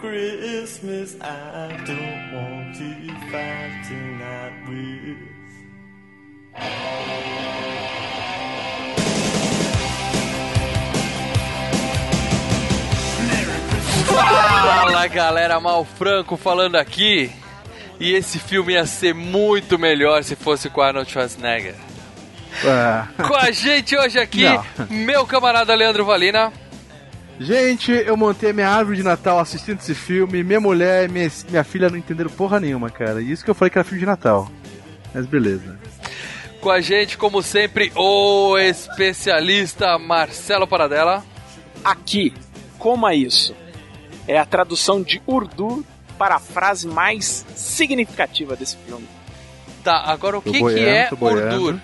[0.00, 5.18] Christmas, I don't want to fight tonight with.
[14.06, 17.30] Fala galera, Mal Franco falando aqui.
[18.00, 21.74] E esse filme ia ser muito melhor se fosse com Arnold Schwarzenegger.
[22.64, 23.08] Ah.
[23.16, 24.64] Com a gente hoje aqui, Não.
[24.88, 26.52] meu camarada Leandro Valina.
[27.40, 30.42] Gente, eu montei a minha árvore de Natal assistindo esse filme.
[30.42, 33.22] Minha mulher e minha, minha filha não entenderam porra nenhuma, cara.
[33.22, 34.50] E isso que eu falei que era filme de Natal.
[35.14, 35.78] Mas beleza.
[36.60, 41.24] Com a gente, como sempre, o especialista Marcelo Paradela.
[41.84, 42.34] Aqui,
[42.78, 43.54] coma isso.
[44.26, 45.84] É a tradução de Urdu
[46.18, 49.06] para a frase mais significativa desse filme.
[49.84, 51.54] Tá, agora o que, que boiando, é tô boiando.
[51.64, 51.80] Urdur?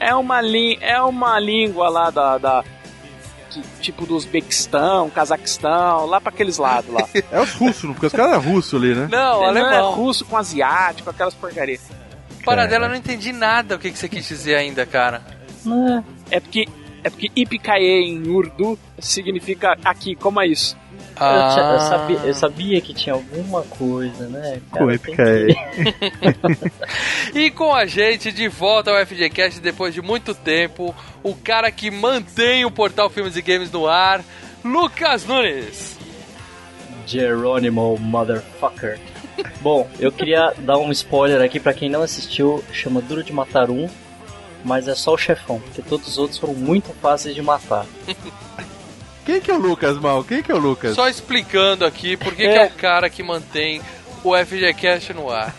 [0.00, 0.40] É uma,
[0.80, 2.38] é uma língua lá da.
[2.38, 2.83] da que-
[3.80, 7.06] tipo do Uzbequistão, Cazaquistão, lá para aqueles lados lá.
[7.30, 9.08] É os russos, porque os caras eram russos ali, né?
[9.10, 9.92] Não, Não é alemão.
[9.92, 11.82] russo com asiático, aquelas porcarias.
[12.44, 15.22] Paradela, eu não entendi nada o que, que você quis dizer ainda, cara.
[16.30, 16.68] É porque.
[17.02, 20.74] É porque Ipikaye em Urdu significa aqui, coma isso.
[21.16, 21.80] Eu, tinha- eu Ah.
[21.80, 24.60] sabia, eu sabia que tinha alguma coisa, né?
[24.92, 25.54] Épica que-
[27.38, 31.90] E com a gente, de volta ao FGCast depois de muito tempo, o cara que
[31.90, 34.22] mantém o portal Filmes e Games no ar,
[34.64, 35.96] Lucas Nunes.
[37.06, 38.98] Geronimo Motherfucker.
[39.60, 43.70] Bom, eu queria dar um spoiler aqui pra quem não assistiu, chama Duro de Matar
[43.70, 43.88] um,
[44.64, 47.84] mas é só o chefão, porque todos os outros foram muito fáceis de matar.
[49.24, 50.22] Quem que é o Lucas, Mal?
[50.22, 50.94] Quem que é o Lucas?
[50.94, 53.80] Só explicando aqui por que que é o cara que mantém
[54.22, 55.54] o FGCast no ar.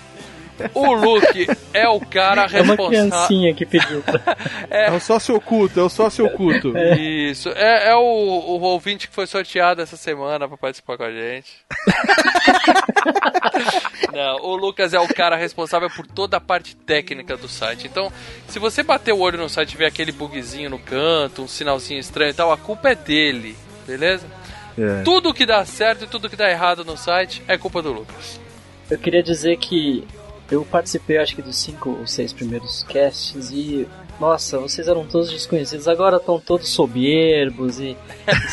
[0.73, 2.89] O Luke é o cara É uma responsável.
[2.89, 4.38] criancinha que pediu pra...
[4.69, 6.73] É o sócio oculto, é o sócio oculto.
[6.77, 11.11] Isso, é, é o, o ouvinte que foi sorteado essa semana pra participar com a
[11.11, 11.51] gente.
[14.13, 17.88] Não, o Lucas é o cara responsável por toda a parte técnica do site.
[17.88, 18.11] Então,
[18.47, 21.99] se você bater o olho no site e ver aquele bugzinho no canto, um sinalzinho
[21.99, 23.55] estranho e tal, a culpa é dele,
[23.85, 24.25] beleza?
[24.77, 25.03] É.
[25.03, 28.39] Tudo que dá certo e tudo que dá errado no site é culpa do Lucas.
[28.89, 30.05] Eu queria dizer que
[30.51, 33.88] eu participei, acho que dos cinco ou seis primeiros casts e.
[34.17, 37.97] Nossa, vocês eram todos desconhecidos, agora estão todos soberbos e,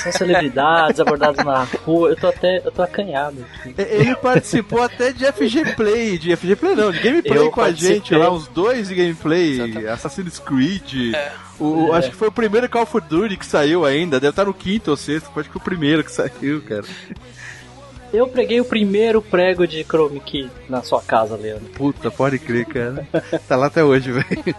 [0.03, 2.09] são celebridades abordados na rua.
[2.11, 2.59] Eu tô até.
[2.65, 3.73] Eu tô acanhado aqui.
[3.81, 7.71] Ele participou até de FG Play, de FG Play não, de gameplay Eu com a
[7.71, 8.19] gente participei.
[8.19, 11.15] lá, uns dois de gameplay, Assassin's Creed.
[11.61, 11.99] O, o- É.
[11.99, 14.91] Acho que foi o primeiro Call of Duty que saiu ainda, deve estar no quinto
[14.91, 16.83] ou sexto, pode que foi o primeiro que saiu, cara.
[18.13, 21.71] Eu preguei o primeiro prego de Chrome Key na sua casa, Leandro.
[21.71, 23.07] Puta, pode crer, cara.
[23.49, 24.55] Tá lá até hoje, velho.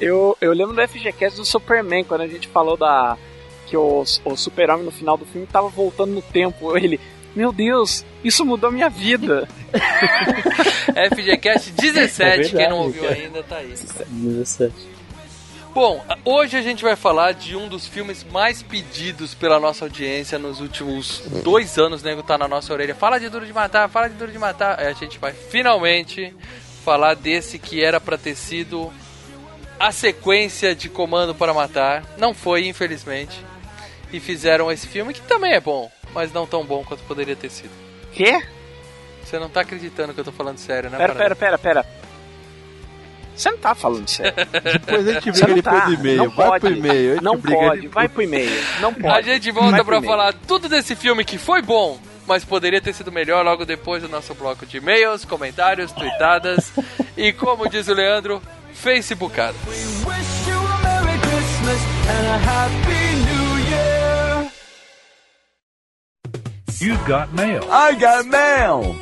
[0.00, 3.16] Eu, eu lembro do FGCast do Superman, quando a gente falou da.
[3.66, 6.76] que o, o Super-Homem no final do filme tava voltando no tempo.
[6.76, 7.00] Ele.
[7.34, 9.46] Meu Deus, isso mudou minha vida.
[11.12, 13.14] FGCast 17, É verdade, quem não ouviu cara.
[13.14, 13.74] ainda tá aí.
[14.08, 14.72] 17.
[15.76, 20.38] Bom, hoje a gente vai falar de um dos filmes mais pedidos pela nossa audiência
[20.38, 22.94] nos últimos dois anos, nego tá na nossa orelha.
[22.94, 24.80] Fala de Duro de Matar, fala de Duro de Matar.
[24.80, 26.34] Aí a gente vai finalmente
[26.82, 28.90] falar desse que era pra ter sido
[29.78, 32.02] a sequência de Comando para Matar.
[32.16, 33.38] Não foi, infelizmente.
[34.10, 37.50] E fizeram esse filme que também é bom, mas não tão bom quanto poderia ter
[37.50, 37.72] sido.
[38.14, 38.42] Quê?
[39.22, 40.96] Você não tá acreditando que eu tô falando sério, né?
[40.96, 41.36] Pera, Parada?
[41.36, 42.05] pera, pera, pera.
[43.36, 44.32] Você não tá falando sério.
[44.62, 45.90] Depois a gente briga não tá.
[45.90, 46.16] e-mail.
[46.16, 46.60] Não Vai pode.
[46.60, 47.18] pro e-mail.
[47.18, 47.80] a Não pode.
[47.80, 47.92] depois.
[47.92, 48.64] Vai pro e-mail.
[48.80, 49.26] Não A pode.
[49.26, 53.12] gente volta Vai pra falar tudo desse filme que foi bom, mas poderia ter sido
[53.12, 56.72] melhor logo depois do nosso bloco de e-mails, comentários, tweetadas
[57.16, 58.42] e, como diz o Leandro,
[58.72, 59.56] facebookadas.
[59.66, 64.50] Wish you a Merry Christmas and a Happy New Year.
[66.80, 67.62] You got mail.
[67.70, 68.96] I got mail.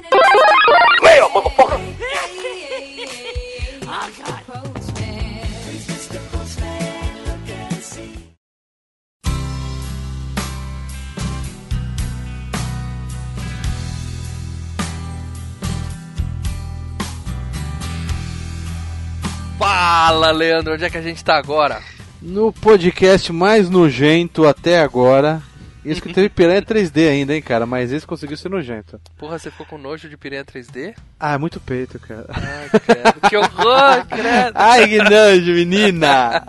[19.69, 21.81] Fala, Leandro, onde é que a gente tá agora?
[22.21, 25.41] No podcast mais nojento até agora,
[25.83, 27.65] Isso que teve piranha 3D ainda, hein, cara.
[27.65, 29.01] Mas esse conseguiu ser nojento.
[29.19, 30.95] Porra, você ficou com nojo de piranha 3D?
[31.19, 32.27] Ah, é muito peito, cara.
[32.29, 33.29] Ai, credo.
[33.31, 34.53] que horror, credo.
[34.55, 36.45] Ai, que nojo, menina!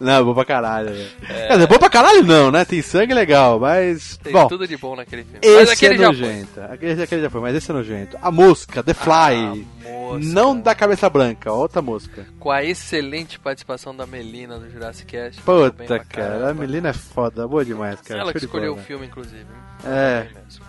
[0.00, 0.90] não, é bom pra caralho.
[0.90, 1.08] velho.
[1.28, 2.64] Quer dizer, bom pra caralho não, né?
[2.64, 4.16] Tem sangue legal, mas.
[4.22, 5.38] Tem bom, tudo de bom naquele filme.
[5.40, 6.16] Mas esse aquele é já foi.
[6.16, 6.60] nojento.
[6.62, 8.18] Aquele, aquele já foi, mas esse é nojento.
[8.20, 9.12] A mosca, The Fly.
[9.12, 9.54] Ah,
[9.88, 10.24] mosca.
[10.32, 12.26] não da cabeça branca, outra mosca.
[12.38, 15.40] Com a excelente participação da Melina do Jurassic Cast.
[15.42, 18.20] Puta, cara, a Melina é foda, boa demais, cara.
[18.20, 19.46] Ela que show de escolheu o filme, inclusive.
[19.84, 20.26] É,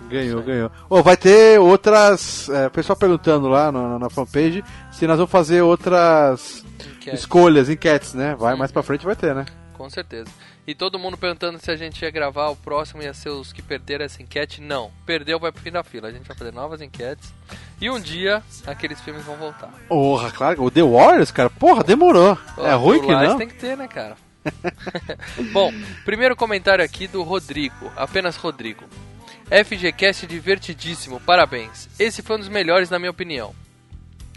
[0.09, 0.71] ganhou, ganhou.
[0.89, 2.49] Ô, vai ter outras.
[2.49, 6.63] É, pessoal perguntando lá no- na fanpage se nós vamos fazer outras
[6.97, 7.15] Enquete.
[7.15, 8.35] escolhas, enquetes, né?
[8.37, 8.59] Vai Uhum.
[8.59, 9.45] mais pra frente vai ter, né?
[9.73, 10.29] Com certeza.
[10.67, 13.61] E todo mundo perguntando se a gente ia gravar o próximo ia ser os que
[13.61, 14.61] perderam essa enquete.
[14.61, 14.91] Não.
[15.05, 16.07] Perdeu, vai pro fim da fila.
[16.07, 17.31] A gente vai fazer novas enquetes.
[17.79, 19.71] E um dia, aqueles filmes vão voltar.
[19.87, 20.63] Porra, claro.
[20.63, 22.37] O The Warriors, cara, porra, demorou.
[22.57, 23.37] É ruim que não?
[23.37, 24.17] tem que ter, né, cara?
[25.51, 25.71] Bom,
[26.03, 27.91] primeiro comentário aqui do Rodrigo.
[27.95, 28.85] Apenas Rodrigo.
[29.45, 31.87] FGCast divertidíssimo, parabéns.
[31.99, 33.53] Esse foi um dos melhores na minha opinião.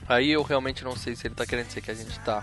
[0.09, 2.43] Aí eu realmente não sei se ele tá querendo dizer que a gente tá.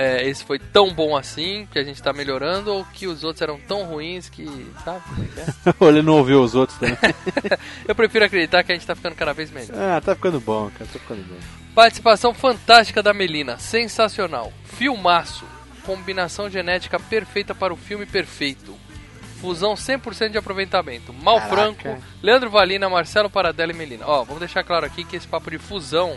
[0.00, 3.42] É, esse foi tão bom assim, que a gente tá melhorando, ou que os outros
[3.42, 4.44] eram tão ruins que.
[4.84, 5.74] Sabe como é que é?
[5.88, 6.96] Ele não ouviu os outros também.
[7.84, 9.76] Eu prefiro acreditar que a gente tá ficando cada vez melhor.
[9.76, 11.36] ah, tá ficando bom, cara, tá ficando bom.
[11.74, 14.52] Participação fantástica da Melina, sensacional.
[14.62, 15.44] Filmaço,
[15.84, 18.76] combinação genética perfeita para o filme perfeito.
[19.40, 21.12] Fusão 100% de aproveitamento.
[21.12, 21.54] Mal Caraca.
[21.54, 24.04] Franco, Leandro Valina, Marcelo Paradela e Melina.
[24.06, 26.16] Ó, vamos deixar claro aqui que esse papo de fusão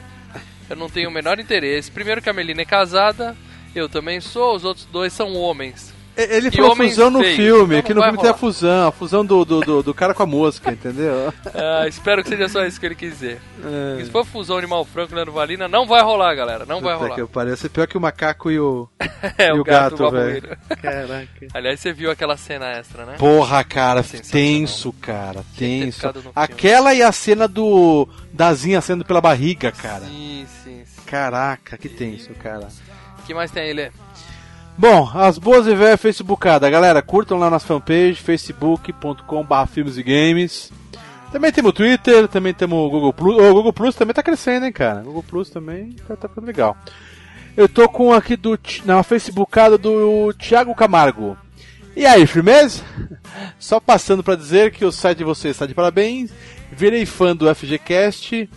[0.69, 1.91] eu não tenho o menor interesse.
[1.91, 3.35] Primeiro que a Melina é casada,
[3.79, 5.93] eu também sou, os outros dois são homens.
[6.13, 8.39] Ele E falou fusão no feios, filme, então que no vai filme tem a rolar.
[8.39, 11.33] fusão, a fusão do, do, do, do cara com a mosca, entendeu?
[11.55, 13.41] Ah, espero que seja só isso que ele quis dizer.
[13.63, 14.03] É.
[14.03, 16.65] Se for fusão de Mal Franco e Leandro Valina, não vai rolar, galera.
[16.65, 17.15] Não vai Puta rolar.
[17.15, 18.89] que Parece pior que o macaco e o,
[19.37, 20.57] É, e o o gato, gato, velho.
[20.81, 21.47] Caraca.
[21.53, 23.15] Aliás, você viu aquela cena extra, né?
[23.17, 26.01] Porra, cara, tenso, cara, tenso.
[26.35, 30.03] Aquela e a cena do Dazinha saindo pela barriga, cara.
[30.05, 31.01] Sim, sim, sim.
[31.05, 32.67] Caraca, que tenso, cara.
[33.31, 33.91] Que mais tem aí, Lê?
[34.77, 36.69] Bom, as boas e velhas Facebookada.
[36.69, 40.69] Galera, curtam lá nossa fanpage, facebook.com.br filmes e games.
[41.31, 43.37] Também temos o Twitter, também temos o Google Plus.
[43.37, 44.99] O Google Plus também tá crescendo, hein, cara.
[44.99, 46.75] O Google Plus também tá, tá ficando legal.
[47.55, 51.37] Eu tô com aqui do, na Facebookada do Thiago Camargo.
[51.95, 52.83] E aí, firmeza?
[53.57, 56.31] Só passando pra dizer que o site de vocês está de parabéns.
[56.69, 58.49] Virei fã do FGCast.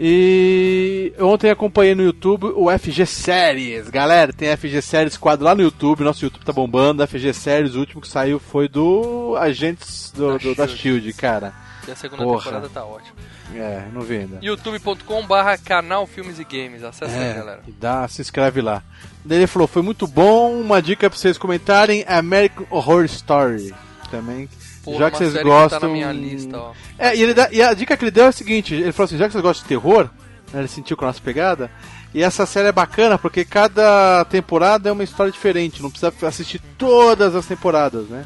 [0.00, 3.88] E ontem acompanhei no YouTube o FG Series.
[3.90, 6.04] Galera, tem FG Series quadro lá no YouTube.
[6.04, 7.06] Nosso YouTube tá bombando.
[7.06, 10.80] FG Series, o último que saiu foi do Agentes do, Da do- da Shield.
[10.82, 11.52] Shield, cara.
[11.86, 12.38] E a segunda Porra.
[12.38, 13.16] temporada tá ótima.
[13.54, 14.38] É, não vi ainda.
[14.42, 16.84] youtube.com barra canal Filmes e Games.
[16.84, 17.60] Acessa aí, É, galera.
[17.66, 18.82] e dá, se inscreve lá.
[19.24, 20.52] Daí ele falou, foi muito bom.
[20.60, 23.74] Uma dica pra vocês comentarem: American Horror Story.
[24.10, 24.48] Também.
[24.84, 25.78] Porra, já que vocês gostam.
[25.78, 26.72] Que tá na minha lista, ó.
[26.98, 29.18] É, e, dá- e a dica que ele deu é a seguinte: ele falou assim,
[29.18, 30.08] já que vocês gostam de terror,
[30.52, 31.70] né, ele sentiu com a nossa pegada,
[32.14, 36.60] e essa série é bacana porque cada temporada é uma história diferente, não precisa assistir
[36.78, 38.24] todas as temporadas, né?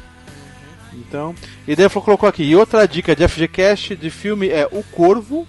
[0.93, 1.33] Então,
[1.67, 5.47] e daí colocou aqui, e outra dica de FGCast de filme é O Corvo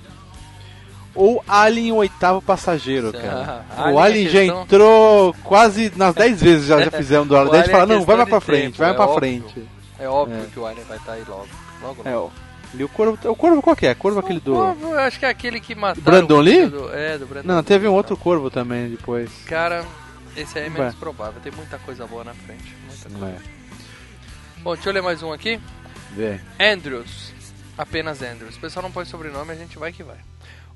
[1.15, 3.65] ou Alien o Oitavo Passageiro, cara.
[3.77, 7.29] Ah, o Alien é Alien já questão- quase quase nas 10 vezes já, já fizemos
[7.29, 7.53] do Alien.
[7.53, 9.05] Daí a gente fala, é não, vai questão mais pra frente, tempo, vai é pra
[9.05, 9.19] óbvio.
[9.21, 9.69] frente.
[9.99, 10.47] É óbvio É.
[10.47, 11.49] que o Alien vai estar aí logo.
[11.83, 12.09] Logo, logo.
[12.09, 12.29] É, ó.
[12.77, 13.95] E o Corvo, o Corvo qual que é?
[13.95, 14.55] Corvo aquele do...
[14.55, 16.03] O Corvo, acho que é aquele que matou.
[16.03, 16.63] Brandon Lee?
[16.93, 17.97] É, do Brandon Não, teve um tá.
[17.97, 19.31] outro corvo também depois.
[19.47, 19.85] Cara,
[20.37, 21.41] esse aí é menos provável.
[21.41, 22.75] Tem muita coisa boa na frente.
[22.89, 23.19] Muita coisa.
[23.19, 23.37] Não é.
[24.63, 25.61] Bom, deixa eu ler mais um aqui.
[26.13, 26.41] Vê.
[26.59, 27.33] Andrews.
[27.79, 28.57] Apenas Andrews.
[28.57, 30.17] O pessoal não põe sobrenome, a gente vai que vai.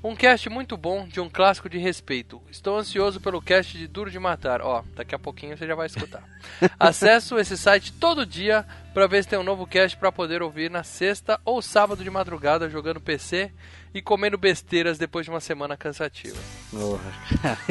[0.01, 2.41] Um cast muito bom de um clássico de respeito.
[2.49, 4.61] Estou ansioso pelo cast de Duro de Matar.
[4.61, 6.23] Ó, daqui a pouquinho você já vai escutar.
[6.79, 10.71] Acesso esse site todo dia para ver se tem um novo cast para poder ouvir
[10.71, 13.51] na sexta ou sábado de madrugada jogando PC
[13.93, 16.37] e comendo besteiras depois de uma semana cansativa.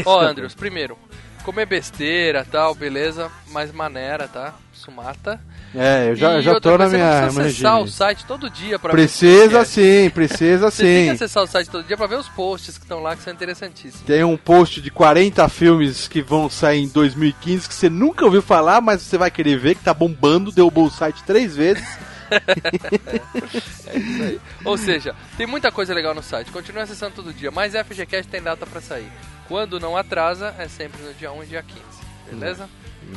[0.04, 0.99] Ó, Andrews, primeiro,
[1.45, 4.54] comer besteira tal, beleza, mas maneira, tá?
[4.75, 5.40] Isso mata.
[5.75, 7.97] É, eu já, eu já tô na minha Você precisa acessar o regime.
[7.97, 11.11] site todo dia pra ver os Precisa sim, precisa Você tem que sim.
[11.11, 14.00] acessar o site todo dia pra ver os posts que estão lá, que são interessantíssimos.
[14.07, 18.40] Tem um post de 40 filmes que vão sair em 2015 que você nunca ouviu
[18.40, 21.87] falar, mas você vai querer ver que tá bombando, derrubou o site três vezes.
[23.87, 24.40] É isso aí.
[24.64, 26.50] Ou seja, tem muita coisa legal no site.
[26.50, 29.11] Continue acessando todo dia, mas FGCast tem data pra sair.
[29.47, 31.82] Quando não atrasa, é sempre no dia 1 e dia 15.
[32.30, 32.68] Beleza?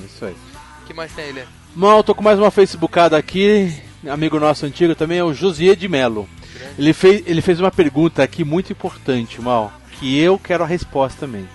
[0.05, 0.35] Isso aí.
[0.81, 1.43] O que mais tem aí, Lê?
[1.75, 3.73] Mal, tô com mais uma Facebookada aqui.
[4.09, 6.27] Amigo nosso antigo também é o Josier de Melo.
[6.77, 11.19] Ele fez, ele fez uma pergunta aqui muito importante, Mal, que eu quero a resposta
[11.19, 11.47] também.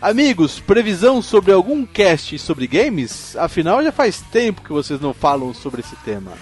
[0.00, 3.34] Amigos, previsão sobre algum cast sobre games?
[3.36, 6.32] Afinal, já faz tempo que vocês não falam sobre esse tema.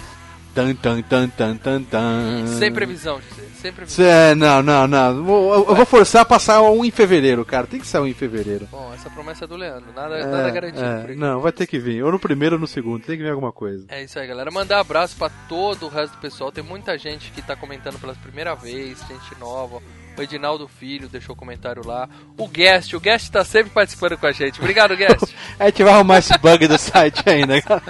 [0.54, 2.46] Tan, tan, tan, tan, tan, tan.
[2.58, 3.18] Sem previsão.
[3.60, 4.04] Sem previsão.
[4.04, 5.24] Cê, não, não, não.
[5.24, 7.66] Vou- Eu, eu vou forçar a passar um em fevereiro, cara.
[7.66, 8.68] Tem que sair um em fevereiro.
[8.70, 9.86] Bom, essa promessa é do Leandro.
[9.96, 12.02] Nada, nada garantido é, não, vai ter que vir.
[12.04, 13.02] Ou no primeiro ou no segundo.
[13.02, 13.86] Tem que vir alguma coisa.
[13.88, 14.50] É isso aí, galera.
[14.50, 16.52] Mandar abraço pra todo o resto do pessoal.
[16.52, 19.80] Tem muita gente que tá comentando pela primeira vez, gente nova.
[20.16, 22.08] O Edinaldo Filho deixou comentário lá.
[22.36, 24.60] O Guest, o Guest tá sempre participando com a gente.
[24.60, 25.34] Obrigado, Guest.
[25.58, 27.82] A gente vai arrumar esse bug do site ainda, cara.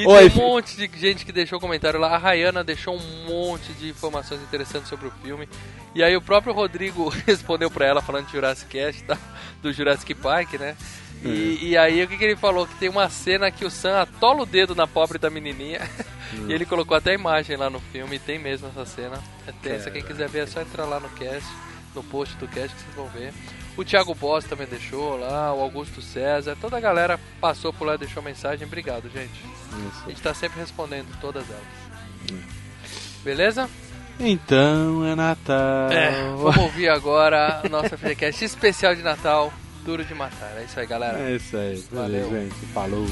[0.00, 2.14] E Oi, tem um monte de gente que deixou comentário lá.
[2.14, 5.48] A Rayana deixou um monte de informações interessantes sobre o filme.
[5.94, 9.18] E aí o próprio Rodrigo respondeu pra ela falando de Jurassic Cast, tá?
[9.62, 10.76] do Jurassic Park, né?
[11.24, 12.66] E, e aí o que, que ele falou?
[12.66, 15.80] Que tem uma cena que o Sam atola o dedo na pobre da menininha.
[16.48, 18.16] e ele colocou até a imagem lá no filme.
[18.16, 19.22] E tem mesmo essa cena.
[19.46, 19.90] É tensa.
[19.90, 21.48] Quem quiser ver é só entrar lá no cast,
[21.94, 23.32] no post do cast que vocês vão ver.
[23.76, 27.94] O Thiago Boss também deixou lá, o Augusto César, toda a galera passou por lá
[27.94, 28.66] e deixou mensagem.
[28.66, 29.40] Obrigado, gente.
[30.04, 32.42] A gente tá sempre respondendo todas elas.
[33.22, 33.70] Beleza?
[34.18, 35.92] Então é Natal.
[35.92, 39.52] É, vamos ouvir agora a nossa FreeCast especial de Natal,
[39.88, 40.52] Duro de Matar.
[40.58, 41.18] É isso aí, galera.
[41.18, 41.82] É isso aí.
[41.90, 42.30] Beleza, Valeu.
[42.30, 42.66] gente.
[42.74, 43.06] Falou.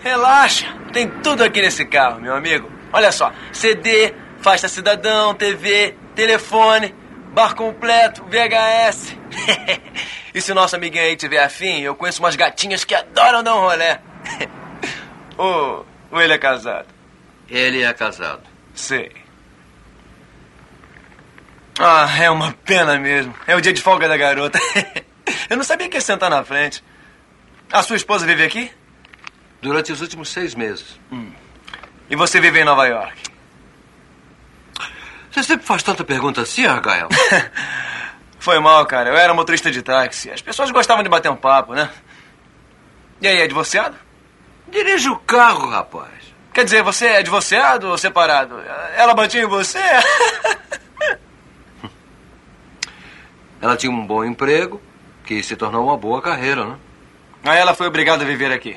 [0.00, 2.68] Relaxa, tem tudo aqui nesse carro, meu amigo.
[2.92, 6.92] Olha só, CD, faixa cidadão, TV, telefone,
[7.32, 9.16] bar completo, VHS.
[10.34, 13.54] e se o nosso amiguinho aí tiver afim, eu conheço umas gatinhas que adoram dar
[13.54, 14.02] um rolé.
[15.36, 16.88] ou, ou ele é casado?
[17.48, 18.42] Ele é casado.
[18.74, 19.12] Sei.
[21.78, 23.34] Ah, é uma pena mesmo.
[23.46, 24.58] É o dia de folga da garota.
[25.50, 26.82] eu não sabia que ia sentar na frente.
[27.72, 28.70] A sua esposa vive aqui?
[29.60, 31.00] Durante os últimos seis meses.
[32.08, 33.22] E você vive em Nova York?
[35.30, 37.08] Você sempre faz tanta pergunta assim, Argyle?
[38.38, 39.10] Foi mal, cara.
[39.10, 40.30] Eu era motorista de táxi.
[40.30, 41.90] As pessoas gostavam de bater um papo, né?
[43.20, 43.96] E aí, é divorciado?
[44.74, 46.10] Dirige o carro, rapaz.
[46.52, 48.60] Quer dizer, você é divorciado ou separado?
[48.96, 49.78] Ela batia em você?
[53.62, 54.82] Ela tinha um bom emprego,
[55.24, 56.76] que se tornou uma boa carreira, né?
[57.44, 58.76] Aí ela foi obrigada a viver aqui.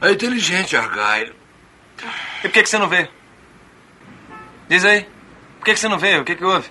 [0.00, 1.32] É inteligente, Argyle.
[2.38, 3.08] E por que, que você não vê?
[4.68, 5.06] Diz aí.
[5.58, 6.18] Por que, que você não vê?
[6.18, 6.68] O que, que houve?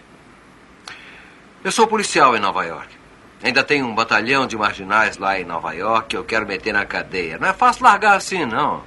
[1.63, 2.98] Eu sou policial em Nova York.
[3.41, 6.85] Ainda tem um batalhão de marginais lá em Nova York que eu quero meter na
[6.85, 7.37] cadeia.
[7.37, 8.83] Não é fácil largar assim, não.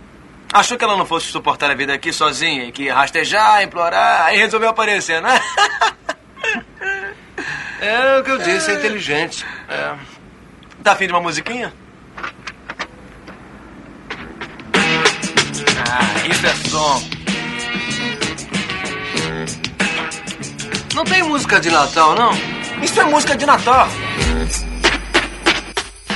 [0.52, 4.36] Achou que ela não fosse suportar a vida aqui sozinha e que rastejar, implorar, aí
[4.36, 5.40] resolveu aparecer, né?
[7.80, 9.44] É o que eu disse, é inteligente.
[9.68, 9.96] É.
[10.84, 11.74] Tá afim de uma musiquinha?
[15.90, 17.02] Ah, isso é som.
[20.94, 22.61] Não tem música de Natal, não?
[22.82, 23.86] Isso é música de Natal.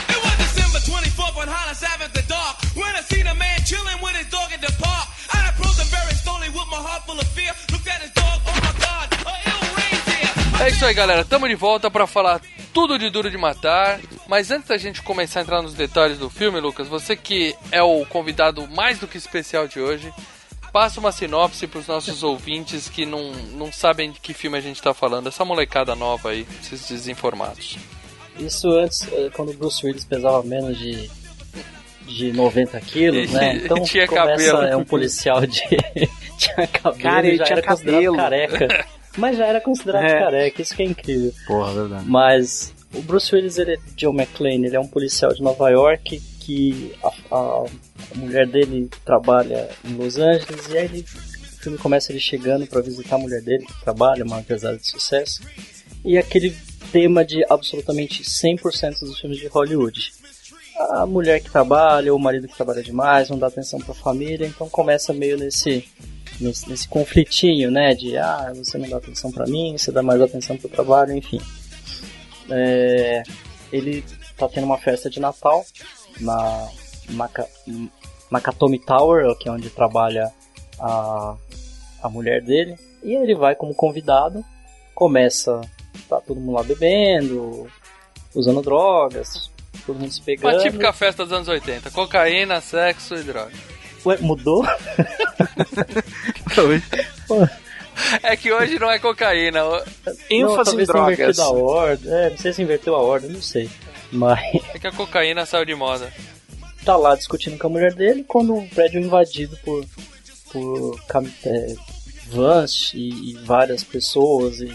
[0.09, 2.57] It was December 24th on Hollis Avenue, the dark.
[2.75, 5.09] When I seen a man chilling with his dog in the park.
[5.33, 7.53] I approached him very slowly with my heart full of fear.
[7.71, 8.67] Looked at his dog, oh.
[10.63, 11.25] É isso aí, galera.
[11.25, 12.41] Tamo de volta pra falar
[12.73, 14.01] tudo de Duro de Matar.
[14.27, 17.83] Mas antes da gente começar a entrar nos detalhes do filme, Lucas, você que é
[17.83, 20.13] o convidado mais do que especial de hoje,
[20.77, 24.83] passa uma sinopse pros nossos ouvintes que não, não sabem de que filme a gente
[24.83, 25.27] tá falando.
[25.29, 27.79] Essa molecada nova aí, esses desinformados.
[28.39, 31.09] Isso antes, eh, quando o Bruce Willis pesava menos de,
[32.07, 33.57] de 90 quilos, né?
[33.65, 34.59] Então Tinha começa, cabelo.
[34.67, 35.63] é um policial de.
[36.37, 38.17] tinha cabelo, Cara, ele já tinha era considerado cabelo.
[38.19, 38.87] careca.
[39.17, 40.19] Mas já era considerado É.
[40.21, 41.33] careca, isso que é incrível.
[41.47, 42.05] Porra, verdade.
[42.07, 46.21] Mas o Bruce Willis, ele é John McClane, ele é um policial de Nova York
[46.41, 47.65] que a, a-
[48.15, 52.67] a mulher dele trabalha em Los Angeles e aí ele, o filme começa ele chegando
[52.67, 55.43] para visitar a mulher dele que trabalha, uma empresária de sucesso.
[56.05, 56.57] E aquele
[56.93, 60.13] tema de absolutamente 100% dos filmes de Hollywood.
[60.91, 64.47] A mulher que trabalha, o marido que trabalha demais, não dá atenção para a família,
[64.47, 65.85] então começa meio nesse
[66.41, 67.95] nesse, nesse conflitinho, né?
[67.95, 71.41] De ah, você não dá atenção pra mim, você dá mais atenção pro trabalho, enfim.
[72.51, 73.23] É,
[73.73, 74.05] ele
[74.37, 75.65] tá tendo uma festa de Natal
[76.21, 76.69] na
[77.11, 77.49] Naka,
[78.31, 80.31] Nakatomi Tower, que é onde trabalha
[80.81, 81.35] a,
[82.03, 82.77] a mulher dele.
[83.03, 84.45] E ele vai como convidado,
[84.95, 85.61] começa,
[86.09, 87.69] tá todo mundo lá bebendo,
[88.35, 89.51] usando drogas,
[89.87, 90.63] todo mundo se Uma pegando.
[90.63, 91.91] típica festa dos anos 80.
[91.93, 93.53] Cocaína, sexo e droga.
[94.05, 94.65] Ué, mudou?
[98.23, 99.65] É que hoje não é cocaína.
[99.65, 99.83] o- Não,
[100.31, 101.15] ênfase em drogas.
[101.19, 102.13] invertido a ordem.
[102.13, 103.71] É, não sei se inverteu a ordem, não sei.
[104.13, 104.39] Mas
[104.75, 106.13] É que a cocaína saiu de moda.
[106.87, 109.85] Tá lá discutindo com a mulher dele quando o prédio é invadido por,
[110.53, 111.01] por
[111.45, 111.75] é,
[112.31, 114.73] vans e, e várias pessoas e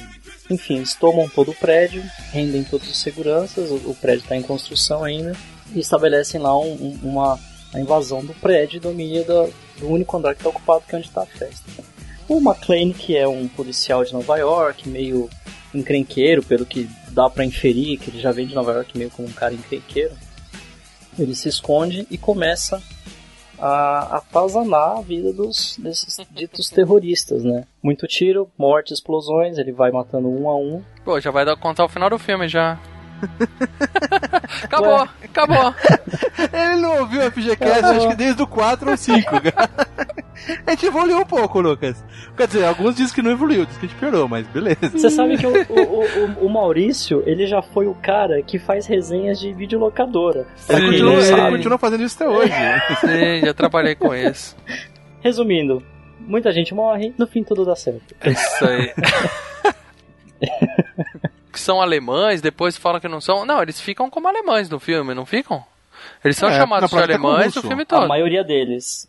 [0.49, 2.03] enfim, eles tomam todo o prédio,
[2.33, 5.33] rendem todos os seguranças, o, o prédio está em construção ainda
[5.73, 7.39] e estabelecem lá um- um- uma
[7.73, 11.07] a invasão do prédio e domínio do único andar que está ocupado, que é onde
[11.07, 11.63] está a festa.
[12.27, 15.29] O McClane, que é um policial de Nova York, meio
[15.73, 19.29] encrenqueiro, pelo que dá pra inferir, que ele já vem de Nova York meio como
[19.29, 20.11] um cara encrenqueiro,
[21.17, 22.81] ele se esconde e começa
[23.59, 27.65] a atazanar a vida dos desses ditos terroristas, né?
[27.81, 30.81] Muito tiro, morte, explosões, ele vai matando um a um.
[31.05, 32.79] Pô, já vai dar contar o final do filme já.
[34.63, 35.09] acabou, Ué.
[35.25, 35.75] acabou.
[36.53, 39.69] Ele não ouviu o FGCast, acho que desde o 4 ou 5, cara.
[40.65, 42.03] A gente evoluiu um pouco, Lucas.
[42.35, 44.89] Quer dizer, alguns dizem que não evoluiu, dizem que a gente piorou, mas beleza.
[44.89, 48.87] Você sabe que o, o, o, o Maurício, ele já foi o cara que faz
[48.87, 50.47] resenhas de videolocadora.
[50.67, 52.53] Ele continua, ele continua fazendo isso até hoje.
[53.01, 54.55] Sim, já trabalhei com isso.
[55.21, 55.83] Resumindo,
[56.19, 58.15] muita gente morre, no fim tudo dá certo.
[58.25, 58.93] Isso aí.
[61.51, 63.45] que são alemães, depois falam que não são.
[63.45, 65.63] Não, eles ficam como alemães no filme, não ficam?
[66.23, 68.07] Eles são É, chamados de é alemães o filme A todo.
[68.07, 69.07] maioria deles.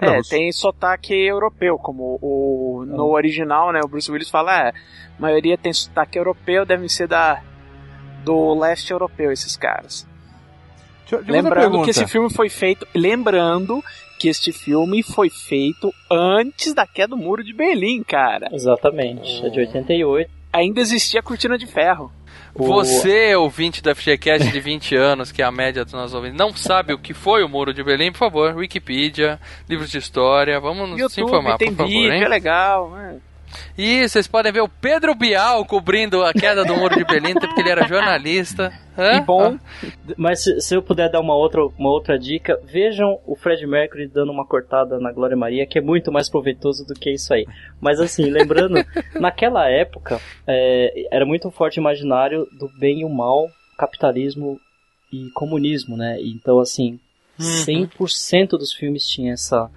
[0.00, 3.80] É, tem sotaque europeu, como o no original, né?
[3.84, 4.72] O Bruce Willis fala, é, a
[5.20, 7.42] maioria tem sotaque europeu, devem ser da
[8.24, 10.06] do leste europeu esses caras.
[11.00, 13.82] Deixa deixa Lembrando que esse filme foi feito, lembrando
[14.18, 18.48] que este filme foi feito antes da queda do Muro de Berlim, cara.
[18.52, 19.44] Exatamente.
[19.44, 20.30] É de 88.
[20.52, 22.12] Ainda existia a cortina de ferro.
[22.54, 26.36] O- Você, ouvinte do FGCast de 20 anos, que é a média dos nossos ouvintes,
[26.38, 30.60] não sabe o que foi o Muro de Berlim, por favor, Wikipedia, livros de história,
[30.60, 32.22] vamos nos YouTube informar, tem por favor, vídeo, hein?
[32.22, 32.90] é legal.
[32.90, 33.16] né?
[33.76, 37.60] E vocês podem ver o Pedro Bial cobrindo a queda do Muro de Berlim, porque
[37.60, 38.72] ele era jornalista.
[38.96, 39.18] Hã?
[39.18, 39.58] E bom,
[40.16, 44.06] Mas se, se eu puder dar uma outra, uma outra dica, vejam o Fred Mercury
[44.06, 47.46] dando uma cortada na Glória Maria, que é muito mais proveitoso do que isso aí.
[47.80, 48.74] Mas assim, lembrando,
[49.18, 54.60] naquela época é, era muito forte o imaginário do bem e o mal, capitalismo
[55.12, 56.18] e comunismo, né?
[56.20, 57.00] Então assim,
[57.38, 59.70] 100% dos filmes tinha essa,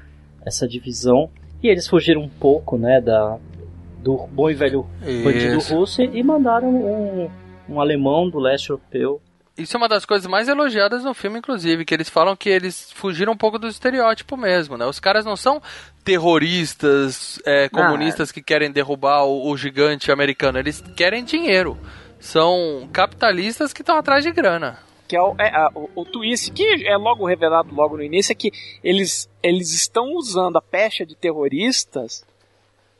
[0.45, 1.29] essa divisão.
[1.63, 3.39] E eles fugiram um pouco, né, da,
[4.05, 4.85] do bom e velho
[5.23, 7.29] bandido russo e mandaram um,
[7.67, 9.19] um alemão do leste europeu
[9.57, 12.91] Isso é uma das coisas mais elogiadas no filme, inclusive, que eles falam que eles
[12.93, 14.85] fugiram um pouco do estereótipo mesmo, né?
[14.85, 15.61] Os caras não são
[16.03, 21.77] terroristas, é, comunistas que querem derrubar o, o gigante americano, eles querem dinheiro.
[22.19, 24.77] São capitalistas que estão atrás de grana.
[25.07, 28.31] que é, o, é, a- o, o twist, que é logo revelado logo no início,
[28.31, 28.51] é que
[28.83, 32.23] eles, eles estão usando a pecha de terroristas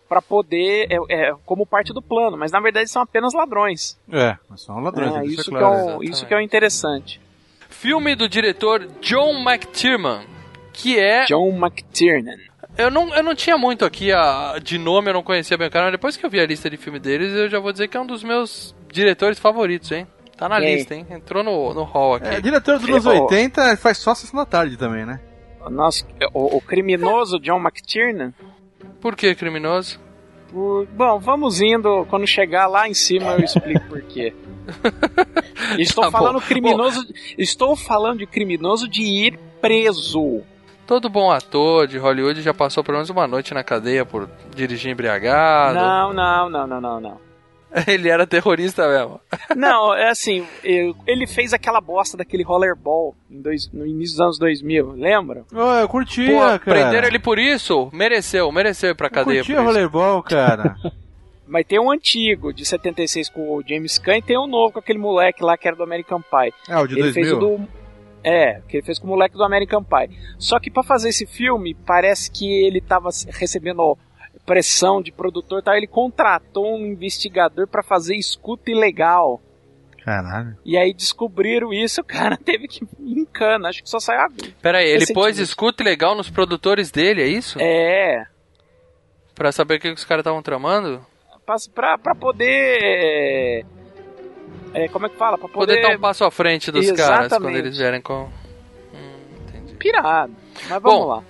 [0.08, 3.98] para poder, é, é, como parte do plano, mas na verdade são apenas ladrões.
[4.12, 5.98] É, mas são ladrões, que isso, ser que é claro.
[5.98, 7.22] o, isso que é o interessante.
[7.70, 10.24] Filme do diretor John McTiernan,
[10.72, 12.38] que é John McTiernan.
[12.78, 15.72] Eu não, eu não tinha muito aqui a, de nome, eu não conhecia bem o
[15.72, 17.88] cara, mas depois que eu vi a lista de filme deles, eu já vou dizer
[17.88, 20.06] que é um dos meus diretores favoritos, hein?
[20.38, 21.06] Tá na lista, hein?
[21.10, 22.28] Entrou no, no hall aqui.
[22.28, 23.24] É, diretor dos anos Oh.
[23.24, 25.22] 80 faz só sessão da tarde também, né?
[25.66, 28.34] O, nosso, o, o criminoso John McTiernan.
[29.02, 30.00] Por que criminoso?
[30.52, 32.06] Por- bom, vamos indo.
[32.10, 34.34] Quando chegar lá em cima eu explico por quê.
[35.78, 36.18] Estou Tá bom.
[36.18, 37.06] falando criminoso.
[37.38, 40.42] Estou falando de criminoso de ir preso.
[40.88, 44.92] Todo bom ator de Hollywood já passou pelo menos uma noite na cadeia por dirigir
[44.92, 45.76] embriagado.
[45.80, 47.25] Não, não, não, não, não, não.
[47.88, 49.20] Ele era terrorista mesmo.
[49.56, 54.22] Não, é assim, eu- ele fez aquela bosta daquele rollerball em dois, no início dos
[54.22, 55.44] anos 2000, lembra?
[55.54, 56.60] Ô, eu curtia, Pô, cara.
[56.60, 57.90] prenderam ele por isso?
[57.94, 60.76] Mereceu, mereceu ir pra eu cadeia por curtia rollerball, cara.
[61.48, 64.80] Mas tem um antigo, de 76 com o James Caan, e tem um novo com
[64.80, 66.52] aquele moleque lá que era do American Pie.
[66.68, 67.38] É, o de ele fez 2000.
[67.38, 67.68] o do.
[68.24, 70.10] É, que ele fez com o moleque do American Pie.
[70.40, 73.96] Só que pra fazer esse filme, parece que ele tava recebendo
[74.46, 75.76] pressão de produtor tal.
[75.76, 79.42] Ele contratou um investigador pra fazer escuta ilegal.
[80.04, 80.56] Caralho.
[80.64, 83.70] E aí descobriram isso, o cara teve que ir em cana.
[83.70, 84.52] Acho que só saiu agora.
[84.62, 87.58] Pera aí, ele pôs escuta legal nos produtores dele, é isso?
[87.60, 88.26] É,
[89.34, 91.06] Pra saber o que que os caras estavam tramando?
[91.46, 93.66] pra, pra, pra poder.
[94.74, 95.38] é, como é que fala?
[95.38, 95.88] Pra Poder poder.
[95.90, 97.58] dar um passo à frente dos caras quando Exatamente.
[97.60, 98.30] eles vierem com.
[98.94, 99.74] Hum, entendi.
[99.76, 100.34] pirado.
[100.70, 101.24] Mas vamos Bom, lá.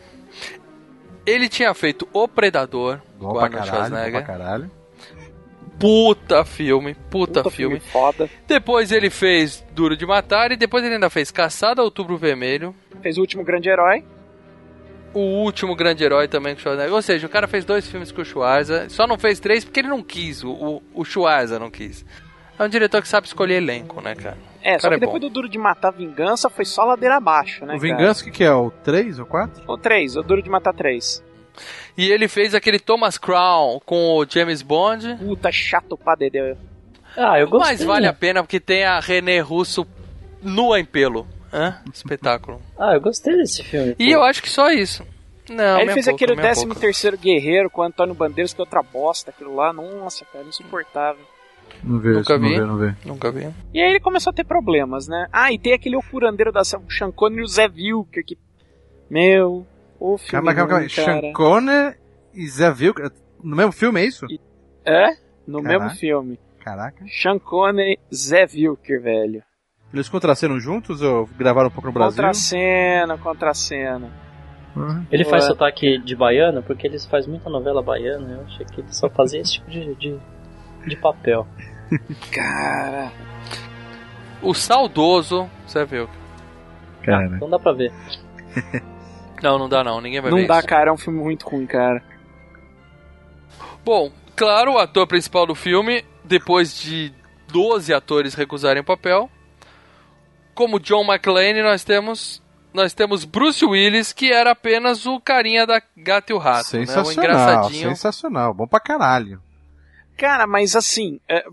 [1.25, 4.25] Ele tinha feito O Predador Bom com pra Arnold caralho, bom pra Schwarzenegger.
[4.25, 4.71] caralho.
[5.79, 7.79] Puta filme, puta, Puta filme.
[7.79, 8.29] foda.
[8.47, 12.73] Depois ele fez Duro de Matar e depois ele ainda fez Caçada ao Outubro Vermelho.
[13.01, 14.03] Fez o último grande herói.
[15.13, 16.93] O último grande herói também com o Schwarzenegger.
[16.95, 18.88] Ou seja, o cara fez dois filmes com o Schwarza.
[18.89, 20.43] Só não fez três porque ele não quis.
[20.43, 22.05] O, o, o Schwarza não quis.
[22.57, 24.38] É um diretor que sabe escolher elenco, né, cara?
[24.65, 25.28] É, só que é depois bom.
[25.28, 27.75] do Duro de Matar Vingança foi só ladeira abaixo, né?
[27.75, 28.51] o Vingança, o que, que é?
[28.51, 29.62] O 3 ou 4?
[29.62, 29.71] Cara?
[29.71, 31.23] O 3, o Duro de Matar 3.
[31.95, 35.17] E ele fez aquele Thomas Crown com o James Bond.
[35.17, 36.58] Puta, chato pra dedéu.
[37.15, 37.73] Ah, eu gostei.
[37.73, 39.86] Mas vale a pena porque tem a René Russo
[40.41, 41.28] nua em pelo.
[41.54, 41.80] Hã?
[41.93, 42.60] Espetáculo.
[42.78, 43.95] Ah, eu gostei desse filme.
[43.99, 45.06] E eu acho que só isso.
[45.49, 46.80] Não, Aí ele fez boca, aquele minha 13 boca.
[46.80, 49.71] terceiro Guerreiro com o Antônio Bandeiras, que é outra bosta, aquilo lá.
[49.71, 51.23] Nossa, cara, insuportável.
[51.84, 52.56] Não vejo, Nunca não vi.
[52.56, 52.95] vê, não vê.
[53.06, 53.54] Nunca vi.
[53.73, 55.28] E aí ele começou a ter problemas, né?
[55.32, 58.38] Ah, e tem aquele o curandeiro da Sean Connery e o Zé Vilker, que...
[59.10, 59.65] Meu...
[59.99, 60.89] O filme Calma, calma, calma.
[60.89, 61.95] Sean Connery
[62.34, 63.12] e Zé Vilker.
[63.43, 64.25] No mesmo filme, é isso?
[64.86, 65.15] É?
[65.47, 65.84] No Caraca.
[65.86, 66.39] mesmo filme.
[66.60, 67.06] Caraca.
[67.08, 69.43] Sean Connery, Zé Vilker, velho.
[69.93, 72.17] Eles contracenam juntos ou gravaram um pouco no Brasil?
[72.17, 74.12] Contracena, contracena.
[74.75, 75.06] Uhum.
[75.10, 75.49] Ele faz Ué.
[75.51, 78.34] sotaque de baiano porque eles fazem muita novela baiana.
[78.34, 80.19] Eu achei que ele só fazia esse tipo de, de,
[80.87, 81.47] de papel.
[82.31, 83.11] Cara...
[84.41, 85.49] O saudoso.
[85.65, 86.07] Você viu?
[87.03, 87.27] Cara.
[87.29, 87.91] Não dá pra ver.
[89.43, 89.99] Não, não dá não.
[90.01, 90.67] Ninguém vai Não ver dá, isso.
[90.67, 92.01] cara, é um filme muito ruim, cara.
[93.83, 97.13] Bom, claro, o ator principal do filme, depois de
[97.51, 99.29] 12 atores recusarem o papel,
[100.55, 102.41] como John McClane, nós temos
[102.73, 106.83] nós temos Bruce Willis, que era apenas o carinha da Gata e o Rato, né?
[106.83, 107.89] O Sensacional, engraçadinho.
[107.89, 108.53] sensacional.
[108.53, 109.41] Bom pra caralho.
[110.17, 111.43] Cara, mas assim, é,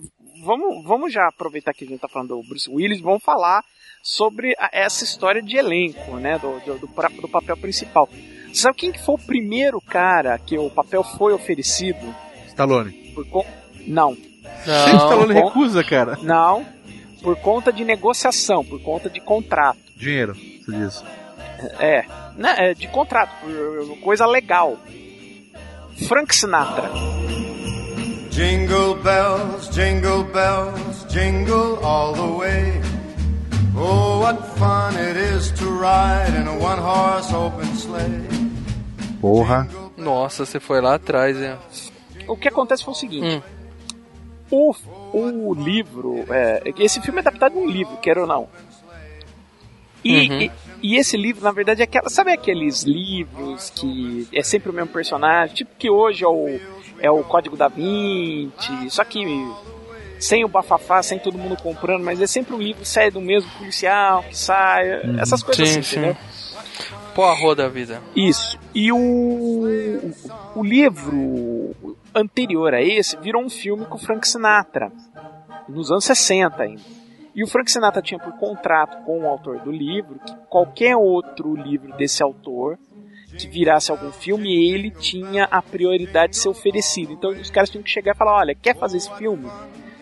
[0.44, 3.62] vamos, vamos já aproveitar que a gente tá falando do Bruce Willis, vamos falar
[4.02, 8.08] sobre a- essa história de elenco, né, do, do, do pra- do papel principal.
[8.52, 12.14] Sabe quem que foi o primeiro cara que o papel foi oferecido?
[12.48, 12.92] Stallone.
[13.14, 13.44] Por con...
[13.86, 15.46] Não, Sempre Stallone bom.
[15.46, 16.18] recusa, cara.
[16.22, 16.64] não,
[17.22, 19.78] por conta de negociação, por conta de contrato.
[19.96, 21.04] Dinheiro, você diz.
[21.78, 22.04] É,
[22.36, 24.76] né, é de contrato, por coisa legal.
[26.08, 26.90] Frank Sinatra.
[28.32, 32.80] Jingle bells, jingle bells, jingle all the way.
[33.76, 38.26] Oh, what fun it is to ride in a one horse open sleigh.
[39.20, 39.68] Porra.
[39.98, 41.56] Nossa, você foi lá atrás, hein?
[42.26, 43.42] O que acontece foi o seguinte:
[44.50, 44.74] Hum.
[45.12, 46.24] o, o livro.
[46.30, 48.48] É, esse filme é adaptado de um livro, quer ou não.
[50.04, 50.40] E, Uhum.
[50.40, 50.50] e,
[50.82, 52.08] e esse livro, na verdade, é aquela.
[52.08, 55.54] Sabe aqueles livros que é sempre o mesmo personagem?
[55.54, 56.58] Tipo que hoje é o,
[57.02, 59.24] é o Código da Vinci, só que
[60.18, 63.20] sem o bafafá, sem todo mundo comprando, mas é sempre um livro que sai do
[63.20, 65.18] mesmo policial, que sai.
[65.18, 65.98] Essas coisas Sim, assim, sim.
[65.98, 66.16] entendeu?
[67.12, 68.00] Pô, a roda da vida.
[68.14, 68.56] Isso.
[68.74, 70.10] E o,
[70.54, 71.74] o livro
[72.14, 74.92] anterior a esse virou um filme com o Frank Sinatra,
[75.68, 76.82] nos anos 60 ainda.
[77.34, 81.54] E o Frank Sinatra tinha por contrato com o autor do livro que qualquer outro
[81.54, 82.78] livro desse autor
[83.36, 87.12] que virasse algum filme, ele tinha a prioridade de ser oferecido.
[87.12, 89.48] Então os caras tinham que chegar e falar: olha, quer fazer esse filme?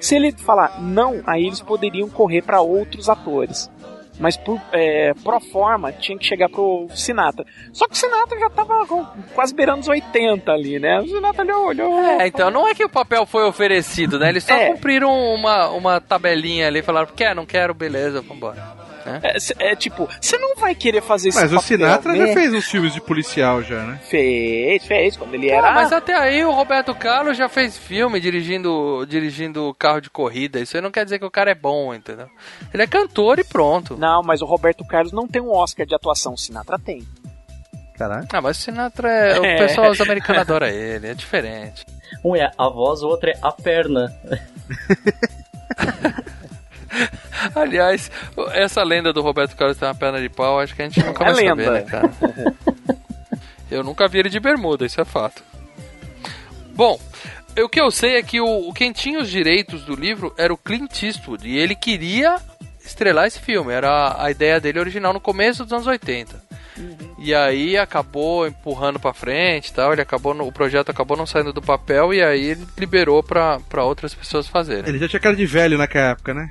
[0.00, 3.70] Se ele falar não, aí eles poderiam correr para outros atores.
[4.18, 7.42] Mas por é, pro forma tinha que chegar pro Sinatra.
[7.72, 8.86] Só que o Sinatra já tava
[9.34, 11.00] quase beirando os 80 ali, né?
[11.00, 11.98] O Sinatra olhou, olhou.
[12.20, 14.28] É, então não é que o papel foi oferecido, né?
[14.28, 14.72] Eles só É.
[14.72, 18.79] cumpriram uma, uma tabelinha ali, falaram, quer, não quero, beleza, vambora.
[19.22, 22.26] É, cê- é tipo, você não vai querer fazer esse Mas o Sinatra né?
[22.26, 23.98] já fez uns filmes de policial já, né?
[24.08, 25.70] Fez, fez, quando ele Ah, era.
[25.72, 30.60] mas até aí o Roberto Carlos já fez filme dirigindo, dirigindo carro de corrida.
[30.60, 32.28] Isso aí não quer dizer que o cara é bom, entendeu?
[32.72, 33.96] Ele é cantor e pronto.
[33.96, 37.06] Não, mas o Roberto Carlos não tem um Oscar de atuação, o Sinatra tem.
[37.96, 38.26] Caralho.
[38.32, 39.38] Ah, mas o Sinatra é.
[39.40, 39.56] O É.
[39.58, 41.84] pessoal, os americanos adoram ele, é diferente.
[42.24, 44.14] Um é a voz, o outro é a perna.
[47.70, 48.10] Aliás,
[48.52, 51.24] essa lenda do Roberto Carlos ter uma perna de pau, acho que a gente nunca
[51.24, 51.64] É vai lenda.
[51.64, 52.10] saber, né, cara?
[53.70, 55.42] Eu nunca vi ele de bermuda, isso é fato.
[56.74, 56.98] Bom,
[57.62, 60.56] o que eu sei é que o, quem tinha os direitos do livro era o
[60.56, 62.36] Clint Eastwood, e ele queria
[62.84, 66.50] estrelar esse filme, era a ideia dele original no começo dos anos 80.
[67.18, 71.26] E aí acabou empurrando pra frente e tal, ele acabou no- o projeto acabou não
[71.26, 74.88] saindo do papel e aí ele liberou pra, pra outras pessoas fazerem.
[74.88, 76.48] Ele já tinha cara de velho naquela época, né?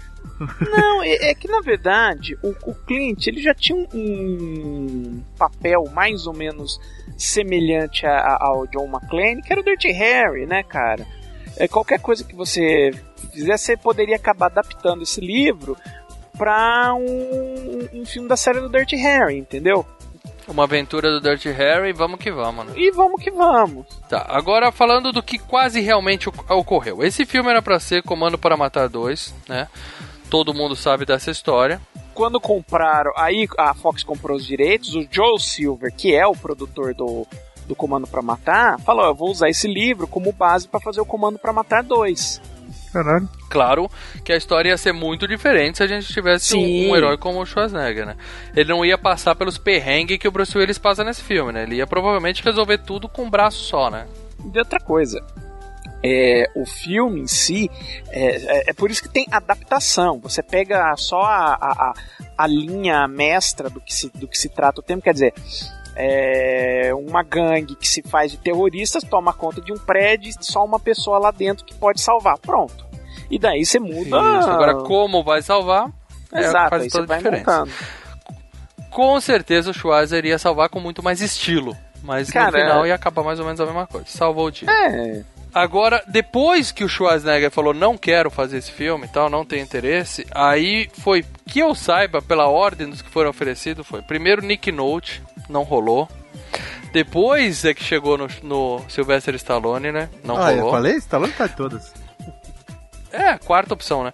[0.71, 5.85] Não, é, é que na verdade o, o Clint ele já tinha um, um papel
[5.93, 6.79] mais ou menos
[7.17, 11.05] semelhante a- a- ao John McClane, que era o Dirty Harry, né, cara?
[11.57, 12.91] É, qualquer coisa que você
[13.33, 15.75] fizesse, você poderia acabar adaptando esse livro
[16.37, 19.85] pra um, um filme da série do Dirty Harry, entendeu?
[20.47, 22.73] Uma aventura do Dirty Harry, vamos que vamos, né?
[22.75, 23.85] E vamos que vamos.
[24.09, 27.03] Tá, agora falando do que quase realmente oc- ocorreu.
[27.03, 29.67] Esse filme era pra ser Comando para Matar 2, né?
[30.29, 31.81] Todo mundo sabe dessa história.
[32.13, 36.93] Quando compraram, aí a Fox comprou os direitos, o Joe Silver, que é o produtor
[36.93, 37.25] do,
[37.65, 41.05] do Comando pra Matar, falou: eu vou usar esse livro como base pra fazer o
[41.05, 42.41] Comando pra Matar 2.
[42.91, 43.29] Caralho.
[43.49, 43.89] Claro
[44.23, 47.39] que a história ia ser muito diferente se a gente tivesse um, um herói como
[47.39, 48.15] o Schwarzenegger, né?
[48.55, 51.63] Ele não ia passar pelos perrengues que o Bruce Willis passa nesse filme, né?
[51.63, 54.07] Ele ia provavelmente resolver tudo com um braço só, né?
[54.53, 55.23] E outra coisa,
[56.03, 57.69] é, o filme em si,
[58.09, 60.19] é, é- é por isso que tem adaptação.
[60.19, 61.93] Você pega só a, a,
[62.37, 65.33] a- linha mestra do que, se, do que se trata o tema, quer dizer,
[65.95, 70.63] é, uma gangue que se faz de terroristas toma conta de um prédio e só
[70.63, 72.37] uma pessoa lá dentro que pode salvar.
[72.39, 72.87] Pronto.
[73.29, 74.17] E daí você muda.
[74.39, 74.49] Isso.
[74.49, 75.91] Agora, como vai salvar?
[76.31, 77.59] é, Exato, faz toda a diferença.
[77.65, 77.71] montando.
[78.89, 81.75] Com certeza o Schwarzer iria salvar com muito mais estilo.
[82.01, 84.05] Mas Cara, no final é- ia acabar mais ou menos a mesma coisa.
[84.07, 84.69] Salvou o dia.
[84.71, 85.21] É.
[85.53, 89.63] Agora, depois que o Schwarzenegger falou não quero fazer esse filme e tal, não tenho
[89.63, 94.71] interesse, aí foi, que eu saiba, pela ordem dos que foram oferecidos, foi primeiro Nick
[94.71, 96.07] Note, não rolou.
[96.91, 100.09] Depois é que chegou no, no Sylvester Stallone, né?
[100.23, 100.71] Não ah, eu rolou.
[100.71, 100.95] falei?
[100.95, 101.93] Stallone tá de todas.
[103.11, 104.11] É, a quarta opção, né?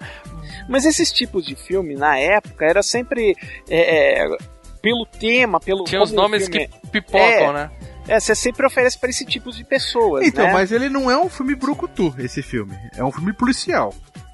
[0.69, 3.35] Mas esses tipos de filme, na época, era sempre
[3.69, 4.37] é, é,
[4.81, 5.83] pelo tema, pelo.
[5.83, 7.53] Tinha os nomes filme que pipocam, É.
[7.53, 7.71] né?
[8.07, 10.27] É, você sempre oferece pra esse tipo de pessoas.
[10.27, 10.53] Então, né?
[10.53, 12.77] mas ele não é um filme brucutu, esse filme.
[12.95, 13.93] É um filme policial.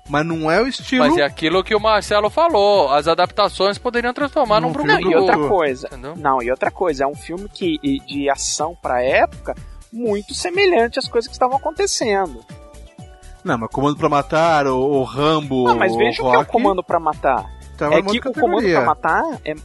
[0.09, 1.07] Mas não é o estilo...
[1.07, 5.15] Mas é aquilo que o Marcelo falou, as adaptações poderiam transformar num filme Não, e
[5.15, 5.87] outra coisa.
[5.87, 6.15] entendeu?
[6.17, 9.55] Não, e outra coisa, é um filme que de ação pra época
[9.91, 12.43] muito semelhante às coisas que estavam acontecendo.
[13.43, 16.45] Não, mas Comando pra Matar, o, o Rambo, Não, mas veja o que é o
[16.45, 17.45] Comando pra Matar.
[17.77, 19.55] tava é numa que o Comando pra Matar é,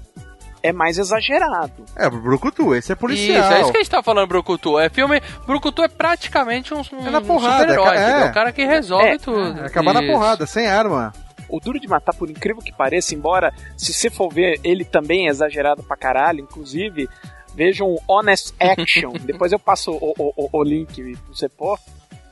[0.66, 1.84] é mais exagerado.
[1.96, 3.44] É, o Brucutu, esse é policial.
[3.44, 4.78] Isso, é isso que a gente tá falando, Brucutu.
[4.78, 5.20] É filme.
[5.46, 8.10] Brucutu é praticamente um, um, É na um porrada, super-herói, é.
[8.10, 8.26] entendeu?
[8.28, 9.60] O cara que resolve É, tudo.
[9.60, 10.12] É acabar na Isso.
[10.12, 11.12] porrada, sem arma.
[11.48, 15.28] O Duro de Matar, por incrível que pareça, embora se você for ver, ele também
[15.28, 17.08] é exagerado pra caralho, inclusive,
[17.54, 19.12] vejam o Honest Action.
[19.22, 21.78] Depois eu passo o, o, o, o link pra você pôr.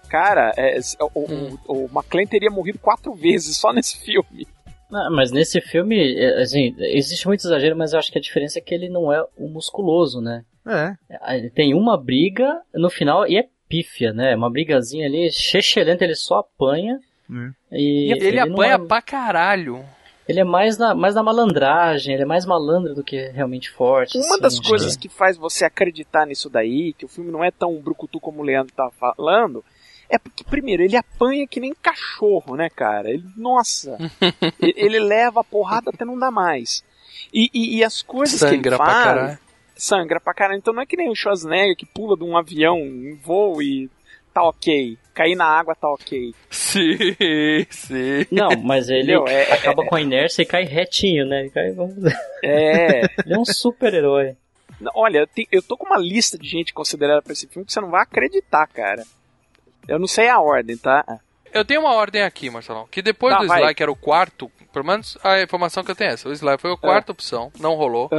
[0.08, 0.78] Cara, é,
[1.14, 4.46] o, o, o McClane teria morrido quatro vezes só nesse filme.
[4.94, 8.60] Não, mas nesse filme, é, assim, existe muito exagero, mas eu acho que a diferença
[8.60, 10.44] é que ele não é o musculoso, né?
[10.64, 10.94] É.
[11.36, 14.36] Ele tem uma briga no final e é pífia, né?
[14.36, 17.00] Uma brigazinha ali, chechelenta, ele só apanha.
[17.28, 17.50] Hum.
[17.72, 19.84] E Ele, não apanha é- pra caralho.
[20.28, 24.16] Ele é mais na, mais na malandragem, ele é mais malandro do que realmente forte.
[24.16, 27.44] Uma assim, das coisas que- que faz você acreditar nisso daí, que o filme não
[27.44, 29.62] é tão brucutu como o Leandro tá falando,
[30.08, 33.10] é porque, primeiro, ele apanha que nem cachorro, né, cara?
[33.10, 33.96] Ele, nossa,
[34.60, 36.84] ele, ele leva a porrada até não dá mais.
[37.32, 39.38] E, e- e as coisas que Sangra ele pra faz, caralho.
[39.76, 40.58] sangra pra caralho.
[40.58, 43.88] Então não é que nem o Schwarzenegger que pula de um avião em voo e
[44.32, 44.98] tá ok.
[45.14, 46.34] Cair na água tá ok.
[46.50, 46.96] Sim,
[47.70, 48.26] sim.
[48.30, 49.26] Não, mas ele Entendeu?
[49.28, 51.40] É- acaba com a inércia e cai retinho, né?
[51.42, 53.00] Ele, cai, vamos dizer, É.
[53.24, 54.36] ele é um super-herói.
[54.94, 57.90] Olha, eu tô com uma lista de gente considerada pra esse filme que você não
[57.90, 59.04] vai acreditar, cara.
[59.88, 61.04] Eu não sei a ordem, tá?
[61.52, 62.86] Eu tenho uma ordem aqui, Marcelão.
[62.90, 63.62] Que depois Tá, do vai.
[63.62, 66.28] Sly, que era o quarto, pelo menos a informação que eu tenho é essa.
[66.28, 68.10] O Sly foi a quarta opção, não rolou.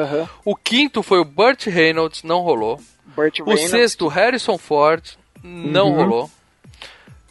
[0.46, 2.80] O quinto foi o Burt Reynolds, não rolou.
[3.16, 3.70] Burt O Reynolds.
[3.70, 5.04] sexto, Harrison Ford,
[5.44, 5.96] não Uhum.
[5.96, 6.32] rolou.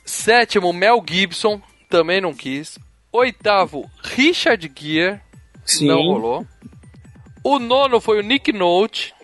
[0.05, 2.79] Sétimo, Mel Gibson, também não quis.
[3.11, 5.21] Oitavo, Richard Gere,
[5.65, 5.87] Sim.
[5.89, 6.47] não rolou.
[7.43, 9.15] O nono foi o Nick Note.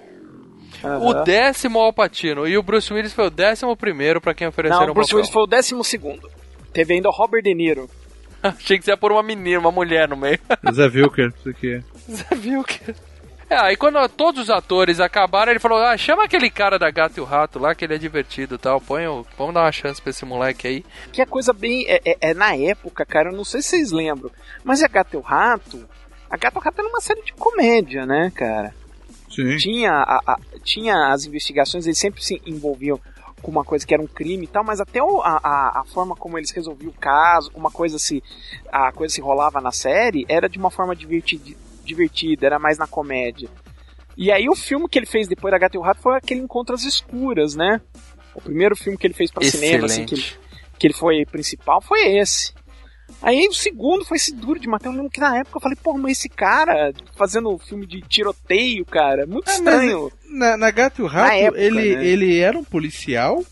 [0.82, 1.24] O Aham.
[1.24, 2.46] décimo, Al Pacino.
[2.46, 5.08] E o Bruce Willis foi o décimo primeiro pra quem ofereceram Não, o o Bruce
[5.10, 5.18] papel.
[5.18, 6.28] Willis foi o décimo segundo.
[6.72, 7.88] Teve ainda o Robert De Niro.
[8.42, 10.38] Achei que você ia pôr uma menina, uma mulher no meio.
[10.72, 11.82] Zé Wilker, isso aqui.
[12.36, 12.94] Viu que...
[13.50, 17.18] É, aí quando todos os atores acabaram, ele falou, ah, chama aquele cara da Gato
[17.18, 19.26] e o Rato lá, que ele é divertido e tal, põe o...
[19.36, 20.84] vamos dar uma chance pra esse moleque aí.
[21.12, 21.84] Que é coisa bem.
[21.88, 24.30] É, é- é na época, cara, eu não sei se vocês lembram.
[24.62, 25.84] Mas a Gato e o Rato.
[26.30, 28.72] A Gato e o Rato era uma série de comédia, né, cara?
[29.30, 29.56] Sim.
[29.56, 33.00] Tinha, a- a- tinha as investigações, eles sempre se envolviam
[33.40, 36.14] com uma coisa que era um crime e tal, mas até o- a, a, forma
[36.14, 38.22] como eles resolviam o caso, como a coisa se.
[38.70, 42.86] a coisa se rolava na série, era de uma forma divertida, divertida era mais na
[42.86, 43.48] comédia.
[44.16, 46.40] E aí o filme que ele fez depois da Gato e o Rato foi aquele
[46.40, 47.80] Encontro às Escuras, né?
[48.34, 50.24] O primeiro filme que ele fez pra cinema, assim, que ele,
[50.78, 52.52] que ele foi principal, foi esse.
[53.22, 54.88] Aí o segundo foi esse duro de matar.
[54.88, 58.84] Eu lembro que na época eu falei, pô, mas esse cara fazendo filme de tiroteio,
[58.84, 60.12] cara, muito É, mas estranho.
[60.30, 62.04] Na, na Gato e o Rato, Na época, ele, né?
[62.06, 63.42] ele era um policial?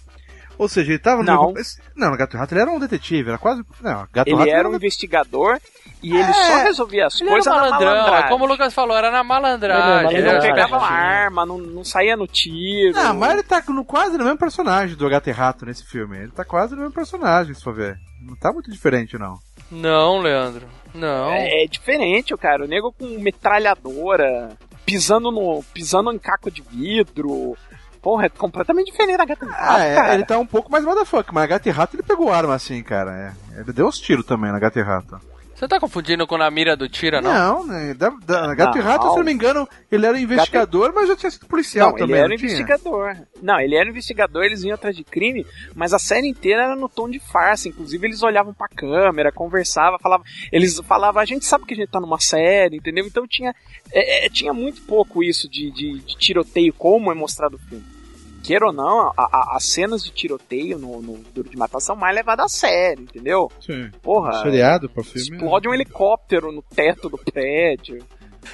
[0.57, 1.25] Ou seja, ele tava no.
[1.33, 1.55] Não.
[1.95, 3.63] Não, no Gato e o Rato ele era um detetive, era quase.
[3.81, 5.61] Não, Gato e o Ele Rato era um investigador
[6.03, 8.29] e ele É, só resolvia as coisas na malandrão, malandragem.
[8.29, 10.19] como o Lucas falou, era na malandragem.
[10.19, 12.99] Ele Ele não pegava uma arma, não, não saía no tiro.
[12.99, 16.19] Ah, mas ele tá no, quase no mesmo personagem do Gato e Rato nesse filme.
[16.19, 17.97] Ele tá quase no mesmo personagem, se for ver.
[18.21, 19.39] Não tá muito diferente, não.
[19.71, 21.31] Não, Leandro, não.
[21.31, 22.65] É, é diferente, o cara.
[22.65, 24.51] O nego com metralhadora,
[24.85, 25.63] pisando no.
[25.75, 27.57] pisando em caco de vidro.
[28.01, 30.15] Porra, é completamente diferente da gata e rato, Ah, é, cara.
[30.15, 33.35] ele tá um pouco mais motherfucker, mas Gato e Rato ele pegou arma assim, cara.
[33.55, 33.61] É.
[33.61, 35.21] Ele deu uns tiros também na Gato e Rato.
[35.59, 37.35] Você tá confundindo com na mira do tira, não?
[37.35, 39.11] Não, né, da, da, Gato e Rato, Não.
[39.11, 42.15] se eu não me engano, ele era investigador, mas já tinha sido policial Não, também.
[42.15, 42.47] ele era não tinha?
[42.53, 43.17] investigador.
[43.43, 45.45] Não, ele era investigador, eles iam atrás de crime,
[45.75, 47.69] mas a série inteira era no tom de farsa.
[47.69, 50.25] Inclusive, eles olhavam pra câmera, conversavam, falavam.
[50.53, 53.05] Eles falavam, a gente sabe que a gente tá numa série, entendeu?
[53.05, 53.53] Então tinha,
[53.91, 57.98] é, é, tinha muito pouco isso de, de, de tiroteio, como é mostrado no filme.
[58.43, 61.95] Queira ou não, a- a- as cenas de tiroteio no, no Duro de Matar são
[61.97, 63.51] mais levadas a sério, entendeu?
[63.61, 63.91] Sim.
[64.03, 65.21] Porra, Seriado pra filme.
[65.37, 68.05] explode um helicóptero no teto do prédio.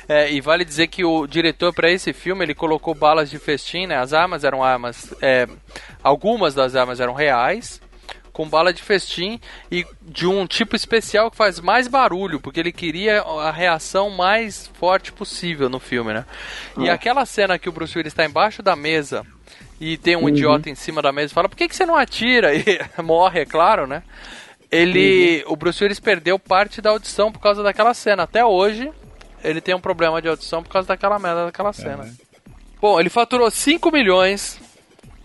[0.08, 3.86] É, e vale dizer que o diretor para esse filme ele colocou balas de festim,
[3.86, 3.96] né?
[3.96, 5.46] As armas eram armas, é,
[6.02, 7.80] algumas das armas eram reais,
[8.32, 9.38] com bala de festim
[9.70, 14.66] e de um tipo especial que faz mais barulho, porque ele queria a reação mais
[14.74, 16.24] forte possível no filme, né?
[16.78, 19.24] E aquela cena que o Bruce Willis está embaixo da mesa
[19.80, 21.96] e tem um idiota em cima da mesa e fala: "Por que, que você não
[21.96, 24.02] atira?" E morre, é claro, né?
[24.70, 28.24] Ele, o Bruce Willis perdeu parte da audição por causa daquela cena.
[28.24, 28.90] Até hoje,
[29.42, 32.12] ele tem um problema de audição por causa daquela merda daquela cena.
[32.80, 34.58] Bom, ele faturou 5 milhões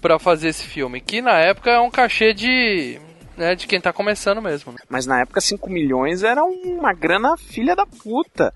[0.01, 2.99] pra fazer esse filme, que na época é um cachê de,
[3.35, 4.71] né, de quem tá começando mesmo.
[4.71, 4.77] né?
[4.88, 8.53] Mas na época 5 milhões era uma grana filha da puta.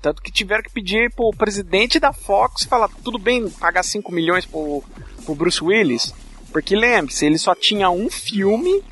[0.00, 4.44] Tanto que tiveram que pedir pro presidente da Fox falar, tudo bem pagar 5 milhões
[4.44, 4.82] pro,
[5.22, 6.14] pro Bruce Willis?
[6.52, 8.82] Porque lembre-se, ele só tinha um filme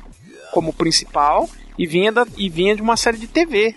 [0.53, 3.75] como principal e vinha, da, e vinha de uma série de TV.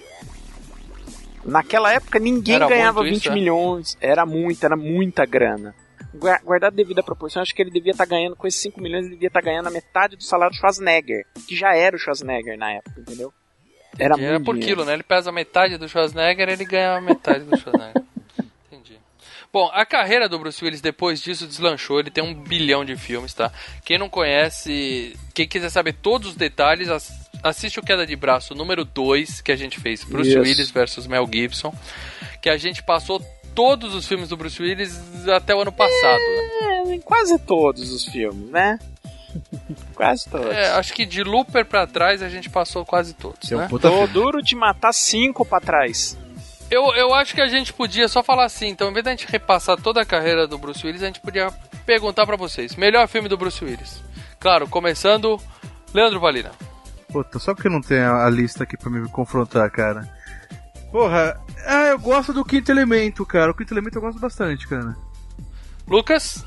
[1.45, 3.35] Naquela época ninguém Era ganhava muito 20 isso, é?
[3.35, 3.99] milhões.
[4.01, 5.75] Era muito, era muita grana.
[6.14, 9.14] Gua- Guardado devida proporção, acho que ele devia estar ganhando, com esses 5 milhões, ele
[9.14, 11.27] devia estar ganhando a metade do salário do Schwarzenegger.
[11.47, 13.33] Que já era o Schwarzenegger na época, entendeu?
[13.99, 14.77] Era muito por dinheiro.
[14.77, 14.95] quilo, né?
[14.95, 18.03] Ele pesa metade do Schwarzenegger, ele ganha metade do Schwarzenegger.
[19.55, 22.01] Bom, a carreira do Bruce Willis depois disso deslanchou.
[22.01, 23.53] Ele tem um bilhão de filmes, tá?
[23.85, 28.53] Quem não conhece, quem quiser saber todos os detalhes, ass- assiste o Queda de Braço
[28.53, 30.03] número 2 que a gente fez.
[30.03, 30.40] Bruce Isso.
[30.40, 31.73] Willis versus Mel Gibson.
[32.43, 36.19] Que a gente passou todos os filmes do Bruce Willis até o ano passado.
[36.19, 36.83] né?
[36.88, 38.77] É, em quase todos os filmes, né?
[39.95, 40.49] quase todos.
[40.53, 43.69] É, acho que de Looper pra trás a gente passou quase todos, né?
[43.81, 46.19] Tô duro de matar cinco pra trás.
[46.70, 49.27] Eu, eu acho que a gente podia só falar assim, então, em vez da gente
[49.31, 51.50] repassar toda a carreira do Bruce Willis, a gente podia
[51.85, 54.03] perguntar pra vocês: melhor filme do Bruce Willis?
[54.40, 55.40] Claro, começando,
[55.92, 56.50] Leandro Valina.
[57.09, 60.09] Puta, só porque não tem a, lista aqui pra me confrontar, cara.
[60.90, 63.53] Porra, ah, eu gosto do Quinto Elemento, cara.
[63.53, 64.96] O Quinto Elemento eu gosto bastante, cara.
[65.87, 66.44] Lucas?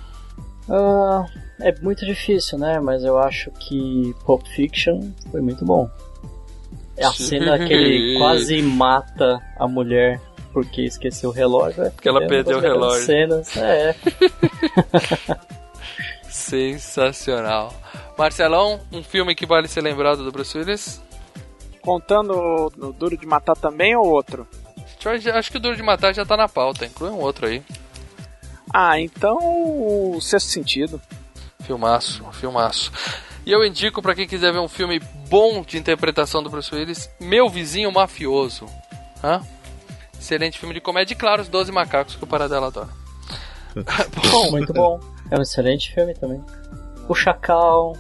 [0.70, 1.26] Ah,
[1.62, 2.80] é muito difícil, né?
[2.80, 5.90] Mas eu acho que Pulp Fiction foi muito bom.
[6.98, 10.20] É a cena que ele quase mata a mulher
[10.52, 11.84] porque esqueceu o relógio.
[11.84, 13.06] É Porque ela é perdeu o relógio.
[13.06, 13.56] Cenas.
[13.56, 13.96] É,
[16.28, 17.74] Sensacional.
[18.18, 21.02] Marcelão, um filme que vale ser lembrado do Bruce Willis?
[21.82, 24.48] Contando no Duro de Matar também ou outro?
[25.36, 27.64] Acho que o Duro de Matar já tá na pauta, inclui um outro aí.
[28.74, 31.00] Ah, então o Sexto Sentido.
[31.62, 32.92] Filmaço, filmaço.
[33.48, 37.10] E eu indico pra quem quiser ver um filme bom de interpretação do Bruce Willis,
[37.18, 38.66] Meu Vizinho Mafioso.
[39.24, 39.42] Hã?
[40.20, 42.90] Excelente filme de comédia e, claro, Os Doze Macacos que o Paradela adora.
[44.34, 45.00] bom, muito bom.
[45.32, 46.44] É um excelente filme também.
[47.08, 47.96] O Chacal.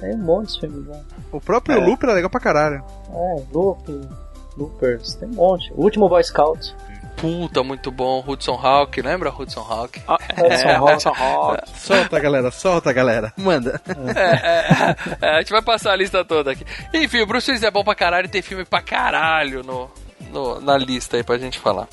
[0.00, 1.02] Tem um monte de filme bom.
[1.32, 2.84] O próprio Looper é legal pra caralho.
[3.10, 4.06] É, Loop,
[4.54, 5.72] Loopers, tem um monte.
[5.72, 6.76] O último Boy Scout.
[7.20, 8.24] Puta, muito bom.
[8.26, 10.00] Hudson Hawk, lembra Hudson Hawk?
[10.08, 11.62] Ah, é, Hudson Hawk.
[11.76, 13.32] Solta, galera, solta, galera.
[13.36, 13.80] Manda.
[14.16, 16.64] É, é, a gente vai passar a lista toda aqui.
[16.94, 19.90] Enfim, o Bruce Willis é bom pra caralho e tem filme pra caralho no,
[20.32, 21.88] no- na lista aí pra gente falar.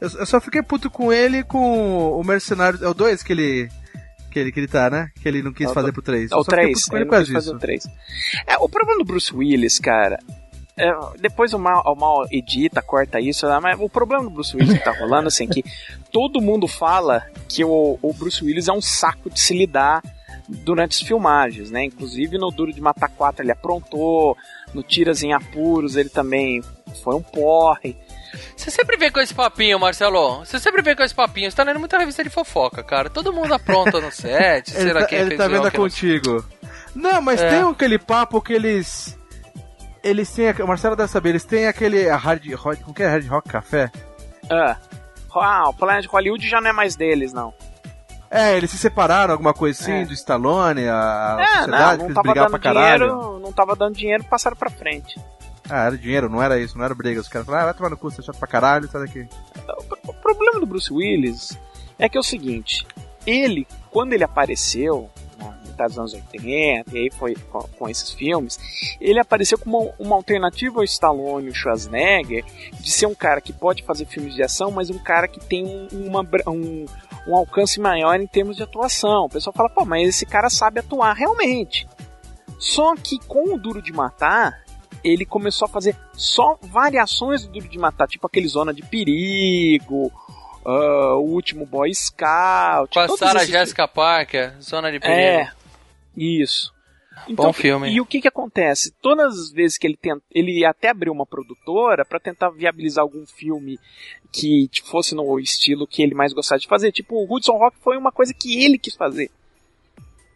[0.00, 2.78] Eu, eu só fiquei puto com ele e com o Mercenário.
[2.82, 3.68] É o 2 que ele.
[4.30, 5.08] Que ele, que ele tá, né?
[5.20, 6.30] Que ele não quis É fazer pro 3.
[6.30, 6.84] É o 3.
[6.84, 7.84] Com ele não quis fazer o 3.
[8.46, 10.18] É, o problema do Bruce Willis, cara.
[10.88, 14.56] É, depois o mal, o mal edita, corta isso, né, mas o problema do Bruce
[14.56, 15.64] Willis que tá rolando, assim, que
[16.12, 20.02] todo mundo fala que o, o Bruce Willis é um saco de se lidar
[20.48, 21.84] durante as filmagens, né?
[21.84, 24.36] Inclusive no Duro de Matar 4 ele aprontou,
[24.74, 26.60] no Tiras em Apuros ele também
[27.04, 27.96] foi um porre.
[28.56, 30.38] Você sempre vem com esse papinho, Marcelo.
[30.38, 31.50] Você sempre vem com esse papinho.
[31.50, 33.08] Você tá lendo muita revista de fofoca, cara.
[33.10, 34.70] Todo mundo apronta no set.
[34.72, 36.44] Ele será tá, que ele tá vendo contigo.
[36.94, 37.50] Não, mas É.
[37.50, 39.16] tem aquele papo que eles.
[40.02, 40.50] Eles têm.
[40.62, 42.08] O Marcelo deve saber, eles têm aquele.
[42.08, 42.82] Hard rock.
[42.82, 43.08] Como que é?
[43.08, 43.90] Hard Rock Café?
[44.50, 44.76] Ah,
[45.34, 47.52] ah, o Planet Hollywood já não é mais deles, não.
[48.30, 50.04] É, eles se separaram, alguma coisa assim, É.
[50.04, 53.04] do Stallone, a É, sociedade, não, não tava dando pra caralho.
[53.08, 55.20] dinheiro, não tava dando dinheiro, passaram pra frente.
[55.68, 57.20] Ah, era dinheiro, não era isso, não era briga.
[57.20, 59.28] Os caras falaram, ah, vai tomar no cu, você é chato pra caralho, sai daqui.
[60.06, 61.58] O problema do Bruce Willis
[61.98, 62.86] é que é o seguinte:
[63.26, 65.10] ele, quando ele apareceu,
[65.86, 68.58] dos anos 80, e aí foi com, com esses filmes,
[69.00, 73.52] ele apareceu como uma, uma alternativa ao Stallone o Schwarzenegger, de ser um cara que
[73.52, 76.86] pode fazer filmes de ação, mas um cara que tem um, uma, um,
[77.26, 79.26] um alcance maior em termos de atuação.
[79.26, 81.86] O pessoal fala, pô, mas esse cara sabe atuar realmente.
[82.58, 84.62] Só que com o Duro de Matar,
[85.02, 90.12] ele começou a fazer só variações do Duro de Matar, tipo aquele Zona de Perigo,
[90.64, 92.92] uh, o último Boy Scout.
[92.92, 95.20] Com a Sarah esses Jessica Parker, Zona de Perigo.
[95.20, 95.52] É,
[96.16, 96.72] isso.
[97.28, 97.90] Bom filme.
[97.90, 98.92] E o que que acontece?
[99.02, 103.26] Todas as vezes que ele tenta, ele até abriu uma produtora para tentar viabilizar algum
[103.26, 103.78] filme
[104.32, 106.92] que tipo, fosse no estilo que ele mais gostasse de fazer.
[106.92, 109.30] Tipo, o Hudson Rock foi uma coisa que ele quis fazer.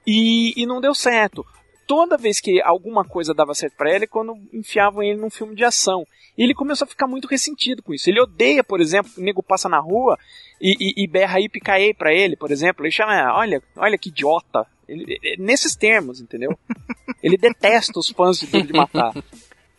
[0.06, 1.46] E, e não deu certo.
[1.86, 5.54] Toda vez que alguma coisa dava certo para ele, é quando enfiavam ele num filme
[5.54, 6.06] de ação.
[6.36, 8.08] E ele começou a ficar muito ressentido com isso.
[8.10, 10.18] Ele odeia, por exemplo, que o nego passa na rua
[10.60, 12.84] e, e, e berra aí picaei pra ele, por exemplo.
[12.84, 14.66] Ele chama, olha, olha que idiota.
[14.88, 16.58] Ele- ele- nesses termos, entendeu?
[17.22, 19.12] Ele detesta os fãs de Duro de Matar.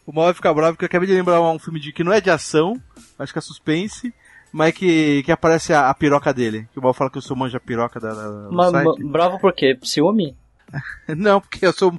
[0.06, 2.12] O mal vai ficar bravo porque eu acabei de lembrar um filme de que não
[2.12, 2.82] é de ação,
[3.20, 4.12] acho que é suspense,
[4.52, 6.68] mas que, que aparece a, a piroca dele.
[6.74, 9.04] Que o mal fala que eu sou manja piroca da, da, do Ma- site.
[9.04, 9.78] bravo por quê?
[9.84, 10.36] Ciúme?
[11.08, 11.94] Não, porque eu sou.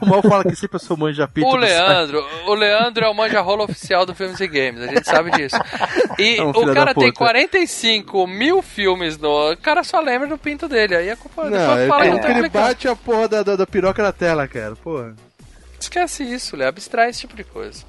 [0.00, 1.54] O mal fala que sempre eu sou manja pita O.
[1.54, 5.54] Leandro, o Leandro é o manja-rola oficial do Filmes e Games, a gente sabe disso.
[6.18, 7.18] E É um o cara tem puta.
[7.18, 9.52] 45 mil filmes no.
[9.52, 10.96] O cara só lembra do pinto dele.
[10.96, 12.64] Aí a culpa Não, depois ele, fala que ele, não ele implicando.
[12.66, 14.74] bate a porra da, da, da piroca na tela, cara.
[14.74, 15.14] Porra.
[15.78, 16.68] Esquece isso, Léo.
[16.68, 17.84] Abstrai esse tipo de coisa.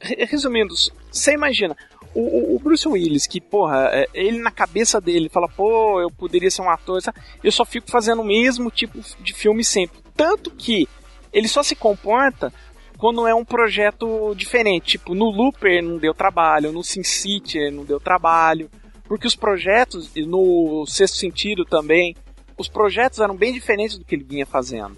[0.00, 0.72] Re- Resumindo,
[1.10, 1.76] você imagina,
[2.14, 6.50] o, o- Bruce Willis, que, porra, é, ele na cabeça dele fala, pô, eu poderia
[6.50, 7.00] ser um ator,
[7.42, 9.98] eu só fico fazendo o mesmo tipo de filme sempre.
[10.16, 10.88] Tanto que
[11.32, 12.52] ele só se comporta
[12.98, 14.98] quando é um projeto diferente.
[14.98, 18.68] Tipo, no Looper não deu trabalho, no Sin City não deu trabalho.
[19.08, 22.14] Porque os projetos, no Sexto Sentido também,
[22.58, 24.96] os projetos eram bem diferentes do que ele vinha fazendo.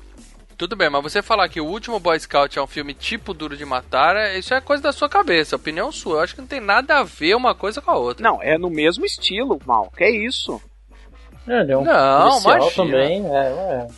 [0.63, 3.57] Tudo bem, mas você falar que o último Boy Scout é um filme tipo Duro
[3.57, 6.19] de Matar, é- isso é coisa da sua cabeça, opinião sua.
[6.19, 8.23] Eu acho que não tem nada a ver uma coisa com a outra.
[8.23, 9.91] Não, é no mesmo estilo, mal.
[9.97, 10.63] Que é isso?
[11.49, 12.77] É, ele é um Não, policial imagina.
[12.77, 13.27] também.
[13.27, 13.89] É,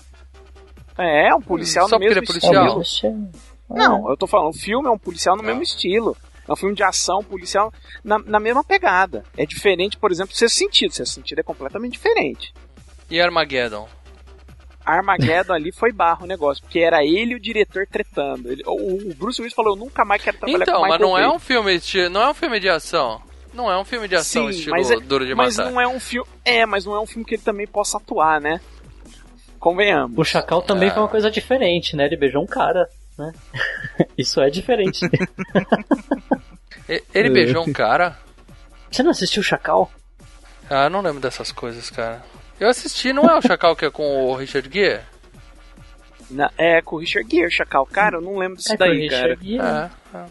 [0.97, 1.27] é.
[1.27, 2.81] É, é um policial Só no mesmo é policial?
[2.81, 3.29] estilo.
[3.71, 6.17] É, Não, eu tô falando, o filme é um policial no mesmo estilo.
[6.49, 7.71] É um filme de ação, policial,
[8.03, 9.23] na, na mesma pegada.
[9.37, 10.95] É diferente, por exemplo, do Sexto Sentido.
[10.95, 12.55] Sexto Sentido é completamente diferente.
[13.11, 13.87] E Armageddon?
[14.85, 18.51] Armageddon ali foi barro o negócio, porque era ele e o diretor tretando.
[18.53, 21.09] Ele- o, o Bruce Willis falou, eu nunca mais quero trabalhar Então, com mas Michael
[21.11, 23.20] não é um filme esti- não é um filme de ação.
[23.53, 25.70] Não é um filme de ação Sim, estilo mas, é- Duro de mas Matar.
[25.70, 26.28] não é um filme...
[26.45, 28.61] É, mas não é um filme que ele também possa atuar, né?
[29.61, 30.18] Convenhamos.
[30.18, 30.93] O Chacal também Ah.
[30.95, 32.05] foi uma coisa diferente, né?
[32.07, 33.32] Ele beijou um cara, né?
[34.18, 35.01] Isso é diferente.
[37.14, 38.18] Ele beijou um cara?
[38.91, 39.91] Você não assistiu o Chacal?
[40.68, 42.22] Ah, eu não lembro dessas coisas, cara.
[42.61, 45.03] Eu assisti, não é o Chacal que é com o Richard Gere?
[46.31, 47.85] Na- é, com o Richard Gere, Chacal.
[47.87, 49.23] Cara, eu não lembro disso É com o daí, cara.
[49.35, 49.61] Richard Gere.
[49.63, 49.91] É.
[50.19, 50.25] é.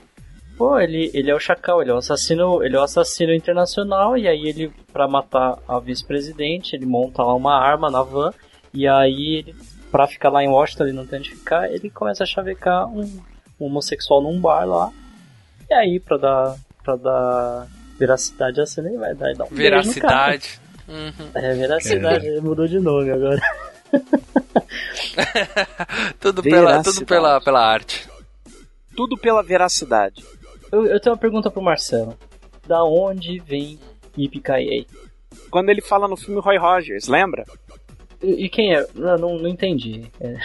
[0.58, 4.16] Pô, ele, ele é o Chacal, ele é o assassino, ele é o assassino internacional
[4.18, 8.32] e aí ele pra matar a vice-presidente, ele monta lá uma arma na van
[8.74, 9.56] e aí ele
[9.92, 13.02] para ficar lá em Washington, ele não tem onde ficar, ele começa a chavecar um,
[13.60, 14.92] um homossexual num bar lá.
[15.70, 17.68] E aí pra dar para dar
[17.98, 20.32] veracidade à cena, ele vai dar, dar um beijo no cara.
[20.32, 20.60] Veracidade.
[20.88, 21.32] Uhum.
[21.34, 23.42] É, veracidade, ele mudou de nome agora.
[26.20, 28.08] tudo pela, tudo pela, pela arte.
[28.96, 30.24] Tudo pela veracidade.
[30.72, 32.18] Eu, eu tenho uma pergunta pro Marcelo.
[32.68, 33.80] Da onde vem
[34.18, 34.88] Yippee
[35.50, 37.46] Quando ele fala no filme Roy Rogers, lembra?
[38.22, 38.86] E, e quem é?
[38.94, 40.12] Não, não, não entendi.
[40.20, 40.36] É.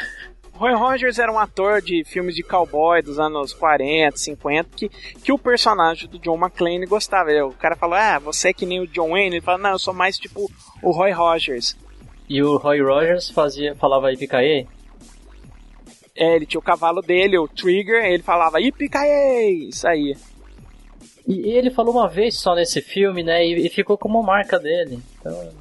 [0.58, 4.88] Roy Rogers era um ator de filmes de cowboy dos anos 40, 50, que,
[5.22, 7.30] que o personagem do John McClane gostava.
[7.46, 9.36] O cara falou, ah, você é que nem o John Wayne.
[9.36, 10.50] Ele fala, não, eu sou mais tipo
[10.82, 11.76] o Roy Rogers.
[12.28, 14.66] E o Roy Rogers fazia, falava Yippee
[16.16, 18.90] É, ele tinha o cavalo dele, o Trigger, ele falava, Yippee
[19.68, 20.16] Isso aí.
[21.24, 23.46] E ele falou uma vez só nesse filme, né?
[23.46, 24.98] E, e ficou como marca dele.
[25.20, 25.52] Então,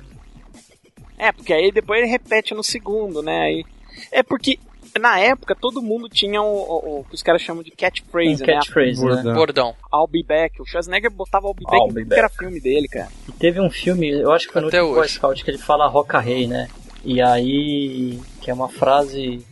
[1.19, 3.41] É, porque aí depois ele repete no segundo, né?
[3.41, 3.65] Aí,
[4.11, 4.57] é porque
[4.99, 8.45] na época todo mundo tinha o, o- o que os caras chamam de catchphrase, um
[8.47, 8.53] né?
[8.53, 9.11] catchphrase, né?
[9.13, 9.33] Bordão.
[9.35, 9.75] Bordão.
[9.93, 10.61] I'll be back.
[10.61, 13.07] O Schwarzenegger botava I'll be back I'll be era filme dele, cara.
[13.27, 15.13] E teve um filme, eu acho que foi no Até último Boy hoje.
[15.15, 16.67] Scout que ele fala Roca Rei, né?
[17.03, 19.45] E aí, que é uma frase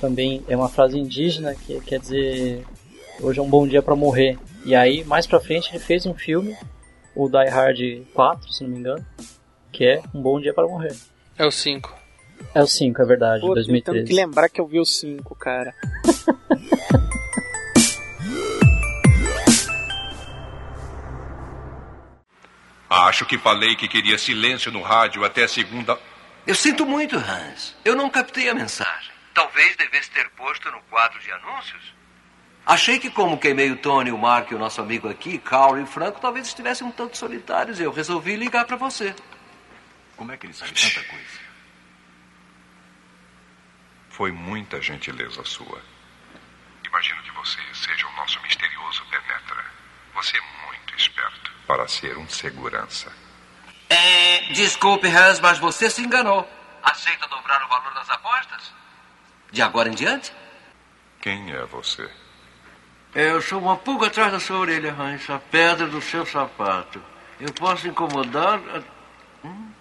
[0.00, 2.64] também, é uma frase indígena que quer dizer
[3.20, 4.38] hoje é um bom dia pra morrer.
[4.64, 6.56] E aí, mais pra frente, ele fez um filme,
[7.14, 7.78] o Die Hard
[8.14, 9.04] 4, se não me engano,
[9.72, 10.94] que é um bom dia pra morrer.
[11.38, 11.99] É o 5.
[12.54, 14.06] É o 5, é verdade, Pô, tentando 2013.
[14.06, 15.74] que lembrar que eu vi o 5, cara.
[22.88, 25.96] Acho que falei que queria silêncio no rádio até segunda.
[26.44, 27.76] Eu sinto muito, Hans.
[27.84, 29.12] Eu não captei a mensagem.
[29.32, 31.94] Talvez devesse ter posto no quadro de anúncios.
[32.66, 35.82] Achei que, como queimei o Tony, o Mark e o nosso amigo aqui, Carl e
[35.82, 39.14] o Franco, talvez estivessem um tanto solitários e eu resolvi ligar para você.
[40.16, 41.49] Como é que ele sabe tanta coisa?
[44.20, 45.80] Foi muita gentileza sua.
[46.84, 49.64] Imagino que você seja o nosso misterioso penetra.
[50.12, 53.10] Você é muito esperto para ser um segurança.
[53.88, 56.46] É, desculpe, Hans, mas você se enganou.
[56.82, 58.74] Aceita dobrar o valor das apostas?
[59.50, 60.30] De agora em diante?
[61.22, 62.06] Quem é você?
[63.14, 65.30] Eu sou uma pulga atrás da sua orelha, Hans.
[65.30, 67.02] A pedra do seu sapato.
[67.40, 68.60] Eu posso incomodar.
[69.42, 69.72] Hum?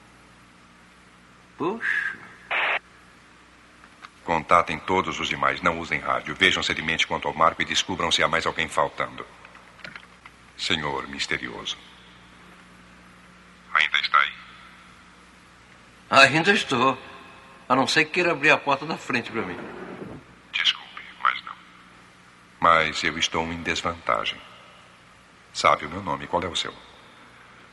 [1.58, 2.09] Puxa.
[4.30, 6.36] Contatem todos os demais, não usem rádio.
[6.36, 9.26] Vejam se ele mente quanto ao Marco e descubram se há mais alguém faltando.
[10.56, 11.76] Senhor misterioso.
[13.74, 14.34] Ainda está aí?
[16.12, 16.96] Ainda estou.
[17.68, 19.58] A não ser que queira abrir a porta da frente para mim.
[20.52, 21.56] Desculpe, mas não.
[22.60, 24.40] Mas eu estou em desvantagem.
[25.52, 26.76] Sabe o meu nome, qual é o seu?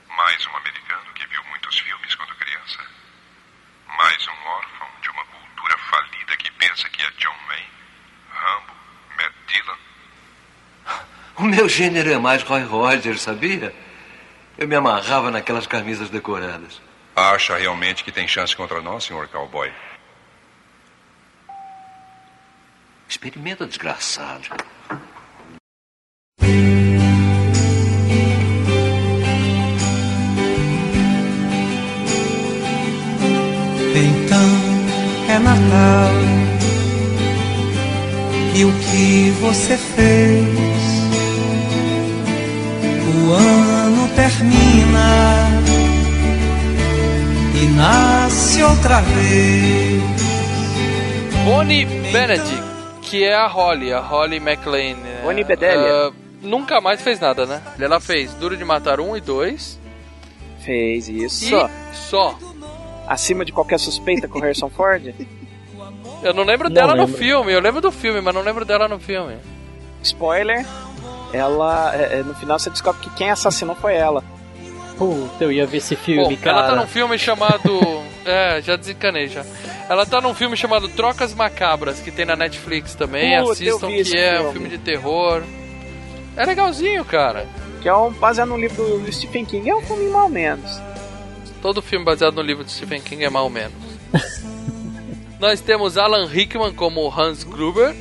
[0.09, 2.79] Mais um americano que viu muitos filmes quando criança.
[3.89, 7.66] Mais um órfão de uma cultura falida que pensa que é John Wayne,
[8.31, 8.72] Rambo,
[9.16, 9.77] Matt Dillon.
[11.39, 13.74] O meu gênero é mais Roy Rogers, sabia?
[14.59, 16.81] Eu me amarrava naquelas camisas decoradas.
[17.14, 19.72] Acha realmente que tem chance contra nós, senhor cowboy?
[23.09, 24.49] Experimenta, desgraçado.
[38.67, 40.45] O que você fez?
[43.09, 45.47] O ano termina
[47.55, 50.03] e nasce outra vez.
[51.45, 52.62] Bonnie Benedict,
[53.03, 54.97] que é a Holly, a Holly McLean.
[54.97, 55.21] né?
[55.23, 56.09] Bonnie Bedelia.
[56.09, 56.12] Ah,
[56.43, 57.62] nunca mais fez nada, né?
[57.79, 59.81] Ela fez Duro de Matar 1 e 2.
[60.64, 61.45] Fez isso.
[61.55, 62.37] E só.
[63.07, 65.14] Acima de qualquer suspeita com o Harrison Ford?
[66.23, 67.19] Eu não lembro Não dela no lembro.
[67.19, 69.37] filme, eu lembro do filme, mas não lembro dela no filme.
[70.03, 70.67] Spoiler.
[71.33, 71.95] Ela.
[71.95, 74.23] é, é, no final você descobre que quem assassinou foi ela.
[74.97, 76.59] Puta, eu ia ver esse filme, Bom, cara.
[76.59, 77.81] ela tá num filme chamado.
[78.25, 79.45] é, já desencanei já.
[79.89, 83.39] Ela tá num filme chamado Trocas Macabras, que tem na Netflix também.
[83.39, 84.53] Puta, Assistam que é um filme.
[84.53, 85.43] filme de terror.
[86.37, 87.47] É legalzinho, cara.
[87.83, 89.69] Que é um, baseado no livro do Stephen King.
[89.69, 90.81] É um filme mal menos.
[91.61, 93.73] Todo filme baseado no livro de Stephen King é mal ou menos.
[95.39, 97.95] Nós temos Alan Rickman como Hans Gruber.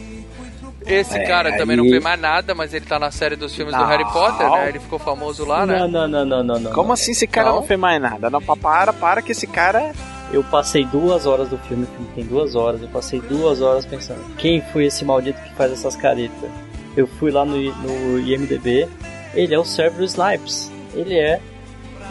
[0.85, 3.55] Esse É, cara também não aí- fez mais nada, mas ele tá na série dos
[3.55, 3.87] filmes do Não.
[3.87, 4.69] Harry Potter, né?
[4.69, 5.79] Ele ficou famoso lá, né?
[5.79, 6.71] Não, não, não, não, não, não.
[6.73, 8.29] Como assim esse cara não, fez mais nada?
[8.29, 9.91] Não, pa- para, para que esse cara.
[10.31, 13.85] Eu passei duas horas do filme, o filme tem duas horas, eu passei duas horas
[13.85, 16.49] pensando, quem foi esse maldito que faz essas caretas?
[16.97, 18.87] Eu fui lá no, no IMDB,
[19.35, 21.39] ele é o Severus Snipes, ele é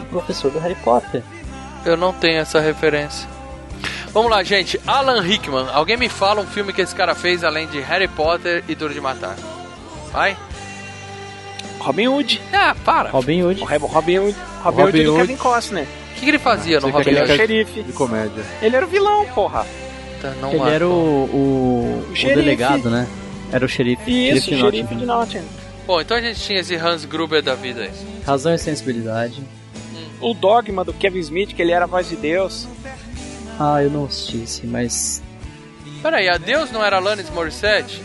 [0.01, 1.21] o professor do Harry Potter.
[1.85, 3.27] Eu não tenho essa referência.
[4.15, 4.79] Vamos lá, gente.
[4.87, 5.67] Alan Rickman.
[5.73, 8.93] Alguém me fala um filme que esse cara fez além de Harry Potter e Duro
[8.93, 9.35] de Matar.
[10.09, 10.37] Vai.
[11.79, 12.41] Robin Hood.
[12.53, 13.09] Ah, para.
[13.09, 13.61] Robin Hood.
[13.61, 14.35] O Robin, Robin Hood.
[14.63, 15.83] Robin, Hood do Kevin Costner.
[15.83, 17.37] O que, que ele fazia no Você Robin quer Ele era o Hood?
[17.47, 17.83] xerife.
[17.83, 18.43] De comédia.
[18.61, 19.65] Ele era o vilão, porra.
[20.39, 22.35] Não ele era o, o, o xerife.
[22.39, 23.05] delegado, né?
[23.51, 24.09] Era o xerife.
[24.09, 24.97] Isso, xerife Nottingham.
[24.97, 25.45] de Nottingham.
[25.85, 27.91] Bom, então a gente tinha esse Hans Gruber da vida aí.
[28.25, 29.43] Razão e sensibilidade.
[30.21, 32.65] O dogma do Kevin Smith, que ele era a voz de Deus.
[33.59, 35.21] Ah, eu não assisti esse, mas
[36.01, 38.01] Peraí, a Deus não era Alanis Morissette?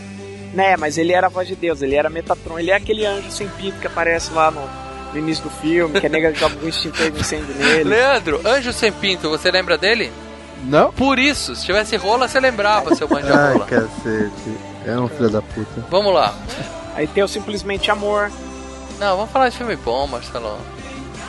[0.53, 2.59] Né, mas ele era a voz de Deus, ele era Metatron.
[2.59, 4.61] Ele é aquele anjo sem pinto que aparece lá no,
[5.13, 7.83] no início do filme, que a nega joga um extintor de incêndio nele.
[7.85, 10.11] Leandro, Anjo Sem Pinto, você lembra dele?
[10.63, 10.91] Não?
[10.91, 13.65] Por isso, se tivesse rola, você lembrava, seu manja Ai, rola.
[13.65, 14.57] cacete.
[14.85, 15.85] É um filho da puta.
[15.89, 16.35] Vamos lá.
[16.95, 18.29] Aí tem o Simplesmente Amor.
[18.99, 20.57] Não, vamos falar de filme bom, Marcelo.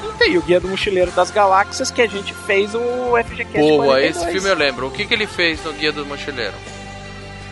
[0.03, 2.81] E tem o Guia do Mochileiro das Galáxias, que a gente fez o
[3.25, 4.17] FGCast Boa, 42.
[4.17, 4.87] esse filme eu lembro.
[4.87, 6.55] O que, que ele fez no Guia do Mochileiro?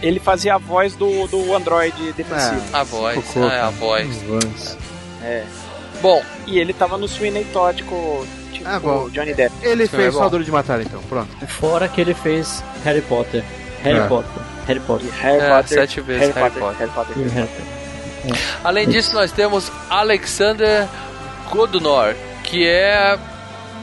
[0.03, 2.63] Ele fazia a voz do, do Android defensivo.
[2.73, 4.23] A voz, Cocô, ah, é a voz.
[4.23, 4.79] Vans.
[5.23, 5.45] É.
[6.01, 9.05] Bom, E ele tava no Sweeney Todd com tipo, Ah, bom.
[9.05, 9.55] o Johnny Depp.
[9.63, 11.01] Ele Esse filme fez é Duro de Matar, então.
[11.03, 11.29] Pronto.
[11.47, 13.45] fora que ele fez Harry Potter.
[13.83, 14.07] Harry É.
[14.07, 14.43] Potter.
[14.67, 15.11] Harry Potter.
[15.21, 15.79] Harry É, Potter.
[15.79, 16.77] sete vezes Harry Potter.
[16.79, 17.17] Harry Potter.
[17.35, 18.41] Harry Potter.
[18.65, 20.89] além disso, nós temos Alexander
[21.51, 22.15] Godunor,
[22.51, 23.19] que é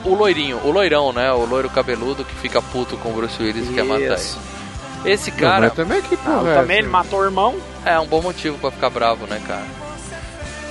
[0.04, 1.32] o loirinho, o loirão, né?
[1.32, 4.14] O loiro cabeludo que fica puto com o Bruce Willis e quer matar ele.
[4.16, 4.40] Isso.
[5.06, 7.56] Esse Não, cara mas também que Ah, porra é também ele matou o irmão.
[7.86, 9.64] é um bom motivo pra ficar bravo, né, cara?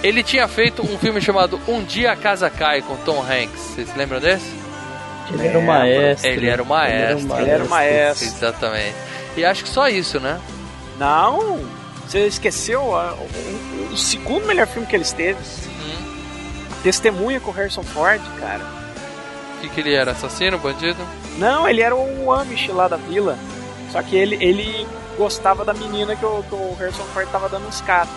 [0.02, 3.60] Ele tinha feito um filme chamado Um Dia a Casa Cai com Tom Hanks.
[3.74, 4.52] Vocês lembram desse?
[5.32, 6.30] Ele era o maestro.
[6.30, 7.36] Ele era o maestro.
[7.38, 8.26] Ele era o maestro.
[8.28, 8.94] Exatamente.
[9.36, 10.38] E acho que só isso, né?
[10.98, 11.60] Não,
[12.06, 15.38] você esqueceu o, o segundo melhor filme que ele esteve.
[16.86, 18.62] Testemunha com o Harrison Ford, cara.
[19.56, 20.12] O que, que ele era?
[20.12, 21.04] Assassino, bandido?
[21.36, 23.36] Não, ele era o Amish lá da vila.
[23.90, 24.86] Só que ele, ele
[25.18, 28.08] gostava da menina que o, que o Harrison Ford tava dando uns caras.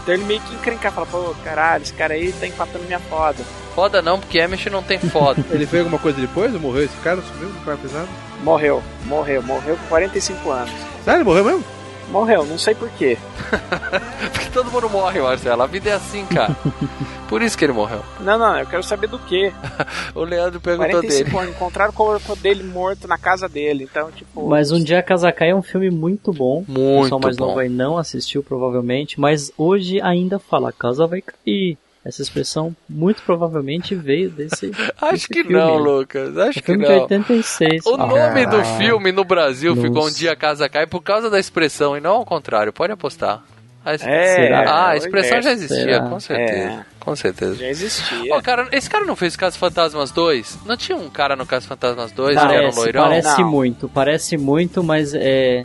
[0.00, 3.42] Então ele meio que encrencar, fala, pô, caralho, esse cara aí tá empatando minha foda.
[3.74, 5.44] Foda não, porque Amish não tem foda.
[5.50, 6.54] Ele fez alguma coisa depois?
[6.54, 7.20] Ou morreu esse cara?
[7.20, 8.08] Sumiu no quarto pesado?
[8.44, 10.70] Morreu, morreu, morreu com 45 anos.
[11.04, 11.64] Sério, morreu mesmo?
[12.10, 13.18] Morreu, não sei porquê.
[14.32, 15.62] porque todo mundo morre, Marcelo.
[15.62, 16.56] A vida é assim, cara.
[17.28, 18.00] Por isso que ele morreu.
[18.20, 19.52] Não, não, eu quero saber do que.
[20.14, 21.38] O Leandro perguntou 45 dele.
[21.42, 23.84] anos, encontraram o corpo dele morto na casa dele.
[23.84, 24.48] Então, tipo.
[24.48, 26.64] Mas Um Dia a Casa Cai é um filme muito bom.
[26.66, 27.46] O Muito pessoal mais bom.
[27.48, 29.20] novo aí não assistiu, provavelmente.
[29.20, 31.76] Mas hoje ainda fala, a casa vai cair.
[32.06, 34.70] Essa expressão muito provavelmente veio desse.
[35.00, 35.52] Acho desse que filme.
[35.58, 36.38] não, Lucas.
[36.38, 36.94] Acho É que filme não.
[36.94, 37.84] de 86.
[37.86, 38.64] O nome do Ah.
[38.78, 39.88] filme no Brasil Nossa.
[39.88, 42.72] ficou Um Dia a Casa Cai por causa da expressão e não ao contrário.
[42.72, 43.42] Pode apostar.
[43.84, 44.60] A É, Será?
[44.70, 46.08] Ah, a expressão já existia, Será?
[46.08, 46.58] com certeza.
[46.68, 46.84] É.
[46.98, 47.54] Com certeza.
[47.54, 48.34] Já existia.
[48.34, 50.58] Ô, cara, esse cara não fez Caso Fantasmas 2?
[50.66, 53.02] Não tinha um cara no Caso Fantasmas 2 que era um Parece, loirão?
[53.04, 53.48] parece Não.
[53.50, 55.62] muito, parece muito, mas é.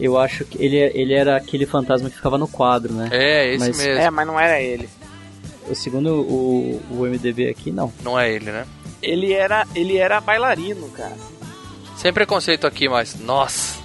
[0.00, 3.08] Eu acho que ele, ele era aquele fantasma que ficava no quadro, né?
[3.10, 4.00] É, esse Mas- mesmo.
[4.00, 4.88] É, mas não era ele.
[5.70, 7.92] O segundo o, o MDB aqui, não.
[8.02, 8.66] Não é ele, né?
[9.02, 11.16] Ele era, ele era bailarino, cara.
[11.96, 13.18] Sem preconceito aqui, mas.
[13.18, 13.78] Nossa!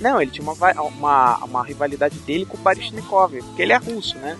[0.00, 4.18] Não, ele tinha uma, uma, uma rivalidade dele com o Baryshnikov, porque ele é russo,
[4.18, 4.36] né?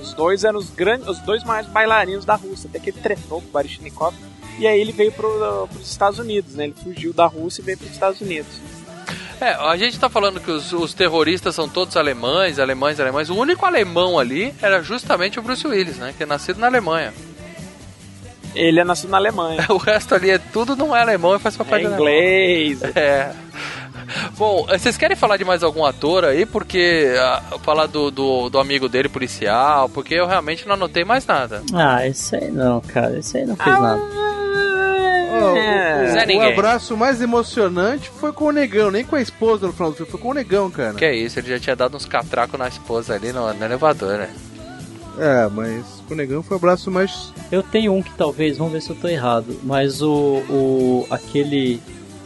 [0.00, 3.40] Os dois eram os, grandes, os dois maiores bailarinos da Rússia, até que ele tretou
[3.40, 4.14] com o Baryshnikov.
[4.58, 6.64] E aí ele veio pro, pros Estados Unidos, né?
[6.64, 8.52] Ele fugiu da Rússia e veio pros Estados Unidos.
[9.40, 13.28] É, a gente tá falando que os, os terroristas são todos alemães, alemães, alemães.
[13.28, 16.14] O único alemão ali era justamente o Bruce Willis, né?
[16.16, 17.12] Que é nascido na Alemanha.
[18.54, 19.66] Ele é nascido na Alemanha.
[19.70, 22.00] O resto ali é tudo não é alemão e faz papel É de alemão.
[22.06, 22.80] inglês.
[22.94, 23.32] É.
[24.36, 26.44] Bom, vocês querem falar de mais algum ator aí?
[26.44, 27.14] Porque.
[27.18, 31.62] ah, falar do, do, do amigo dele policial, porque eu realmente não anotei mais nada.
[31.72, 33.18] Ah, esse aí não, cara.
[33.18, 34.02] Esse aí não Ah, fez nada.
[35.34, 36.10] É.
[36.10, 36.52] O, o Ninguém.
[36.52, 40.10] abraço mais emocionante foi com o negão, nem com a esposa no final do filme,
[40.10, 40.94] foi com o negão, cara.
[40.94, 44.18] Que é isso, ele já tinha dado uns catracos na esposa ali no, no elevador,
[44.18, 44.30] né?
[45.18, 47.32] É, mas com o negão foi o abraço mais.
[47.50, 51.80] Eu tenho um que talvez, vamos ver se eu tô errado, mas o, o aquele,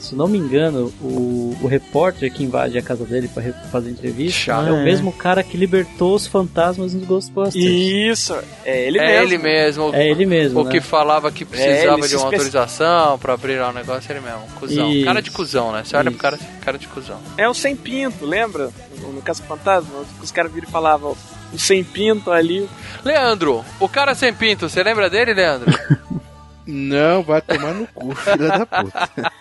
[0.07, 3.91] se não me engano, o, o repórter que invade a casa dele pra re- fazer
[3.91, 4.69] entrevista Chato.
[4.69, 4.83] é o É.
[4.85, 7.65] mesmo cara que libertou os fantasmas nos Ghostbusters.
[7.65, 8.35] Isso,
[8.65, 9.25] é ele é mesmo.
[9.25, 9.95] ele mesmo.
[9.95, 10.71] É ele mesmo, O né?
[10.71, 14.21] que falava que É, precisava ele de uma autorização pra abrir lá o negócio, ele
[14.21, 14.41] mesmo.
[14.59, 14.93] Cusão.
[14.93, 15.05] Isso.
[15.05, 15.83] Cara de cuzão, né?
[15.85, 17.19] Você olha pro cara, cara de cuzão.
[17.37, 18.71] É o Sem Pinto, lembra?
[19.01, 19.91] No, no Caso Fantasma,
[20.23, 21.17] os caras viram e falavam
[21.53, 22.69] o Sem Pinto ali.
[23.05, 25.67] Leandro, o cara sem pinto, você lembra dele, Leandro?
[26.67, 29.33] Não, vai tomar no cu, filha da puta.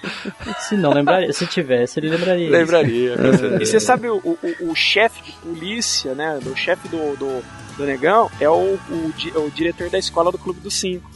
[0.59, 2.49] Se não lembraria, se tivesse, ele lembraria.
[2.49, 3.17] Lembraria.
[3.17, 3.63] certeza.
[3.63, 6.39] E você sabe, o, o, o chefe de polícia, né?
[6.45, 7.43] O chefe do, do,
[7.78, 11.09] do Negão é o, o, o diretor da escola do Clube dos Cinco.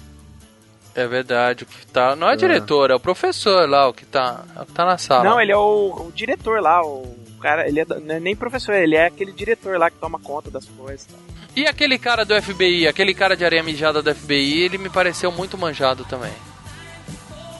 [0.96, 2.16] É verdade, o que tá.
[2.16, 4.98] Não é diretor, é o professor lá, o que tá, é o que tá na
[4.98, 5.24] sala.
[5.24, 8.74] Não, ele é o, o diretor lá, o cara, ele é, não é nem professor,
[8.74, 11.06] ele é aquele diretor lá que toma conta das coisas.
[11.06, 11.39] tá?
[11.60, 15.30] E aquele cara do FBI, aquele cara de areia mijada do FBI, ele me pareceu
[15.30, 16.32] muito manjado também.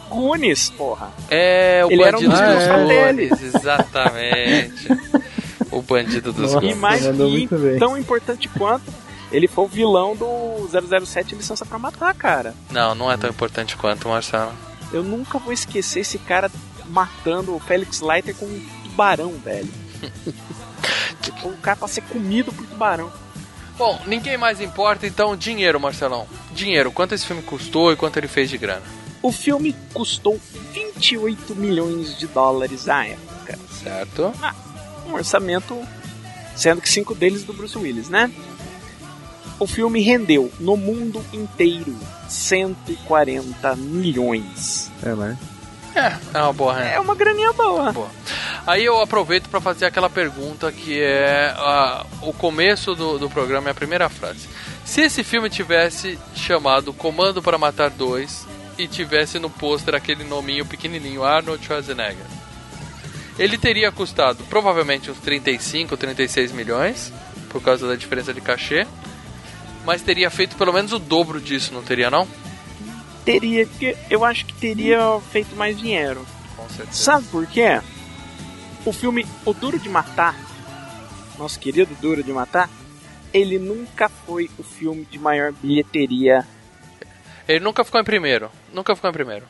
[0.08, 1.12] Gunis, porra.
[1.30, 3.40] É, o Ele era um bandido dos dos satélites.
[3.40, 4.88] Gones, exatamente.
[5.70, 6.66] o bandido dos Nossa.
[6.66, 7.78] E mais mandou e muito bem.
[7.78, 8.90] tão importante quanto,
[9.34, 10.70] ele foi o vilão do
[11.06, 12.56] 007 Licença pra Matar, cara.
[12.72, 14.54] Não, não é tão importante quanto, Marcelo.
[14.94, 16.50] Eu nunca vou esquecer esse cara
[16.86, 19.68] matando o Felix Leiter com um tubarão, velho.
[21.22, 23.12] tipo, o cara pra ser comido por tubarão.
[23.80, 26.28] Bom, ninguém mais importa, então dinheiro, Marcelão.
[26.52, 28.84] Dinheiro, quanto esse filme custou e quanto ele fez de grana?
[29.22, 30.38] O filme custou
[30.74, 33.58] 28 milhões de dólares à época.
[33.82, 34.34] Certo?
[35.08, 35.82] Um orçamento,
[36.58, 38.30] sendo que cinco deles do Bruce Willis, né?
[39.58, 44.92] O filme rendeu no mundo inteiro 140 milhões.
[45.02, 45.38] É, mas.
[46.00, 46.90] É, é uma boa renda.
[46.90, 47.92] É uma graninha boa.
[47.92, 48.10] Boa.
[48.66, 53.70] Aí eu aproveito para fazer aquela pergunta que é ah, o começo do, do programa,
[53.70, 54.48] é a primeira frase.
[54.86, 58.48] Se esse filme tivesse chamado Comando para Matar 2
[58.78, 62.26] e tivesse no pôster aquele nominho pequenininho, Arnold Schwarzenegger,
[63.38, 67.14] ele teria custado provavelmente uns 35, 36 milhões,
[67.50, 68.86] por causa da diferença de cachê,
[69.86, 72.28] mas teria feito pelo menos o dobro disso, não teria não?
[73.32, 73.96] Teria que.
[74.10, 75.00] Eu acho que teria
[75.32, 76.26] feito mais dinheiro.
[76.56, 76.92] Com certeza.
[76.98, 77.80] Sabe por quê?
[78.86, 80.36] O filme O Duro de Matar,
[81.38, 82.70] nosso querido Duro de Matar,
[83.34, 86.46] ele nunca foi o filme de maior bilheteria.
[87.48, 89.46] Ele nunca ficou em primeiro, nunca ficou em primeiro.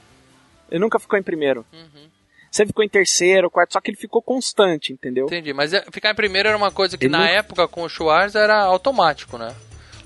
[0.72, 1.66] Ele nunca ficou em primeiro.
[1.72, 2.08] Uhum.
[2.52, 5.26] Sempre ficou em terceiro, quarto, só que ele ficou constante, entendeu?
[5.28, 7.84] Entendi, mas é- ficar em primeiro era uma coisa que Ele na não- época com
[7.84, 9.56] o Schwarz era automático, né?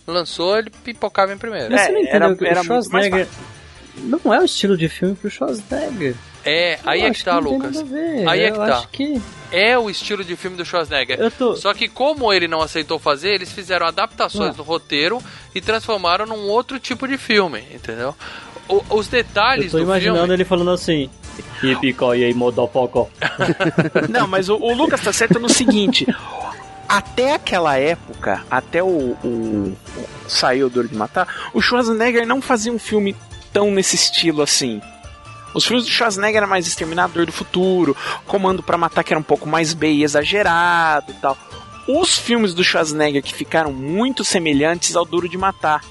[0.06, 1.72] Lançou, ele pipocava em primeiro.
[1.72, 3.28] Mas você não entendeu era- que era o muito mais Schwarzenegger
[3.98, 6.16] não é o estilo de filme pro Schwarzenegger.
[6.46, 7.78] É, aí Eu é acho que tá, tem Lucas.
[8.28, 8.86] Aí é Eu que tá.
[8.92, 9.22] que
[9.52, 11.20] É o estilo de filme do Schwarzenegger.
[11.20, 14.54] Eu tô- Só que como ele não aceitou fazer, eles fizeram adaptações Ah.
[14.54, 15.22] do roteiro
[15.56, 18.14] e transformaram num outro tipo de filme, entendeu?
[18.68, 20.34] O- os eu detalhes tô do imaginando filme...
[20.34, 21.10] ele falando assim.
[21.64, 23.06] Yippee aí, motherfucker.
[24.10, 26.06] Não, mas o, o Lucas tá certo no seguinte.
[26.88, 28.88] Até aquela época, até o,
[29.24, 29.28] o,
[29.98, 33.16] o saiu Duro de Matar, o Schwarzenegger não fazia um filme
[33.54, 34.82] tão nesse estilo assim.
[35.54, 37.96] Os filmes do Schwarzenegger eram mais Exterminador do Futuro,
[38.26, 41.38] Comando pra Matar, que era um pouco mais bem exagerado e tal.
[41.88, 45.84] Os filmes do Schwarzenegger que ficaram muito semelhantes ao Duro de Matar.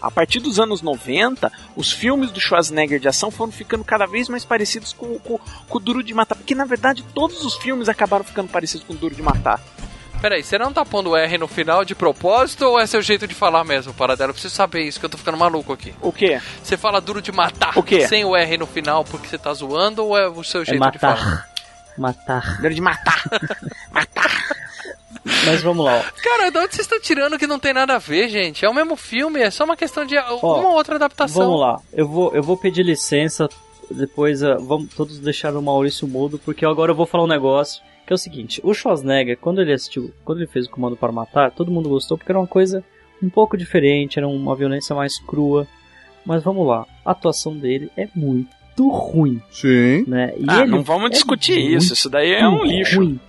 [0.00, 4.28] A partir dos anos 90, os filmes do Schwarzenegger de ação foram ficando cada vez
[4.28, 6.36] mais parecidos com, com, com o Duro de Matar.
[6.36, 9.60] Porque na verdade todos os filmes acabaram ficando parecidos com o Duro de Matar.
[10.20, 13.34] Peraí, você não tá pondo R no final de propósito ou é seu jeito de
[13.34, 14.30] falar mesmo, Paradelo?
[14.30, 15.94] Eu preciso saber isso, que eu tô ficando maluco aqui.
[16.02, 16.38] O quê?
[16.62, 18.06] Você fala duro de matar O quê?
[18.06, 20.90] sem o R no final porque você tá zoando ou é o seu É jeito
[20.90, 21.16] de falar?
[21.16, 21.50] matar.
[21.96, 22.60] Matar.
[22.60, 23.20] Duro de Matar.
[25.46, 26.02] Mas vamos lá, ó.
[26.22, 28.64] Cara, de onde vocês estão tirando que não tem nada a ver, gente?
[28.64, 31.42] É o mesmo filme, é só uma questão de uma Ó, outra adaptação.
[31.44, 33.48] Vamos lá, eu vou, eu vou pedir licença,
[33.90, 37.82] depois ah, vamos todos deixar o Maurício mudo, porque agora eu vou falar um negócio,
[38.10, 41.12] que é o seguinte, o Schwarzenegger, quando ele assistiu, quando ele fez o Comando para
[41.12, 42.82] Matar, todo mundo gostou, porque era uma coisa
[43.22, 45.64] um pouco diferente, era uma violência mais crua,
[46.26, 50.02] mas vamos lá, a atuação dele é muito ruim, Sim.
[50.08, 50.34] né?
[50.36, 52.96] E Ah, ele não vamos é discutir isso, isso daí é um lixo.
[52.96, 53.20] ruim.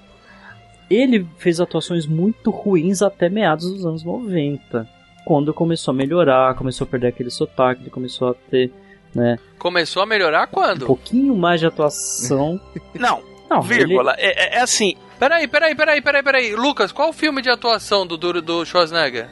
[0.90, 4.90] Ele fez atuações muito ruins até meados dos anos 90.
[5.26, 8.72] Quando começou a melhorar, começou a perder aquele sotaque, ele começou a ter,
[9.14, 10.88] né, Começou a melhorar um quando?
[10.88, 12.60] pouquinho mais de atuação.
[12.96, 13.22] Não,
[13.52, 14.16] Não, vírgula.
[14.18, 16.56] É, é- é assim, Peraí, peraí, peraí, peraí, peraí.
[16.56, 19.30] Lucas, qual o filme de atuação do duro do Schwarzenegger?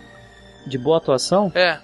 [0.62, 1.52] ele de boa atuação?
[1.56, 1.80] É.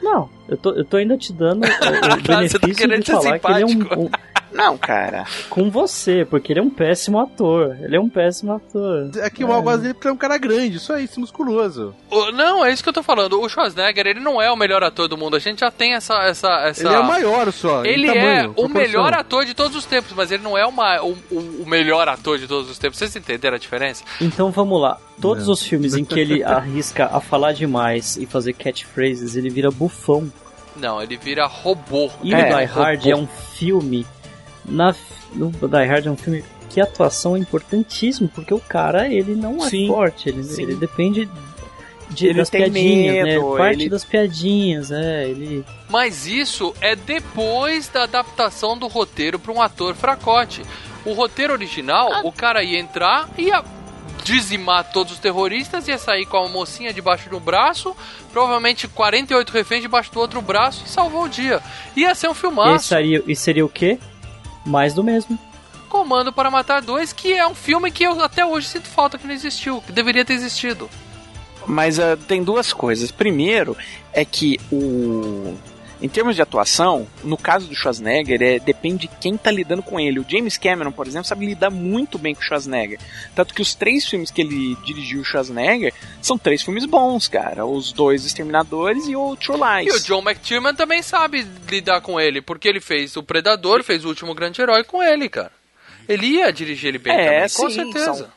[0.00, 3.38] Não, eu tô, eu tô ainda te dando o, o benefício tá querendo de falar
[3.38, 4.10] que ele é um, um-
[4.52, 5.26] não, cara.
[5.50, 7.76] com você, porque ele é um péssimo ator.
[7.78, 9.10] Ele é um péssimo ator.
[9.22, 11.94] Aqui o mal gosta dele é um cara grande, só isso, musculoso.
[12.10, 13.38] O- não, é isso que eu tô falando.
[13.38, 15.36] O Schwarzenegger, ele não é o melhor ator do mundo.
[15.36, 16.14] A gente já tem essa.
[16.22, 16.86] essa, essa...
[16.86, 17.84] Ele é o maior só.
[17.84, 18.80] Ele tamanho, é o proporção.
[18.80, 22.08] melhor ator de todos os tempos, mas ele não é uma, o, o- o melhor
[22.08, 22.98] ator de todos os tempos.
[22.98, 24.04] Vocês entenderam a diferença?
[24.22, 24.96] Então vamos lá.
[25.20, 25.52] Todos Não.
[25.54, 30.30] os filmes em que ele arrisca a falar demais e fazer catchphrases, ele vira bufão.
[30.76, 32.10] Não, ele vira robô.
[32.22, 33.10] E É, o Die Hard robô.
[33.10, 34.06] é um filme.
[34.64, 34.94] Na,
[35.34, 39.34] no Die Hard é um filme que a atuação é importantíssimo, porque o cara ele
[39.34, 41.28] não é Sim, forte, ele, ele depende
[42.10, 43.58] de, Ele das tem piadinhas, medo, né?
[43.58, 45.64] Parte ele- das piadinhas, é, ele.
[45.88, 50.62] Mas isso é depois da adaptação do roteiro para um ator fracote.
[51.04, 53.62] O roteiro original, o cara ia entrar, ia
[54.26, 57.96] dizimar todos os terroristas, ia sair com a mocinha debaixo do braço,
[58.32, 61.62] provavelmente 48 reféns debaixo do outro braço e salvou o dia.
[61.96, 62.88] Ia ser um E, filmaço.
[62.88, 63.98] seria, e seria o quê?
[64.64, 65.38] Mais do mesmo.
[65.88, 69.26] Comando para Matar 2, que é um filme que eu até hoje sinto falta que
[69.28, 70.90] não existiu, que deveria ter existido.
[71.64, 73.12] Mas ah, tem duas coisas.
[73.12, 73.76] Primeiro
[74.12, 75.54] é que o.
[76.00, 79.98] Em termos de atuação, no caso do Schwarzenegger, é, depende de quem tá lidando com
[79.98, 80.20] ele.
[80.20, 82.98] O James Cameron, por exemplo, sabe lidar muito bem com o Schwarzenegger.
[83.34, 87.64] Tanto que os três filmes que ele dirigiu o Schwarzenegger são três filmes bons, cara.
[87.64, 89.94] Os dois Exterminadores e o True Lies.
[89.94, 94.04] E o John McTiernan também sabe lidar com ele, porque ele fez o Predador, fez
[94.04, 95.50] o Último Grande Herói com ele, cara.
[96.08, 98.14] Ele ia dirigir ele bem É, também, com sim, certeza.
[98.14, 98.35] são-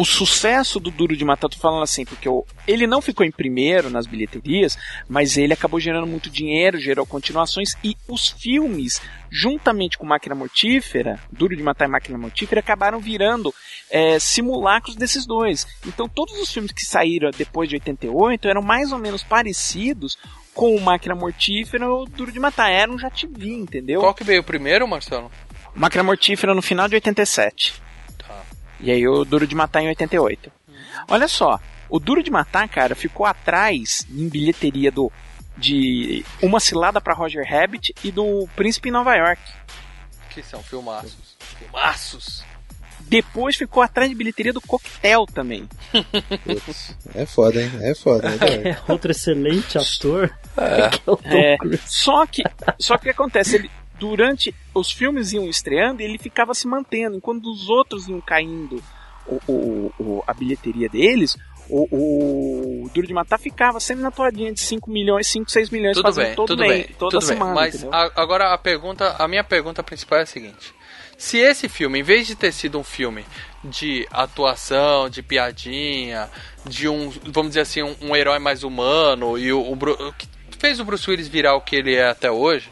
[0.00, 3.30] o sucesso do Duro de Matar, tô falando assim, porque o- ele não ficou em
[3.30, 4.78] primeiro nas bilheterias,
[5.08, 11.18] mas ele acabou gerando muito dinheiro, gerou continuações e os filmes, juntamente com Máquina Mortífera,
[11.30, 13.52] Duro de Matar e Máquina Mortífera, acabaram virando
[13.90, 15.66] é, simulacros desses dois.
[15.86, 20.16] Então todos os filmes que saíram depois de 88 eram mais ou menos parecidos
[20.54, 22.70] com o Máquina Mortífera ou Duro de Matar.
[22.70, 24.00] Era um já te vi, entendeu?
[24.00, 25.30] Qual que veio primeiro, Marcelo?
[25.74, 27.74] Máquina Mortífera no final de 87.
[28.82, 30.50] E aí o Duro de Matar em 88.
[31.08, 31.58] Olha só,
[31.88, 35.10] o Duro de Matar, cara, ficou atrás em bilheteria do
[35.56, 39.42] de Uma Cilada pra Roger Rabbit e do Príncipe em Nova York.
[40.30, 41.36] Que são filmaços.
[41.58, 42.44] Filmaços.
[43.00, 45.68] Depois ficou atrás de bilheteria do Coquetel também.
[46.44, 47.70] Putz, é foda, hein?
[47.80, 48.28] É foda.
[48.28, 48.70] É.
[48.70, 50.28] É outro excelente ator.
[50.54, 52.42] que é o Tom É, só que
[52.78, 53.70] só que o que acontece, ele
[54.00, 58.82] durante os filmes iam estreando, ele ficava se mantendo, enquanto os outros iam caindo
[59.26, 61.36] o, o- o- a bilheteria deles,
[61.72, 61.86] O,
[62.84, 66.02] o Duro de Matar ficava sempre na toadinha de 5 milhões, 5, 6 milhões, Tudo
[66.02, 67.28] fazendo bem, todo tudo bem, bem, toda tudo bem.
[67.28, 67.54] semana.
[67.54, 67.94] Mas entendeu?
[67.94, 70.74] a- agora a pergunta, a minha pergunta principal é a seguinte:
[71.16, 73.24] se esse filme, em vez de ter sido um filme
[73.62, 76.28] de atuação, de piadinha,
[76.66, 80.26] de um, vamos dizer assim, um, um herói mais humano e o, o que
[80.58, 82.68] fez o Bruce Willis virar o que ele é até hoje,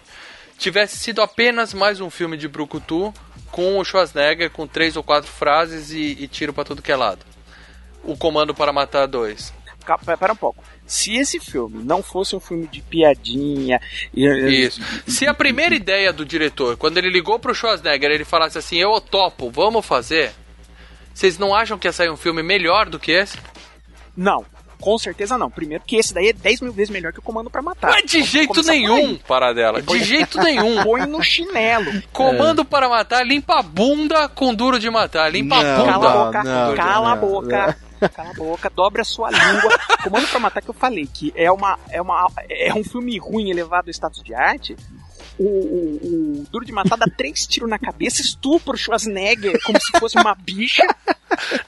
[0.59, 3.15] tivesse sido apenas mais um filme de brucutu
[3.51, 6.97] com o Schwarzenegger com três ou quatro frases e, e tiro pra tudo que é
[6.97, 7.25] lado.
[8.05, 9.55] O Comando para Matar 2.
[9.85, 10.63] Ca- Pera um pouco.
[10.87, 13.81] Se esse filme não fosse um filme de piadinha.
[14.15, 14.81] e- Isso.
[15.07, 19.01] Se a primeira ideia do diretor, quando ele ligou pro Schwarzenegger, ele falasse assim: Eu
[19.01, 20.33] topo, vamos fazer.
[21.15, 23.37] Vocês não acham que ia sair um filme melhor do que esse?
[24.17, 24.45] Não,
[24.81, 25.51] com certeza não.
[25.51, 27.91] Primeiro que esse daí é 10 mil vezes melhor que o Comando pra Matar.
[27.91, 29.83] Mas de jeito nenhum, paradela.
[29.83, 30.83] De jeito nenhum.
[30.85, 32.03] Põe no chinelo.
[32.12, 35.31] Comando para matar, limpa a bunda com duro de matar.
[35.33, 35.93] Limpa a Não, bunda.
[35.93, 37.20] cala a boca, com duro de cala a matar.
[37.20, 37.76] boca.
[38.14, 39.76] Cala a boca, dobre a sua língua.
[40.05, 43.51] Comando pra Matar que eu falei que é uma é uma é um filme ruim
[43.51, 44.76] elevado ao status de arte.
[45.39, 49.78] O, o- o Duro de Matar dá três tiros na cabeça, estupra o Schwarzenegger como
[49.80, 50.82] se fosse uma bicha.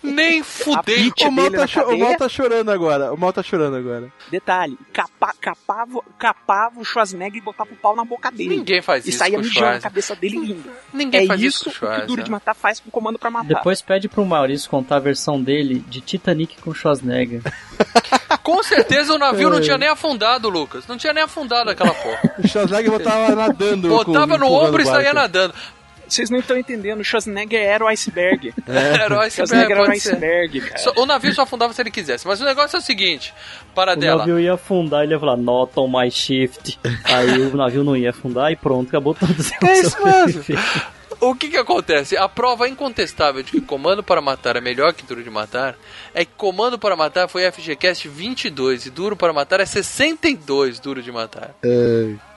[0.02, 1.12] Nem fudei.
[1.26, 3.12] O mal, tá o mal tá chorando agora.
[3.12, 4.10] O mal tá chorando agora.
[4.30, 8.56] Detalhe, capa, capava, capava o Schwarzenegger e botava o pau na boca dele.
[8.56, 9.82] Ninguém faz e isso saía com o mijando na Schwarzenegger.
[9.82, 10.70] cabeça dele rindo.
[10.92, 12.30] Ninguém é faz isso o que o Duro de Schwarzenegger.
[12.30, 13.48] Matar faz com o Comando pra Matar.
[13.48, 17.42] Depois pede pro Maurício contar a versão dele de Titanic com Schwarzenegger.
[18.42, 19.60] Com certeza o navio não É.
[19.60, 20.86] tinha nem afundado, Lucas.
[20.86, 22.34] Não tinha nem afundado aquela porra.
[22.42, 23.34] O Schwarzenegger botava
[23.64, 23.88] nadando.
[23.88, 25.54] Botava com- no ombro e o saía nadando.
[26.08, 28.52] Vocês não estão entendendo, o Schwarzenegger era o iceberg.
[28.66, 30.78] Era o iceberg, era o iceberg, cara.
[30.78, 32.26] Só- o navio só afundava se ele quisesse.
[32.26, 33.32] Mas o negócio é o seguinte:
[33.76, 34.18] para O dela.
[34.18, 36.80] navio ia afundar, ele ia falar, not on my shift.
[37.04, 40.42] Aí o navio não ia afundar e pronto, acabou todo o seu É isso mesmo.
[41.20, 42.16] O que que acontece?
[42.16, 45.76] A prova incontestável de que Comando para Matar é melhor que Duro de Matar
[46.14, 51.02] é que Comando para Matar foi FGCast 22 e Duro para Matar é 62 Duro
[51.02, 51.54] de Matar.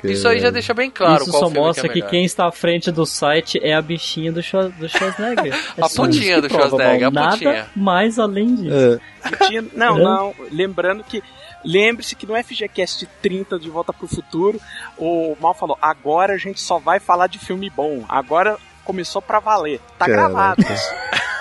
[0.03, 2.09] Isso aí já deixa bem claro Isso qual só filme mostra que, que, é melhor.
[2.11, 5.53] quem está à frente do site é a bichinha do, Schwar- do Schwarzenegger.
[5.77, 7.23] É A isso do que prova, Schwarzenegger, Mal.
[7.25, 7.51] a putinha.
[7.53, 8.99] Nada mais além disso.
[9.31, 9.47] É.
[9.47, 10.35] Tinha- não, não.
[10.51, 11.23] Lembrando que.
[11.65, 14.59] Lembre-se que no FGCast 30 de Volta pro Futuro,
[14.97, 18.03] o Mal falou: agora a gente só vai falar de filme bom.
[18.09, 19.79] Agora começou pra valer.
[19.97, 20.27] Tá Caraca.
[20.29, 20.63] gravado.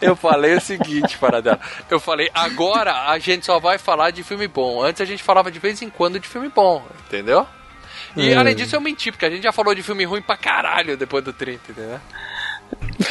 [0.00, 1.58] Eu falei o seguinte, Paradela.
[1.88, 4.82] Eu falei, agora a gente só vai falar de filme bom.
[4.82, 7.46] Antes a gente falava de vez em quando de filme bom, entendeu?
[8.16, 8.36] E É.
[8.36, 11.22] além disso eu menti, porque a gente já falou de filme ruim pra caralho depois
[11.24, 12.00] do 30, entendeu?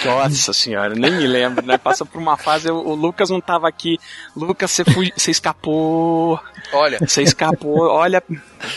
[0.03, 1.77] Nossa senhora, nem me lembro, né?
[1.77, 3.97] Passa por uma fase, o, Lucas não tava aqui.
[4.35, 4.83] Lucas, você,
[5.15, 6.39] você escapou.
[6.73, 6.99] Olha.
[6.99, 8.21] Você escapou, olha.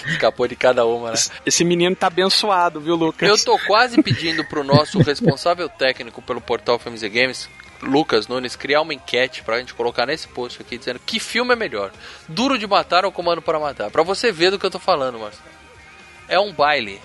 [0.06, 1.16] Escapou de cada uma, né?
[1.44, 3.28] Esse menino tá abençoado, viu, Lucas?
[3.28, 7.48] Eu tô quase pedindo pro nosso responsável técnico pelo portal Filmes e Games,
[7.82, 11.56] Lucas Nunes, criar uma enquete pra gente colocar nesse post aqui dizendo que filme é
[11.56, 11.90] melhor,
[12.28, 13.90] Duro de Matar ou Comando para Matar?
[13.90, 15.48] Pra você ver do que eu tô falando, Marcelo.
[16.28, 17.00] É um baile.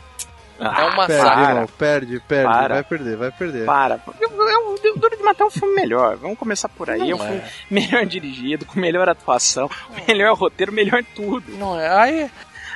[0.60, 2.46] É um Perde, irmão, perde, perde.
[2.52, 2.74] Para.
[2.76, 3.66] Vai perder, vai perder.
[3.66, 4.00] Para.
[4.20, 6.16] Eu- eu- eu- Duro de Matar é um filme melhor.
[6.18, 7.00] Vamos começar por aí.
[7.00, 7.28] Não é um é.
[7.28, 9.70] filme melhor dirigido, com melhor atuação,
[10.08, 11.52] melhor roteiro, melhor tudo.
[11.58, 11.90] Não é?
[11.90, 12.32] Aí.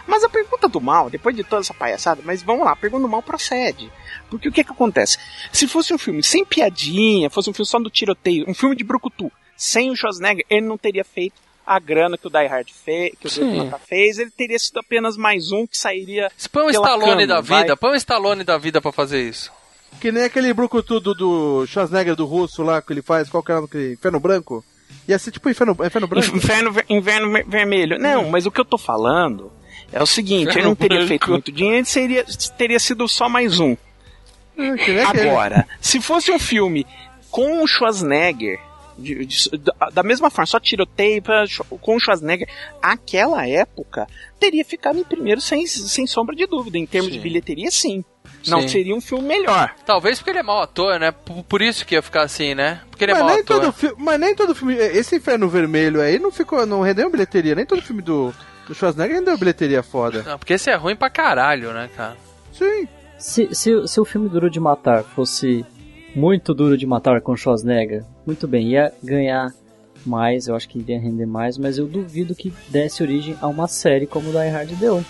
[0.06, 3.04] Mas a pergunta do mal, depois de toda essa palhaçada, mas vamos lá, a pergunta
[3.04, 3.92] do mal procede.
[4.30, 5.18] Porque o que que acontece?
[5.52, 8.84] Se fosse um filme sem piadinha, fosse um filme só do tiroteio, um filme de
[8.84, 11.40] brucutu, sem o Schwarzenegger, ele não teria feito
[11.72, 13.72] a grana que o Die Hard fez, que o Sim.
[13.88, 17.42] Fez, ele teria sido apenas mais um que sairia Se põe um Stallone cama, da
[17.42, 17.62] vai.
[17.62, 19.52] vida, põe um Stallone da vida pra fazer isso.
[20.02, 23.52] Que nem aquele brucutu do, do Schwarzenegger do russo lá que ele faz, qual que
[23.52, 24.66] era aquele Inferno Branco?
[25.08, 26.36] Ia ser tipo Inferno, Inferno Branco?
[26.36, 28.00] Inverno ver- vermelho.
[28.00, 29.52] Não, mas o que eu tô falando
[29.92, 31.08] é o seguinte, ele não teria Branco.
[31.10, 32.26] feito muito dinheiro, ele seria,
[32.58, 33.78] teria sido só mais um.
[34.58, 35.30] É, que nem aquele.
[35.30, 36.86] Agora, se fosse um filme
[37.30, 38.60] com o Schwarzenegger,
[39.00, 39.50] de- de-
[39.94, 41.46] da- mesma forma, só tiroteio pra-
[41.82, 42.48] com o Schwarzenegger,
[42.82, 44.08] aquela época,
[44.40, 46.78] teria ficado em primeiro sem, sem sombra de dúvida.
[46.78, 47.18] Em termos Sim.
[47.18, 48.04] de bilheteria, sim.
[48.48, 48.68] Não Sim.
[48.68, 49.74] seria um filme melhor.
[49.86, 51.12] Talvez porque ele é mau ator, né?
[51.12, 52.82] Por, por isso que ia ficar assim, né?
[52.90, 53.60] Porque ele é mas, mau nem ator.
[53.60, 54.76] todo fi- mas nem todo filme.
[54.76, 56.66] Esse Inferno Vermelho aí não ficou.
[56.66, 57.56] não rendeu bilheteria.
[57.56, 58.34] Nem todo filme do,
[58.68, 60.24] do Schwarzenegger rendeu bilheteria foda.
[60.24, 62.16] Não, porque esse é ruim pra caralho, né, cara?
[62.54, 62.88] Sim.
[63.18, 65.66] Se, se, se o filme Duro de Matar fosse
[66.16, 69.54] muito duro de matar com Schwarzenegger, muito bem, ia ganhar
[70.06, 73.68] mais, eu acho que iria render mais, mas eu duvido que desse origem a uma
[73.68, 75.04] série como o Die Hard deu.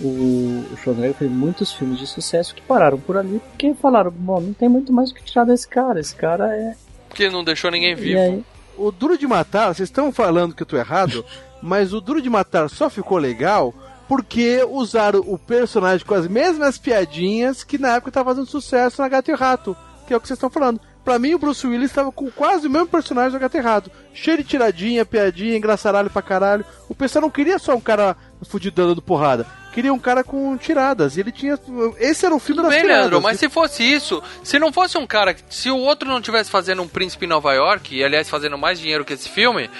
[0.00, 4.40] O, o Schwarzenegger fez muitos filmes de sucesso que pararam por ali porque falaram, bom,
[4.40, 6.74] não tem muito mais o que tirar desse cara, esse cara é...
[7.08, 8.20] Porque não deixou ninguém vivo.
[8.20, 8.44] aí,
[8.76, 11.24] O Duro de Matar, vocês estão falando que eu tô errado,
[11.60, 13.74] mas o Duro de Matar só ficou legal
[14.06, 19.08] porque usaram o personagem com as mesmas piadinhas que na época tava fazendo sucesso na
[19.08, 19.76] Gato e Rato,
[20.08, 20.80] que é o que vocês estão falando.
[21.04, 23.90] pra mim o Bruce Willis tava com quase o mesmo personagem do Gato Errado.
[24.14, 26.64] Cheio de tiradinha, piadinha, engraçaralho pra caralho.
[26.88, 28.16] O pessoal não queria só um cara
[28.48, 29.46] fudido dando porrada.
[29.72, 31.16] Queria um cara com tiradas.
[31.16, 31.58] E ele tinha.
[31.98, 33.02] Esse era o filme Tudo das bem, tiradas.
[33.02, 36.50] Leandro, mas se fosse isso, se não fosse um cara, se o outro não tivesse
[36.50, 39.70] fazendo um príncipe em Nova York, e aliás fazendo mais dinheiro que esse filme,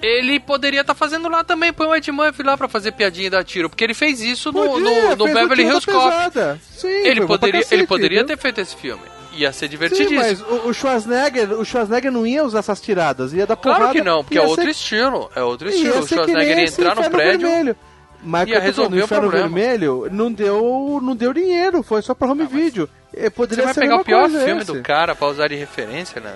[0.00, 3.30] ele poderia estar fazendo lá também, põe o Ed Murphy lá pra fazer piadinha e
[3.30, 6.58] dar tiro, porque ele fez isso no, Podia, no, no fez Beverly Hills Cop.
[6.70, 8.26] Sim, Ele poderia, cacete, ele poderia viu?
[8.28, 9.02] ter feito esse filme.
[9.34, 10.20] Ia ser Sim, divertidíssimo.
[10.20, 13.98] mas o, o Schwarzenegger, o Schwarzenegger não ia usar essas tiradas, ia dar Claro porrada.
[13.98, 15.30] que não, porque é outro ser- estilo.
[15.34, 16.00] É outro estilo.
[16.00, 17.48] O Schwarzenegger ia entrar no prédio.
[17.48, 17.76] Vermelho.
[18.24, 19.48] Mas ia resolver o Inferno problema.
[19.48, 22.88] Vermelho não deu, não deu dinheiro, foi só pra home video.
[23.12, 24.72] Eh, Você Poderia vai pegar o pior filme esse.
[24.72, 26.34] do cara pra usar de referência, né?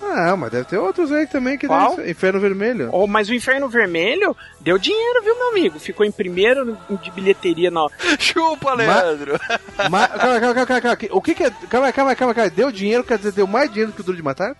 [0.00, 1.90] Ah, mas deve ter outros aí também que Qual?
[1.90, 2.88] deve ser- Inferno Vermelho.
[2.92, 5.78] Oh, mas o Inferno Vermelho deu dinheiro, viu, meu amigo?
[5.80, 7.90] Ficou em primeiro de bilheteria no.
[8.18, 9.38] Chupa, Leandro!
[9.90, 10.98] Ma- calma, calma, calma, calma, calma.
[11.10, 11.50] O que que é.
[11.68, 12.50] Calma, calma, calma, calma.
[12.50, 14.56] Deu dinheiro, quer dizer, deu mais dinheiro que o Duro de Matar?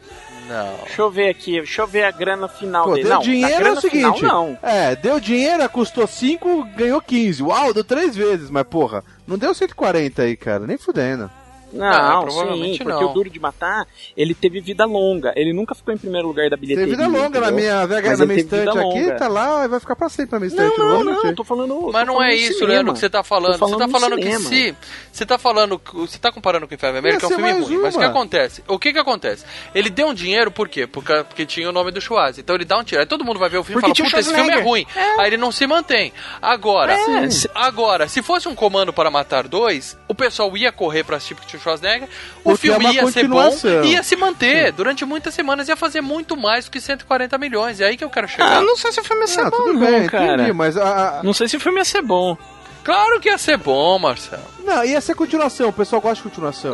[0.48, 0.76] Não.
[0.86, 3.04] Deixa eu ver aqui, deixa eu ver a grana final Pô, dele.
[3.04, 4.18] deu não, dinheiro é o seguinte.
[4.20, 4.58] Final, não.
[4.62, 7.42] É, deu dinheiro, custou 5, ganhou 15.
[7.42, 11.30] Uau, deu três vezes, mas porra, não deu 140 aí, cara, nem fudendo.
[11.72, 13.10] Não, Ah, provavelmente sim, porque não.
[13.10, 15.32] o Duro de Matar, ele teve vida longa.
[15.36, 16.90] Ele nunca ficou em primeiro lugar da bilheteria.
[16.90, 17.52] vida longa na entendeu?
[17.52, 19.16] minha, VH, Mas na minha teve vida estante aqui, longa.
[19.16, 20.78] tá lá e vai ficar pra sempre na minha estante.
[20.78, 21.34] Não, não, não, mentir.
[21.34, 21.74] tô falando.
[21.92, 22.68] Mas tô não falando é no isso, cinema.
[22.72, 23.58] Leandro, que você tá falando.
[23.58, 24.48] Falando você tá falando que cinema.
[24.48, 24.76] se.
[25.12, 25.78] Você tá falando.
[25.78, 27.78] que- Você tá comparando com o Inferno que é um filme ruim.
[27.82, 28.10] Mas o que uma.
[28.10, 28.64] acontece?
[28.66, 29.44] O que que acontece?
[29.74, 30.86] Ele deu um dinheiro por quê?
[30.86, 32.38] Porque, porque tinha o nome do Schwarz.
[32.38, 33.00] Então ele dá um tiro.
[33.00, 34.50] Aí todo mundo vai ver o filme e Porque fala, tinha o puta, esse filme
[34.52, 34.86] é ruim.
[34.90, 35.20] Schwarzenegger.
[35.20, 36.12] Aí ele não se mantém.
[36.40, 37.30] Agora, É.
[37.30, 41.34] se- agora, se fosse um comando para matar dois, o pessoal ia correr pra assistir
[41.34, 42.08] porque o Schwarzenegger,
[42.44, 43.50] o Porque é filme uma ia ser bom
[43.84, 47.80] e ia se manter durante muitas semanas, ia fazer muito mais do que 140 milhões.
[47.80, 48.58] É aí que eu quero chegar.
[48.58, 50.34] Ah, não sei se o filme ia ser Ah, bom, tudo não, bem, cara.
[50.34, 52.36] entendi, mas a, Não sei se o filme ia ser bom.
[52.84, 54.42] Claro que ia ser bom, Marcelo.
[54.64, 56.72] Não, ia ser continuação, o pessoal gosta de continuação.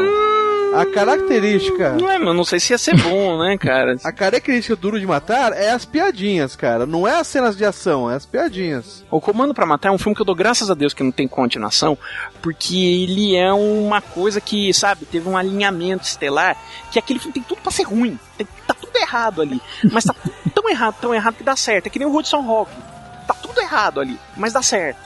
[0.77, 1.93] A característica.
[1.93, 3.97] Não é, mas não sei se ia ser bom, né, cara?
[4.03, 6.85] A característica do Duro de Matar é as piadinhas, cara.
[6.87, 9.05] Não é as cenas de ação, é as piadinhas.
[9.11, 11.13] O Comando pra Matar é um filme que eu dou graças a Deus que não
[11.13, 11.97] tem continuação,
[12.43, 16.57] porque ele é uma coisa que, sabe, teve um alinhamento estelar,
[16.91, 18.19] que aquele filme tem tudo pra ser ruim.
[18.37, 19.61] Tem- tá tudo errado ali.
[19.93, 20.15] Mas tá
[20.55, 21.87] tão errado, tão errado que dá certo.
[21.87, 22.71] É que nem o Hudson Hawk.
[23.27, 24.99] Tá tudo errado ali, mas dá certo.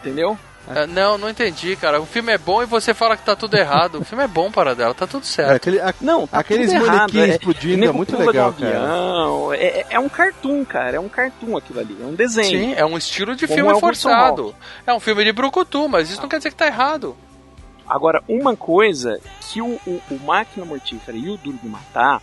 [0.00, 0.38] Entendeu?
[0.68, 2.00] Ah, não, não entendi, cara.
[2.00, 4.00] O filme é bom e você fala que tá tudo errado.
[4.00, 5.52] O filme é bom para dela, tá tudo É, certo.
[5.52, 9.54] aquele, a- Não, tá Aqueles manequins é, explodindo é muito legal, um avião.
[9.54, 10.96] É, é- é um cartoon, cara.
[10.96, 11.96] É um cartoon aquilo ali.
[12.00, 12.46] É um desenho.
[12.48, 14.54] Sim, é um estilo de Como filme é forçado.
[14.86, 17.16] É um filme de brucutu, mas isso não quer dizer que tá errado.
[17.88, 22.20] Agora, uma coisa que o, o, o Máquina Mortífera e o Duro de Matar,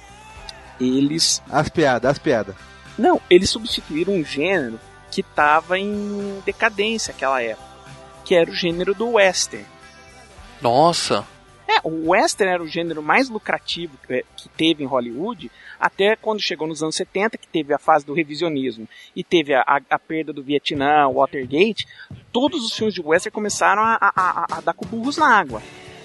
[0.80, 1.42] eles.
[1.50, 2.56] As piadas, as piadas.
[2.98, 4.80] Não, eles substituíram um gênero
[5.12, 7.65] que tava em decadência naquela época.
[8.26, 9.66] Que era o gênero do western.
[10.62, 11.26] Nossa.
[11.68, 14.24] É, o western era o gênero mais lucrativo que,
[14.56, 18.88] teve em Hollywood, até quando chegou nos anos 70, que teve a fase do revisionismo
[19.16, 21.88] e teve a, a- a perda do Vietnã, o Watergate,
[22.32, 25.62] todos os filmes de western começaram a, a- a- dar com burros na água.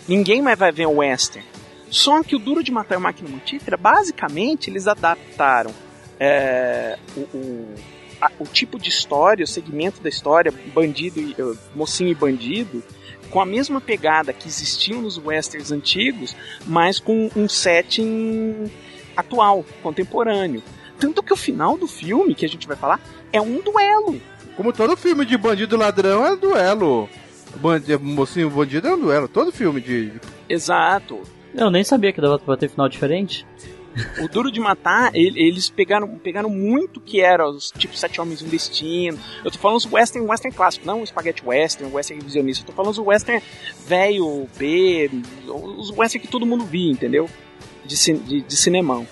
[0.09, 1.47] Ninguém mais vai ver o western.
[1.91, 5.73] Só que o Duro de Matar e a Máquina Mortífera, basicamente, eles adaptaram
[6.19, 7.75] é, o, o-
[8.21, 12.83] a- o tipo de história, o segmento da história, bandido, e, eh, mocinho e bandido,
[13.31, 16.35] com a mesma pegada que existiam nos westerns antigos,
[16.67, 18.71] mas com um setting
[19.17, 20.63] atual, contemporâneo.
[20.99, 23.01] Tanto que o final do filme, que a gente vai falar,
[23.33, 24.21] é um duelo.
[24.57, 27.09] Como todo filme de bandido ladrão é duelo.
[27.57, 29.27] Bandi, mocinho bandido é um duelo.
[29.29, 30.13] Todo filme de.
[30.49, 31.21] Exato.
[31.55, 33.47] Eu nem sabia que dava pra ter final diferente.
[34.23, 38.41] O Duro de Matar, ele- eles pegaram, pegaram muito que era os tipo Sete Homens
[38.41, 39.19] e um Destino.
[39.45, 42.63] Eu tô falando os western, western clássico, não o Spaghetti Western, o western revisionista.
[42.63, 43.43] Eu tô falando os western
[43.87, 45.11] velho, B,
[45.49, 47.29] os western que todo mundo via, entendeu?
[47.85, 49.07] De, de, de cinemão.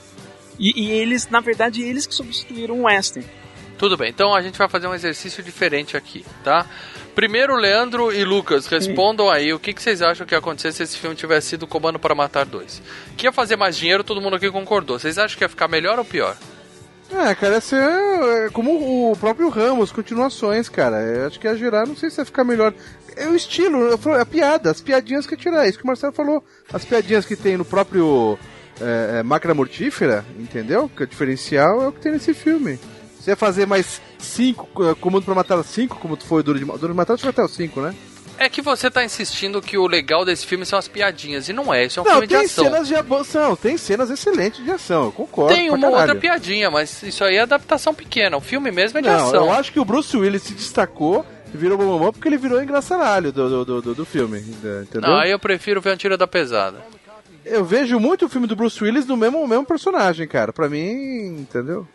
[0.59, 3.29] E, e eles, na verdade, eles que substituíram o western.
[3.76, 6.66] Tudo bem, então a gente vai fazer um exercício diferente aqui, tá?
[7.19, 10.85] Primeiro, Leandro e Lucas, respondam aí o que, que vocês acham que ia acontecer se
[10.85, 12.81] esse filme tivesse sido Comando para Matar 2.
[13.16, 15.01] Que ia fazer mais dinheiro, todo mundo aqui concordou.
[15.01, 16.37] Vocês acham que ia ficar melhor ou pior?
[17.11, 20.99] É, cara, ia ser é, como o próprio Ramos, continuações, cara.
[21.01, 22.73] Eu acho que ia girar, não sei se ia ficar melhor.
[23.16, 25.66] É o estilo, falo, a piada, as piadinhas que ia tirar.
[25.66, 26.45] Isso que o Marcelo falou.
[26.73, 28.39] As piadinhas que tem no próprio
[28.81, 30.89] é, é, Máquina Mortífera, entendeu?
[30.89, 32.79] Que o diferencial é o que tem nesse filme.
[33.19, 36.64] Você ia fazer mais cinco, é, comando pra matar cinco, como foi o Duro de,
[36.64, 37.95] Duro de Matar, acho que até os cinco, né?
[38.39, 41.75] É que você tá insistindo que o legal desse filme são as piadinhas, e não
[41.75, 42.64] é, isso é um não, filme de tem ação.
[42.64, 45.53] cenas de ação, tem cenas excelentes de ação, eu concordo.
[45.53, 48.37] Tem uma outra piadinha, mas isso aí é adaptação pequena.
[48.37, 49.47] O filme mesmo é de Não, ação.
[49.47, 53.33] eu acho que o Bruce Willis se destacou e virou bom porque ele virou engraçaralho
[53.33, 55.01] do, do, do, do, filme, entendeu?
[55.01, 56.79] Não, aí eu prefiro ver um tiro da pesada.
[57.51, 60.53] Eu vejo muito o filme do Bruce Willis no mesmo, mesmo personagem, cara.
[60.53, 61.87] Pra mim, entendeu?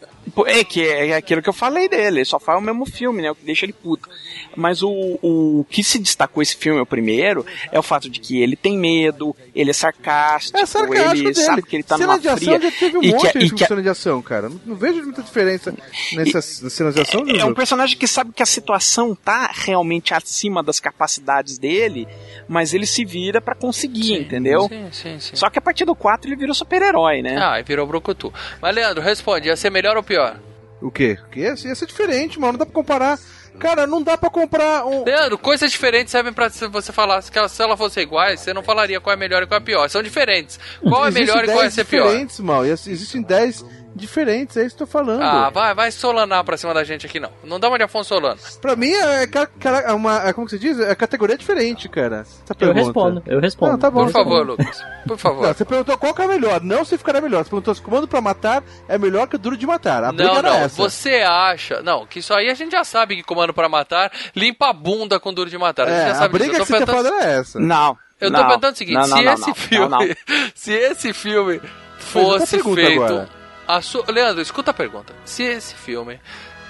[0.48, 3.32] É que é aquilo que eu falei dele, ele só faz o mesmo filme, né?
[3.32, 4.10] O que deixa ele puto.
[4.56, 4.90] Mas o,
[5.22, 8.78] o que se destacou esse filme, o primeiro, é o fato de que ele tem
[8.78, 11.34] medo, ele é sarcástico, É sarcástico ele dele.
[11.36, 12.60] sabe que ele tá cena numa de ação fria.
[12.62, 14.50] já teve um e monte que, de e filme que de cena de ação, cara.
[14.50, 15.74] Não, não vejo muita diferença
[16.14, 17.56] nessas cenas de ação, é um Juju.
[17.56, 22.08] personagem que sabe que a situação tá realmente acima das capacidades dele,
[22.48, 24.68] mas ele se vira pra conseguir, entendeu?
[24.70, 25.36] Sim, sim, sim.
[25.36, 27.38] Só que a partir do 4 ele virou super-herói, né?
[27.40, 28.34] Ah, e virou Brucutu.
[28.62, 30.40] Mas, Leandro, responde, ia ser melhor ou pior?
[30.82, 31.18] O quê?
[31.26, 31.42] O quê?
[31.42, 32.54] Ia ser diferente, mano.
[32.54, 33.18] Não dá pra comparar.
[33.60, 35.04] Cara, não dá pra comprar um.
[35.04, 37.22] Leandro, coisas diferentes servem pra se você falar.
[37.22, 39.64] Se ela, se ela fosse iguais, você não falaria qual é melhor e qual é
[39.64, 39.90] pior.
[39.90, 40.60] São diferentes.
[40.82, 42.08] Qual é Existem melhor e qual é 10 ser pior?
[42.08, 42.66] diferentes, mal.
[42.66, 45.22] E assim, Existem 10 diferentes, é isso que eu tô falando.
[45.22, 47.30] Ah, vai, vai solanar pra cima da gente aqui, não.
[47.44, 48.40] Não dá uma de Afonso Solano.
[48.62, 50.28] Pra mim é, ca- cara, é uma.
[50.28, 50.80] é como que se diz?
[50.80, 52.22] É categoria diferente, cara.
[52.22, 53.72] Essa Eu respondo, eu respondo.
[53.74, 54.06] Não, tá bom.
[54.06, 54.84] Por favor, Lucas.
[55.08, 55.48] Por favor.
[55.48, 57.44] Não, você perguntou qual que é melhor, não se ficará melhor.
[57.44, 60.04] Você perguntou se comando pra matar é melhor que o duro de matar.
[60.04, 60.54] A Não, não.
[60.56, 60.76] essa.
[60.82, 61.82] Você acha.
[61.82, 65.20] Não, que isso aí a gente já sabe que comando pra matar limpa a bunda
[65.20, 65.88] com duro de matar.
[65.88, 66.44] A gente É, já a sabe disso.
[66.52, 67.60] briga Eu que tô você perguntando- falado era essa.
[67.60, 67.98] Não.
[68.22, 69.90] Eu tô não, perguntando o seguinte: não, não, se não, esse não, filme.
[69.90, 70.16] não, não.
[70.56, 71.60] Se esse filme
[71.98, 73.04] fosse feito.
[73.04, 73.30] agora.
[73.68, 75.14] A su- Leandro, escuta a pergunta.
[75.26, 76.20] Se esse filme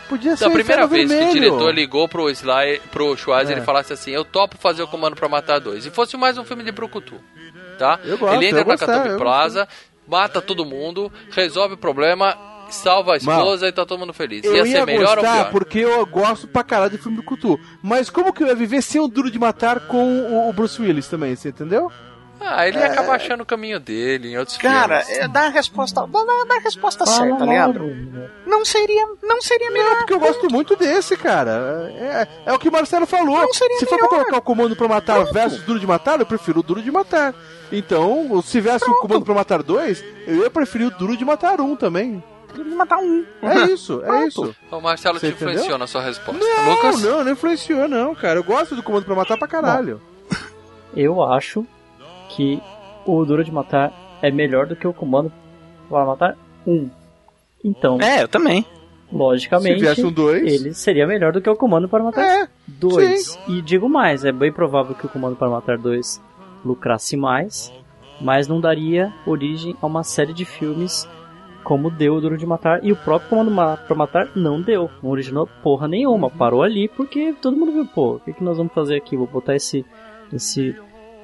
[0.10, 1.34] Podia ser Da primeira vez que o Vermelho.
[1.34, 3.58] diretor ligou pro Sly, pro Schwarzer, É.
[3.60, 5.86] ele falasse assim: Eu topo fazer o comando pra matar dois.
[5.86, 7.16] E fosse mais um filme de Brucutu.
[7.80, 8.00] Tá?
[8.04, 9.68] Eu gosto, ele entra na eu Plaza,
[10.08, 12.38] mata todo mundo, resolve o problema,
[12.70, 14.44] salva a esposa e tá todo mundo feliz.
[14.44, 15.52] Eu ia ia ser melhor ou gostar pior?
[15.52, 17.58] porque eu gosto pra caralho de filme do Cutu.
[17.82, 21.08] Mas como que eu ia viver sem o Duro de Matar com o Bruce Willis
[21.08, 21.89] também, você entendeu?
[22.40, 25.24] Ah, ele ia acabar achando o caminho dele em outros Cara, filmes.
[25.24, 27.46] é, dá a resposta, dá, dá- a resposta certa.
[27.46, 27.90] Leandro.
[28.46, 29.98] Não seria, não seria Não, melhor.
[30.00, 31.90] porque eu gosto muito desse, cara.
[31.96, 33.38] É, é o que o Marcelo falou.
[33.40, 36.26] Não seria Se for pra colocar o comando pra matar versus Duro de Matar, eu
[36.26, 37.34] prefiro o Duro de Matar.
[37.72, 41.62] Então, se tivesse o comando pra matar dois, eu ia preferir o Duro de Matar
[41.62, 42.22] um também.
[42.54, 43.26] Que matar um.
[43.42, 44.54] É isso, é isso.
[44.70, 45.78] O Marcelo Você te influenciou entendeu?
[45.80, 46.44] na sua resposta.
[46.46, 47.02] Não, Lucas?
[47.02, 48.38] não, não influenciou, não, cara.
[48.40, 50.00] Eu gosto do comando pra matar pra caralho.
[50.96, 51.66] Eu acho
[52.36, 52.62] que
[53.06, 55.32] o Duro de Matar é melhor do que o Comando
[55.90, 56.90] para Matar 1.
[57.64, 58.66] Então, É, eu também.
[59.12, 60.44] logicamente, Se um dois.
[60.44, 63.40] ele seria melhor do que o Comando para Matar É, 2.
[63.48, 66.22] E digo mais, é bem provável que o Comando para Matar 2
[66.66, 67.72] lucrasse mais,
[68.22, 71.08] mas não daria origem a uma série de filmes
[71.64, 74.90] como deu o Duro de Matar, e o próprio Comando Ma- para Matar não deu,
[75.02, 78.58] não originou porra nenhuma, parou ali porque todo mundo viu, pô, o que, que nós
[78.58, 79.16] vamos fazer aqui?
[79.16, 79.86] Vou botar esse
[80.34, 80.76] esse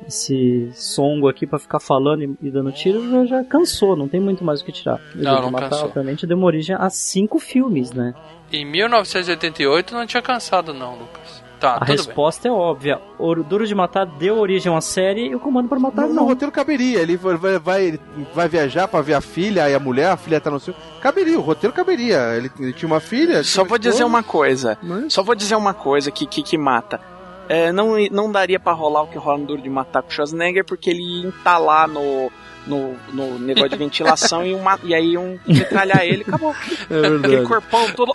[0.08, 4.20] esse songo aqui pra ficar falando e, e dando tiro, já, já cansou, não tem
[4.20, 4.96] muito mais o que tirar.
[5.16, 5.86] O Não, Duro de não Matar, cansou.
[5.88, 8.14] obviamente, deu uma origem a cinco filmes, né?
[8.52, 11.44] Em 1988 não tinha cansado, não, Lucas.
[11.60, 11.98] Tá, A tudo bem.
[11.98, 13.02] resposta é óbvia.
[13.20, 16.08] O Duro de Matar deu origem a uma série e o Comando para Matar No,
[16.08, 16.26] no não.
[16.26, 18.00] roteiro caberia, ele vai, vai,
[18.34, 20.74] vai, viajar pra ver a filha e a mulher, a filha tá no seu.
[21.02, 22.34] Caberia, o roteiro caberia.
[22.38, 23.44] Ele, ele tinha uma filha.
[23.44, 24.78] Só vou dizer uma coisa.
[24.82, 27.02] Mas- Só vou dizer uma coisa que, que, que mata.
[27.50, 30.12] É, não, não daria pra rolar o que rola no Duro de Matar com o
[30.12, 32.32] Schwarzenegger, porque ele ia entalar no,
[32.68, 36.56] no, no negócio de ventilação e, uma, e aí um metralhar ele acabou.
[36.90, 37.26] É verdade.
[37.26, 38.14] Aquele corpão todo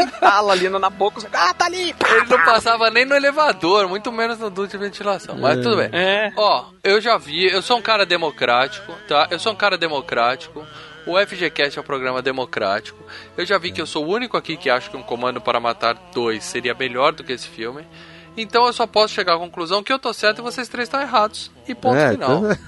[0.00, 1.20] entala ali na boca.
[1.20, 1.94] você- Ah, tá ali!
[2.10, 5.36] Ele não passava nem no elevador, muito menos no duto de ventilação.
[5.38, 5.90] Mas tudo bem.
[5.92, 6.32] É.
[6.36, 9.28] Ó, eu já vi, eu sou um cara democrático, tá?
[9.30, 10.64] Eu sou um cara democrático.
[11.06, 12.98] O FGCast é um programa democrático.
[13.36, 15.60] Eu já vi que eu sou o único aqui que acha que um Comando para
[15.60, 17.86] Matar 2 seria melhor do que esse filme.
[18.36, 21.00] Então eu só posso chegar à conclusão que eu tô certo e vocês três estão
[21.00, 21.50] errados.
[21.66, 22.38] E ponto É, final.
[22.38, 22.58] então-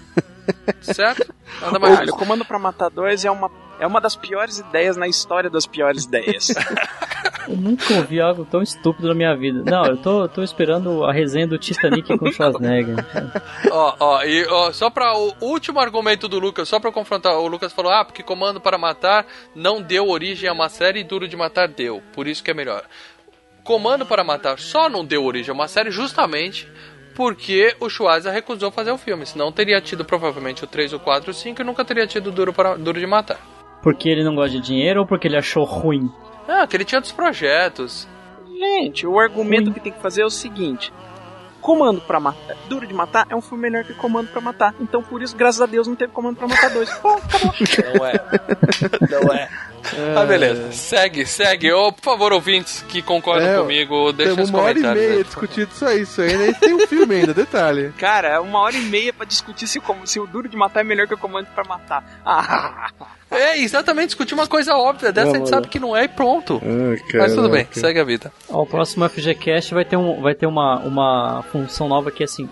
[0.80, 1.34] Certo?
[1.60, 1.98] Nada mais.
[1.98, 5.50] Olha, o Comando pra Matar 2 é uma, é uma das piores ideias na história
[5.50, 6.48] das piores ideias.
[7.48, 9.62] Eu nunca ouvi algo tão estúpido na minha vida.
[9.70, 12.96] Não, eu tô, tô esperando a resenha do Titanic com o Schwarzenegger.
[13.72, 17.48] Ó, ó, e ó, só pra o último argumento do Lucas, só pra confrontar, o
[17.48, 21.26] Lucas falou: ah, porque Comando para Matar não deu origem a uma série e Duro
[21.26, 22.82] de Matar deu, por isso que é melhor.
[23.68, 26.66] Comando para Matar só não deu origem a uma série justamente
[27.14, 31.30] porque o Schwarzer recusou fazer o filme, senão teria tido provavelmente o 3, o 4,
[31.30, 33.38] o 5 e nunca teria tido Duro, para, Duro de Matar.
[33.82, 36.10] Porque ele não gosta de dinheiro ou porque ele achou ruim?
[36.48, 38.08] Ah, que ele tinha outros projetos.
[38.58, 40.90] Gente, o argumento que tem que fazer é o seguinte:
[41.68, 44.74] Comando pra Matar, Duro de Matar é um filme melhor que Comando pra Matar.
[44.80, 46.90] Então, por isso, graças a Deus, não teve Comando pra Matar 2.
[46.94, 47.52] Pô, acabou.
[47.94, 48.14] Não é.
[49.10, 49.48] Não é.
[50.16, 50.72] Ah, beleza.
[50.72, 51.70] Segue, segue.
[51.70, 55.10] Ô, por favor, ouvintes que concordam É, comigo, deixem Temos os uma hora e comentários.
[55.10, 56.36] meia discutindo isso aí, isso aí.
[56.38, 56.48] né?
[56.48, 57.92] E tem um filme ainda, detalhe.
[58.00, 60.80] Cara, é uma hora e meia pra discutir se, como, se o Duro de Matar
[60.80, 62.02] é melhor que o Comando pra Matar.
[62.24, 62.90] Ah,
[63.30, 66.08] É, exatamente, discutir uma coisa óbvia dessa, a gente Vamos sabe que não é e
[66.08, 66.60] pronto.
[66.64, 68.32] Ah, Mas tudo bem, segue a vida.
[68.48, 72.24] Ó, o próximo FGCast vai ter, um, vai ter uma, uma função nova que é
[72.24, 72.48] assim.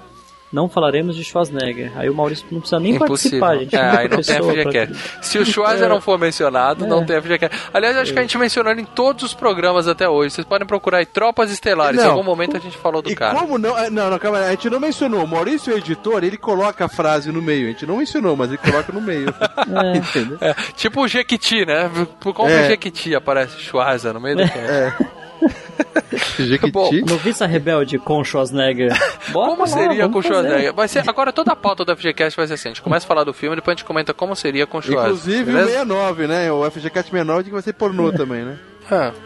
[0.57, 1.93] Não falaremos de Schwarzenegger.
[1.97, 3.41] Aí o Maurício não precisa nem Impossível.
[3.41, 3.77] participar, gente.
[3.77, 4.53] É, aí não tem pra-
[4.87, 4.95] FGCast.
[5.21, 7.57] Se o Schwarzer não for mencionado, não tem FGCast.
[7.75, 10.35] Aliás, acho que a gente mencionou ele em todos os programas até hoje.
[10.35, 12.01] Vocês podem procurar aí Tropas Estelares.
[12.01, 12.13] Em Não.
[12.13, 13.39] algum momento a gente falou do E cara.
[13.39, 13.77] como não.
[13.77, 14.45] ah, Não, não, calma aí.
[14.47, 15.23] A gente não mencionou.
[15.23, 17.67] O Maurício, o editor, ele coloca a frase no meio.
[17.69, 19.27] A gente não mencionou, mas ele coloca no meio.
[19.95, 20.39] Entendeu?
[20.41, 21.91] É, tipo o Jequiti, né?
[22.23, 22.63] Como É.
[22.65, 24.59] o Jequiti aparece Schwarzer no meio do cast.
[24.59, 24.93] É.
[26.73, 28.93] Bom, Noviça Rebelde com Schwarzenegger.
[29.33, 30.23] Bora Como lá, seria com o.
[30.23, 30.75] Schwarzenegger?
[30.75, 32.69] Vai ser, agora toda a pauta do FGCast vai ser assim.
[32.69, 34.83] A gente começa a falar do filme, depois a gente comenta como seria com o
[34.83, 35.17] Schwarzenegger.
[35.17, 35.71] Inclusive o beleza?
[35.71, 36.53] 69, né?
[36.53, 38.59] O FGCast 69 que vai ser pornô também, né?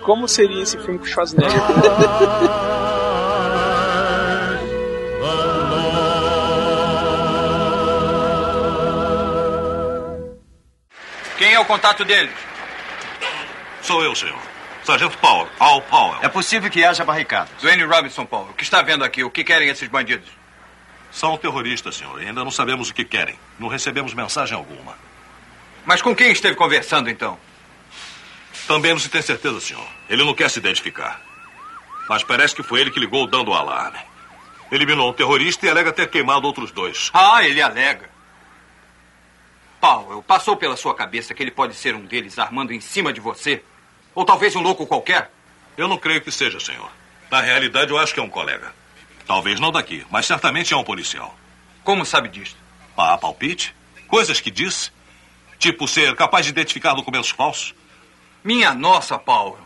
[0.03, 1.61] Como seria esse filme com o Schwarzenegger?
[11.37, 12.31] Quem é o contato dele?
[13.81, 14.50] Sou eu, senhor.
[14.91, 16.19] Sargento Powell, Al Powell.
[16.21, 17.51] É possível que haja barricadas.
[17.61, 18.51] Dwayne Robinson, Paulo.
[18.51, 19.23] O que está vendo aqui?
[19.23, 20.29] O que querem esses bandidos?
[21.13, 22.21] São terroristas, senhor.
[22.21, 23.39] E ainda não sabemos o que querem.
[23.57, 24.99] Não recebemos mensagem alguma.
[25.87, 27.39] Mas com quem esteve conversando, então?
[28.67, 29.87] Também não se tem certeza, senhor.
[30.09, 31.21] Ele não quer se identificar.
[32.09, 34.01] Mas parece que foi ele que ligou dando o alarme.
[34.73, 37.11] Eliminou um terrorista e alega ter queimado outros dois.
[37.15, 38.11] Ah, ele alega.
[39.81, 43.21] Powell, passou pela sua cabeça que ele pode ser um deles armando em cima de
[43.21, 43.63] você?
[44.15, 45.31] Ou talvez um louco qualquer?
[45.77, 46.91] Eu não creio que seja, senhor.
[47.31, 48.73] Na realidade, eu acho que é um colega.
[49.27, 51.37] Talvez não daqui, mas certamente é um policial.
[51.85, 52.57] Como sabe disso?
[52.97, 53.75] Ah, palpite?
[54.09, 54.91] Coisas que disse?
[55.59, 57.75] Tipo ser capaz de identificar documentos falsos?
[58.43, 59.59] Minha nossa, Paulo.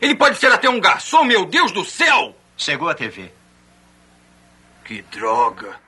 [0.00, 2.36] Ele pode ser até um garçom, meu Deus do céu!
[2.56, 3.32] Chegou a TV.
[4.84, 5.83] Que droga.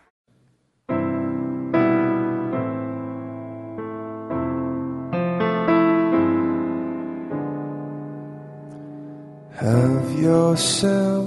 [10.27, 11.27] Yourself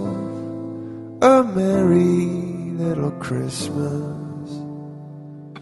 [1.21, 4.09] a merry little Christmas.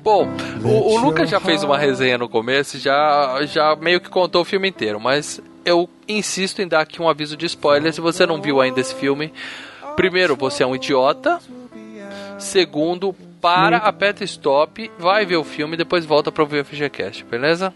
[0.03, 0.27] Bom,
[0.63, 4.45] o, o Lucas já fez uma resenha no começo já, já meio que contou o
[4.45, 8.41] filme inteiro, mas eu insisto em dar aqui um aviso de spoiler se você não
[8.41, 9.31] viu ainda esse filme.
[9.95, 11.39] Primeiro, você é um idiota.
[12.39, 17.25] Segundo, para, aperta stop, vai ver o filme e depois volta pra ouvir o FGCast,
[17.25, 17.73] beleza?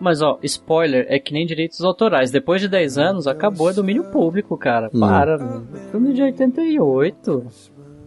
[0.00, 2.30] Mas ó, spoiler é que nem direitos autorais.
[2.30, 4.90] Depois de 10 anos, acabou, é domínio público, cara.
[4.92, 5.00] Hum.
[5.00, 5.62] Para, meu.
[5.90, 7.46] Filme de 88.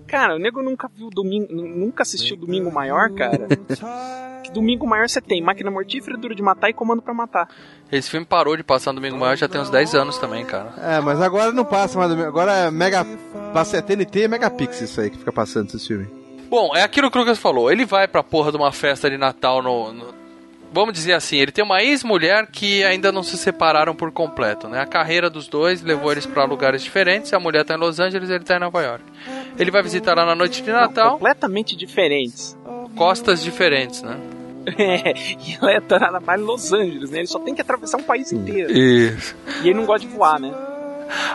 [0.05, 3.47] Cara, o nego nunca viu domingo, nunca assistiu Domingo Maior, cara.
[4.41, 7.49] Que Domingo Maior você tem máquina mortífera, duro de matar e comando pra matar.
[7.91, 10.73] Esse filme parou de passar no Domingo Maior já tem uns 10 anos também, cara.
[10.81, 12.11] É, mas agora não passa mais.
[12.21, 13.05] Agora é Mega.
[13.53, 16.07] Passa é TNT e Megapix isso aí que fica passando esse filme.
[16.49, 17.69] Bom, é aquilo que o Lucas falou.
[17.69, 19.91] Ele vai pra porra de uma festa de Natal no.
[19.91, 20.16] no-
[20.71, 24.81] Vamos dizer assim, ele tem uma ex-mulher que ainda não se separaram por completo, né?
[24.81, 27.33] A carreira dos dois levou eles pra lugares diferentes.
[27.33, 29.03] A mulher tá em Los Angeles, ele tá em Nova York.
[29.57, 31.13] Ele vai visitar lá na noite de Natal.
[31.13, 32.57] completamente diferentes.
[32.95, 34.17] Costas diferentes, né?
[34.77, 37.19] É, e ela tá lá em Los Angeles, né?
[37.19, 38.69] Ele só tem que atravessar um país inteiro.
[38.69, 39.33] Isso.
[39.63, 40.53] E ele não gosta de voar, né?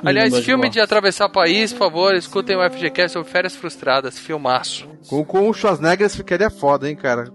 [0.05, 4.87] Aliás, filme de atravessar país, por favor, escutem o FGCast sobre Férias Frustradas, filmaço.
[5.09, 7.33] Com, com o Schwarzenegger ficaria foda, hein, cara.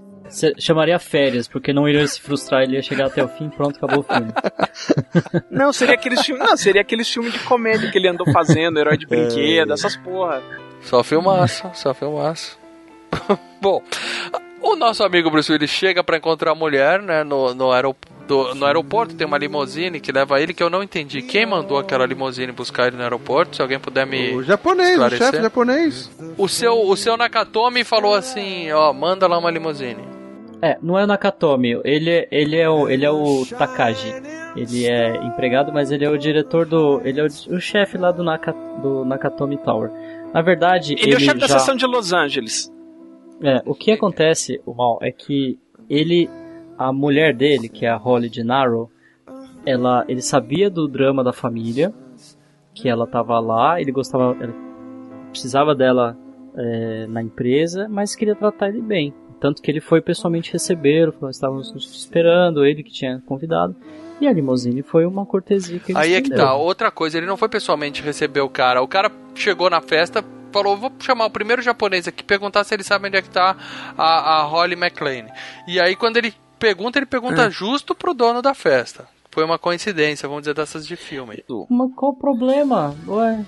[0.59, 3.99] Chamaria férias, porque não iria se frustrar, ele ia chegar até o fim, pronto, acabou
[3.99, 4.31] o filme.
[5.49, 6.43] Não, seria aqueles filmes.
[6.47, 10.41] Não, seria aqueles filmes de comédia que ele andou fazendo, herói de brinquedo, essas porra.
[10.81, 12.57] Só filmaço, só filmaço.
[13.61, 13.81] Bom,
[14.61, 17.97] o nosso amigo Bruce Willis chega pra encontrar a mulher, né, no, no, aerop-
[18.27, 21.77] do- no aeroporto, tem uma limusine que leva ele, que eu não entendi quem mandou
[21.79, 25.25] aquela limusine buscar ele no aeroporto, se alguém puder me O japonês, o esclarecer.
[25.31, 26.11] chefe japonês.
[26.37, 30.16] O seu, o seu Nakatomi falou assim, ó, manda lá uma limusine.
[30.61, 34.11] É, não é o Nakatomi, ele, é- ele, é, o, ele é o Takagi.
[34.55, 36.99] Ele é empregado, mas ele é o diretor do.
[37.05, 39.91] Ele é o, o chefe lá do, Naka, do Nakatomi Tower.
[40.33, 42.73] Na verdade, Ele, é o chefe da já- seção de Los Angeles.
[43.43, 46.27] É, o que acontece, o mal, é que ele,
[46.75, 48.89] a mulher dele, que é a Holly de Narrow,
[49.63, 51.93] ela, ele sabia do drama da família,
[52.73, 54.53] que ela tava lá, ele gostava, ele
[55.29, 56.17] precisava dela
[56.55, 59.13] é, na empresa, mas queria tratar ele bem.
[59.39, 63.75] Tanto que ele foi pessoalmente receber, falou, estávamos nos esperando, ele que tinha convidado,
[64.19, 66.45] e a limusine foi uma cortesia que ele Aí é que estendeu.
[66.45, 68.81] tá, outra coisa, ele não foi pessoalmente receber o cara.
[68.81, 72.81] O cara chegou na festa, falou: vou chamar o primeiro japonês aqui, perguntar se ele
[72.83, 73.55] sabe onde é que tá
[73.95, 75.27] a, a Holly McLean.
[75.67, 77.51] E aí, quando ele pergunta, ele pergunta É.
[77.51, 79.07] justo pro dono da festa.
[79.29, 81.43] Foi uma coincidência, vamos dizer, dessas de filme.
[81.69, 82.95] Mas qual o problema?
[83.07, 83.45] Ué,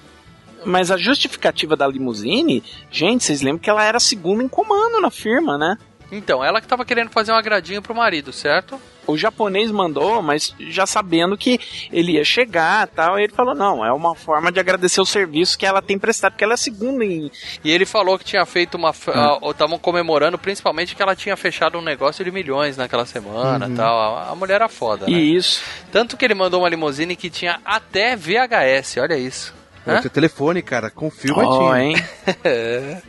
[0.65, 5.10] Mas a justificativa da limusine, gente, vocês lembram que ela era segunda em comando na
[5.11, 5.77] firma, né?
[6.11, 8.81] Então, ela que tava querendo fazer um agradinho pro marido, certo?
[9.06, 11.60] O japonês mandou, mas já sabendo que
[11.91, 13.18] ele ia chegar tal.
[13.18, 16.44] Ele falou: não, é uma forma de agradecer o serviço que ela tem prestado, porque
[16.44, 17.31] ela é segunda em.
[17.64, 18.90] E ele falou que tinha feito uma.
[18.90, 23.76] Estavam comemorando principalmente que ela tinha fechado um negócio de milhões naquela semana Uhum.
[23.76, 24.18] tal.
[24.18, 25.06] A, a mulher era foda.
[25.07, 25.11] Né?
[25.14, 25.61] Isso.
[25.91, 29.59] Tanto que ele mandou uma limusine que tinha até VHS, olha isso.
[29.98, 30.02] Hã?
[30.02, 31.84] teu telefone, cara, com fio vai Ó, tinha.
[31.84, 31.95] hein?
[32.44, 33.02] É.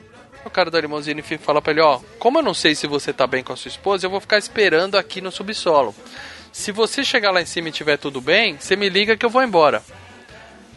[0.44, 3.12] O cara da limusine fi- fala pra ele, ó, como eu não sei se você
[3.12, 5.94] tá bem com a sua esposa, eu vou ficar esperando aqui no subsolo.
[6.50, 9.30] Se você chegar lá em cima e tiver tudo bem, você me liga que eu
[9.30, 9.82] vou embora.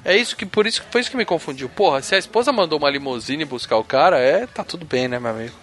[0.06, 1.70] É isso que por isso foi isso que me confundiu.
[1.70, 5.18] Porra, se a esposa mandou uma limusine buscar o cara, é, tá tudo bem, né,
[5.18, 5.56] meu amigo?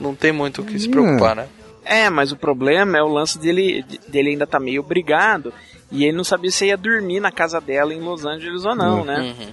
[0.00, 1.46] Não tem muito o que se preocupar, né?
[1.84, 5.54] É, mas o problema é o lance dele, dele ainda tá meio brigado.
[5.92, 9.04] E ele não sabia se ia dormir na casa dela em Los Angeles ou não,
[9.04, 9.18] né?
[9.20, 9.52] Uhum.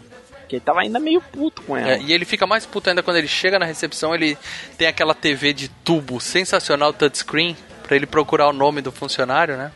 [0.51, 1.91] Porque ele tava ainda meio puto com ela.
[1.91, 4.37] É, e ele fica mais puto ainda quando ele chega na recepção, ele
[4.77, 9.71] tem aquela TV de tubo sensacional touchscreen pra ele procurar o nome do funcionário, né?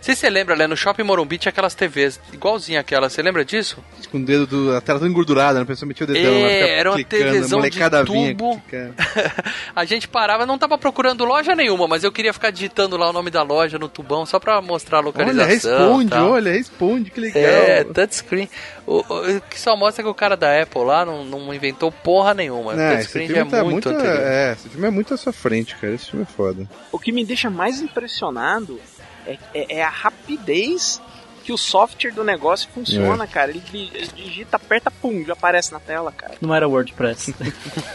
[0.00, 0.66] Se você lembra, né?
[0.66, 3.78] No Shopping Morumbi tinha aquelas TVs igualzinha aquela, você lembra disso?
[4.10, 4.76] Com o dedo do.
[4.76, 5.62] A tela toda engordurada, né?
[5.62, 8.62] A pessoa metia o dedão lá, É, ficava era uma clicando, a TVzão de tubo.
[9.74, 13.12] A gente parava, não tava procurando loja nenhuma, mas eu queria ficar digitando lá o
[13.12, 15.70] nome da loja no tubão só pra mostrar a localização.
[15.72, 16.30] Olha, responde, tal.
[16.30, 17.42] olha, responde, que legal.
[17.42, 18.48] É, touchscreen.
[18.86, 21.90] O, o- o que só mostra que o cara da Apple lá não, não inventou
[21.92, 22.74] porra nenhuma.
[22.74, 23.98] Não, esse touchscreen filme já é tá muito, muito.
[24.00, 24.22] anterior.
[24.26, 25.94] É, esse filme é muito à sua frente, cara.
[25.94, 26.68] Esse filme é foda.
[26.90, 28.80] O que me deixa mais impressionado
[29.28, 31.00] é, é- é a rapidez
[31.44, 33.50] que o software do negócio funciona, cara.
[33.50, 36.34] Ele, ele digita, aperta, pum, já aparece na tela, cara.
[36.42, 37.34] Não era WordPress.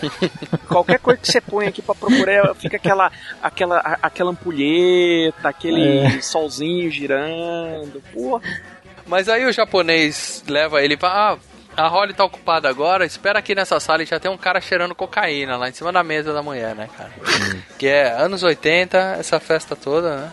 [0.68, 3.12] Qualquer coisa que você põe aqui pra procurar, fica aquela,
[3.42, 6.22] aquela, aquela ampulheta, aquele É.
[6.22, 8.02] solzinho girando.
[8.14, 8.42] Porra.
[9.06, 11.10] Mas aí o japonês leva ele pra.
[11.10, 11.38] Ah,
[11.76, 14.94] a Holly tá ocupada agora, espera aqui nessa sala e já tem um cara cheirando
[14.94, 17.12] cocaína lá em cima da mesa da mulher, né, cara?
[17.80, 20.32] que é anos 80, essa festa toda, né?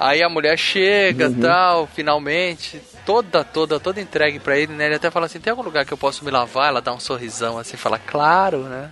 [0.00, 1.40] Aí a mulher chega Uhum.
[1.40, 4.86] tal, finalmente, toda, toda, toda entregue pra ele, né?
[4.86, 6.68] Ele até fala assim: tem algum lugar que eu posso me lavar?
[6.68, 8.90] Ela dá um sorrisão assim, fala, claro, né?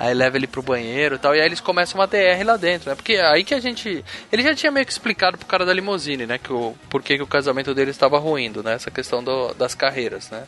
[0.00, 2.88] Aí leva ele pro banheiro e tal, e aí eles começam uma DR lá dentro,
[2.90, 2.96] né?
[2.96, 4.04] Porque aí que a gente.
[4.32, 6.36] Ele já tinha meio que explicado pro cara da limusine, né?
[6.38, 8.72] Que o, por que, que o casamento dele estava ruindo, né?
[8.74, 10.44] Essa questão do- das carreiras, né?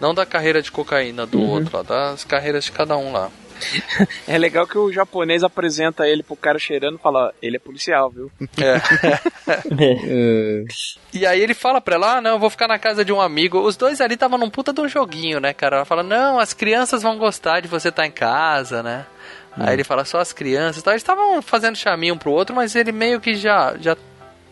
[0.00, 1.50] Não da carreira de cocaína do Uhum.
[1.50, 3.30] outro, lá, das carreiras de cada um lá.
[4.26, 8.10] É legal que o japonês apresenta ele pro cara cheirando e fala, ele é policial,
[8.10, 8.30] viu?
[9.46, 10.64] É.
[11.12, 13.20] E aí ele fala pra ela, ah, não, eu vou ficar na casa de um
[13.20, 13.60] amigo.
[13.60, 15.76] Os dois ali estavam num puta de um joguinho, né, cara?
[15.76, 19.06] Ela fala, não, as crianças vão gostar de você estar em casa, né?
[19.56, 20.84] Aí ele fala, só as crianças.
[20.86, 23.96] Eles estavam fazendo chaminho um pro outro, mas ele meio que já, já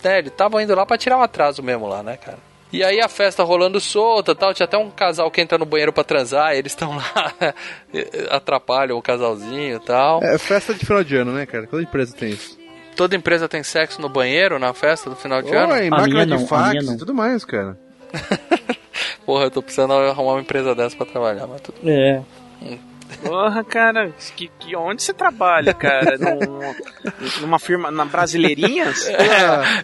[0.02, 2.38] né, ele tava indo lá pra tirar um atraso mesmo lá, né, cara?
[2.72, 5.92] E aí a festa rolando solta tal, tinha até um casal que entra no banheiro
[5.92, 7.34] pra transar, eles estão lá,
[8.30, 10.22] atrapalham o casalzinho e tal.
[10.22, 11.66] É festa de final de ano, né, cara?
[11.66, 12.58] Toda empresa tem isso.
[12.96, 15.90] Toda empresa tem sexo no banheiro na festa do final de Oi, ano?
[15.90, 17.78] máquina de fax e tudo mais, cara.
[19.24, 21.78] Porra, eu tô precisando arrumar uma empresa dessa pra trabalhar, mas tudo.
[21.88, 22.22] É.
[23.22, 26.16] Porra, cara, que, que onde você trabalha, cara?
[26.18, 26.74] Num-
[27.40, 29.06] numa firma, na Brasileirinhas?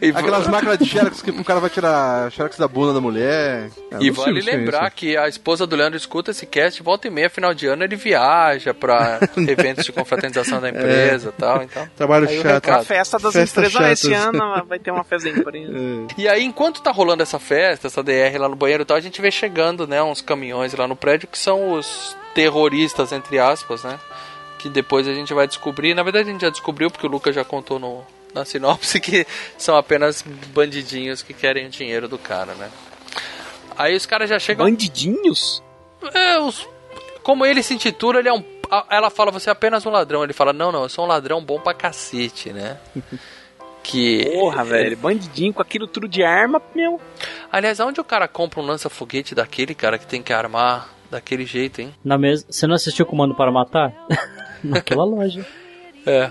[0.01, 3.69] É, aquelas máquinas de xerox que o cara vai tirar xerox da bunda da mulher.
[3.93, 7.29] Ah, E vale lembrar que a esposa do Leandro escuta esse cast, volta e meia,
[7.31, 11.89] final de ano, ele viaja pra eventos de confraternização da empresa e tal, então.
[11.97, 12.69] Trabalho aí chato.
[12.69, 14.41] A festa das Festas empresas, ah, esse chatas.
[14.41, 15.73] ano vai ter uma festa da empresa.
[16.19, 19.01] E aí, enquanto tá rolando essa festa, essa DR lá no banheiro e tal, a
[19.01, 23.85] gente vê chegando, né, uns caminhões lá no prédio que são os terroristas, entre aspas,
[23.85, 23.99] né?
[24.59, 25.95] Que depois a gente vai descobrir.
[25.95, 29.27] Na verdade, a gente já descobriu, porque o Lucas já contou no, na sinopse, que
[29.57, 32.71] são apenas bandidinhos que querem o dinheiro do cara, né?
[33.77, 34.67] Aí os caras já chegam.
[34.67, 35.63] Bandidinhos?
[36.13, 36.67] É, os.
[37.23, 38.43] Como ele se intitula, ele é um.
[38.91, 40.25] Ela fala, você é apenas um ladrão.
[40.25, 42.79] Ele fala, não, não, eu sou um ladrão bom pra cacete, né?
[43.81, 44.33] Que.
[44.35, 47.01] Porra, velho, bandidinho com aquilo tudo de arma, meu.
[47.51, 51.81] Aliás, aonde o cara compra um lança-foguete daquele, cara, que tem que armar daquele jeito,
[51.81, 51.95] hein?
[52.05, 52.47] Na mesa.
[52.49, 53.93] Você não assistiu Comando para Matar?
[54.63, 55.47] Naquela loja.
[56.07, 56.31] É.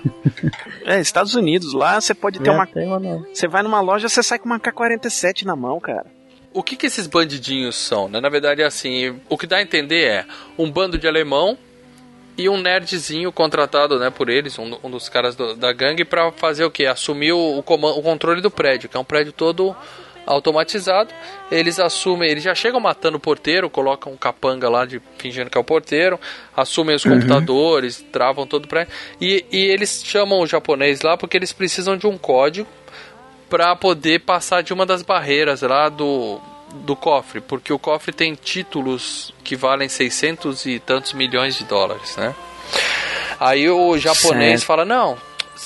[0.85, 2.65] É, Estados Unidos, lá você pode ter É, uma.
[2.65, 3.25] tem uma não.
[3.33, 6.05] Você vai numa loja, você sai com uma K-47 na mão, cara.
[6.53, 8.19] O que, que esses bandidinhos são, né?
[8.19, 10.25] Na verdade, é assim, o que dá a entender é
[10.57, 11.57] um bando de alemão
[12.35, 16.31] e um nerdzinho contratado, né, por eles, um, um dos caras do- da gangue, pra
[16.31, 16.85] fazer o quê?
[16.85, 19.75] Assumir o, o, o controle do prédio, que é um prédio todo
[20.27, 21.13] automatizado.
[21.49, 25.57] Eles assumem, eles já chegam matando o porteiro, colocam um capanga lá de fingindo que
[25.57, 26.19] é o porteiro,
[26.55, 28.93] assumem os computadores, travam todo prédio.
[29.19, 32.67] E, e eles chamam o japonês lá porque eles precisam de um código
[33.49, 36.39] para poder passar de uma das barreiras lá do,
[36.73, 42.15] do cofre, porque o cofre tem títulos que valem 600 e tantos milhões de dólares,
[42.17, 42.35] né?
[43.39, 44.65] Aí o japonês Certo.
[44.65, 45.17] fala: Não,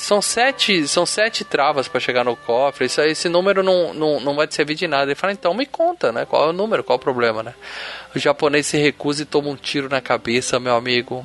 [0.04, 2.86] são sete, são sete travas pra chegar no cofre.
[2.86, 5.04] Isso, aí- esse número não, não, não vai te servir de nada.
[5.04, 6.24] Ele fala, então me conta, né?
[6.24, 7.54] Qual é o número, qual é o problema, né?
[8.14, 11.24] O japonês se recusa e toma um tiro na cabeça, meu amigo.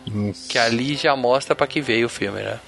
[0.49, 2.60] Que ali já mostra pra que veio o filme, né?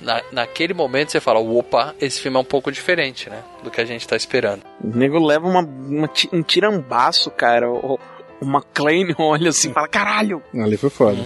[0.00, 3.42] Na, naquele momento você fala, opa, esse filme é um pouco diferente, né?
[3.62, 4.62] Do que a gente tá esperando.
[4.82, 7.70] O nego leva uma, uma um tirambaço, cara.
[7.70, 8.00] O,
[8.40, 10.42] o McLean olha assim e fala: caralho!
[10.54, 11.18] Ali foi foda.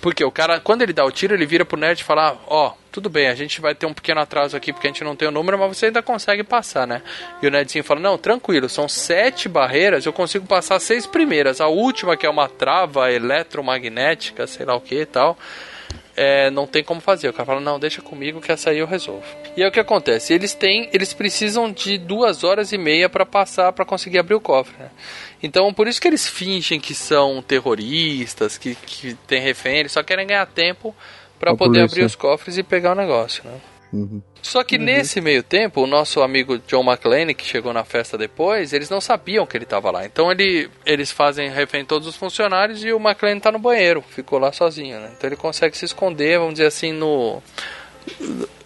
[0.00, 2.72] Porque o cara, quando ele dá o tiro, ele vira pro nerd e fala: Ó,
[2.90, 5.28] tudo bem, a gente vai ter um pequeno atraso aqui porque a gente não tem
[5.28, 7.02] o número, mas você ainda consegue passar, né?
[7.40, 11.60] E o nerdzinho fala: Não, tranquilo, são sete barreiras, eu consigo passar as seis primeiras.
[11.60, 15.38] A última, que é uma trava eletromagnética, sei lá o que e tal.
[16.16, 17.28] É, não tem como fazer.
[17.28, 19.24] O cara fala, não, deixa comigo que essa aí eu resolvo.
[19.56, 20.34] E aí o que acontece?
[20.34, 24.40] Eles têm, eles precisam de duas horas e meia para passar para conseguir abrir o
[24.40, 24.76] cofre.
[24.78, 24.90] né?
[25.42, 30.02] Então por isso que eles fingem que são terroristas, que, que tem refém, eles só
[30.02, 30.94] querem ganhar tempo
[31.40, 31.84] para poder polícia.
[31.96, 33.58] abrir os cofres e pegar o negócio, né?
[33.92, 34.22] Uhum.
[34.40, 38.72] Só que nesse meio tempo, o nosso amigo John McClane, que chegou na festa depois,
[38.72, 40.06] eles não sabiam que ele estava lá.
[40.06, 44.38] Então ele, eles fazem refém todos os funcionários e o McClane tá no banheiro, ficou
[44.38, 45.10] lá sozinho, né?
[45.16, 47.42] Então ele consegue se esconder, vamos dizer assim, no.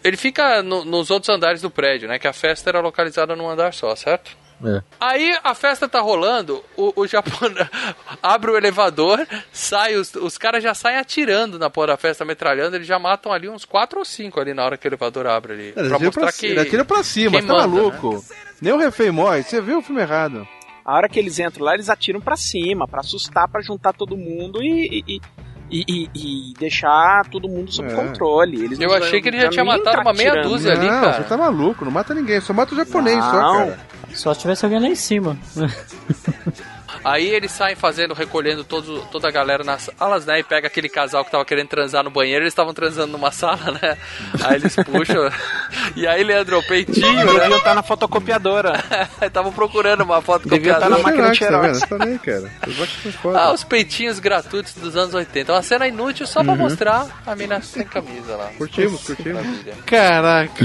[0.03, 2.19] Ele fica no- nos outros andares do prédio, né?
[2.19, 4.37] Que a festa era localizada num andar só, certo?
[4.63, 4.83] É.
[5.01, 7.69] Aí a festa tá rolando, o, o japonês
[8.23, 12.77] abre o elevador, sai, os, os caras já saem atirando na porra da festa, metralhando,
[12.77, 15.53] eles já matam ali uns 4 ou 5 ali na hora que o elevador abre
[15.53, 15.73] ali.
[15.77, 16.47] Eles pra mostrar pra, que.
[16.47, 18.15] Ele atira pra cima, tá manda, maluco?
[18.15, 18.21] né?
[18.61, 20.47] Nem o refém morre, você viu o filme errado.
[20.85, 24.17] A hora que eles entram lá, eles atiram pra cima, pra assustar, pra juntar todo
[24.17, 25.03] mundo e.
[25.09, 25.21] e, e,
[25.89, 27.95] e- e deixar todo mundo sob É.
[27.95, 28.63] controle.
[28.65, 30.49] Eles Eu achei que ele já tinha matado tá uma meia atirando.
[30.51, 31.13] dúzia ali, não, cara.
[31.15, 33.57] você tá maluco, não mata ninguém, só mata o japonês só, Não.
[33.59, 33.79] cara.
[34.13, 35.37] Só se tivesse alguém lá em cima.
[37.05, 40.41] Aí eles saem fazendo, recolhendo todo, toda a galera nas salas, né?
[40.41, 43.73] E pega aquele casal que tava querendo transar no banheiro, eles estavam transando numa sala,
[43.73, 43.99] né?
[44.43, 45.31] Aí eles puxam.
[45.95, 47.41] e aí, Leandro, o peitinho, né?
[47.41, 48.83] Devia estar na fotocopiadora.
[49.21, 52.21] Estavam procurando uma foto Devia estar na máquina de Xerox, tá vendo?
[52.23, 52.51] xerox.
[52.63, 53.39] Tá cara.
[53.39, 55.53] Ah, os peitinhos gratuitos dos anos 80.
[55.53, 58.51] Uma cena inútil só pra mostrar a mina sem camisa lá.
[58.57, 59.43] Curtimos, curtimos.
[59.43, 59.75] Maravilha.
[59.87, 60.65] Caraca.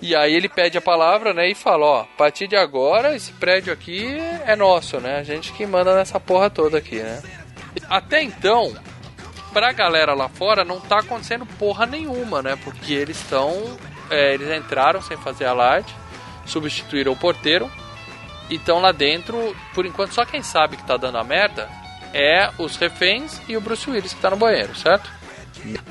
[0.00, 3.32] E aí ele pede a palavra, né, e fala, ó, a partir de agora esse
[3.32, 5.18] prédio aqui é nosso, né?
[5.18, 7.22] A gente que manda nessa porra toda aqui, né?
[7.88, 8.74] Até então,
[9.52, 12.56] pra galera lá fora não tá acontecendo porra nenhuma, né?
[12.64, 13.78] Porque eles estão,
[14.10, 15.94] é, eles entraram sem fazer alarde,
[16.46, 17.70] substituíram o porteiro
[18.48, 21.68] e estão lá dentro, por enquanto só quem sabe que tá dando a merda
[22.12, 25.10] é os reféns e o Bruce Willis que tá no banheiro, certo?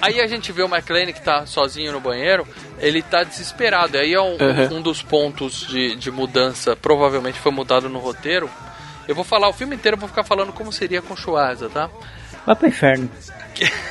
[0.01, 2.47] Aí a gente vê o McLean que tá sozinho no banheiro,
[2.79, 3.97] ele tá desesperado.
[3.97, 4.77] Aí é um, Uhum.
[4.77, 8.49] um dos pontos de, de mudança, provavelmente foi mudado no roteiro.
[9.07, 11.89] Eu vou falar o filme inteiro, eu vou ficar falando como seria com Schwarza, tá?
[12.45, 13.09] Vai pro inferno.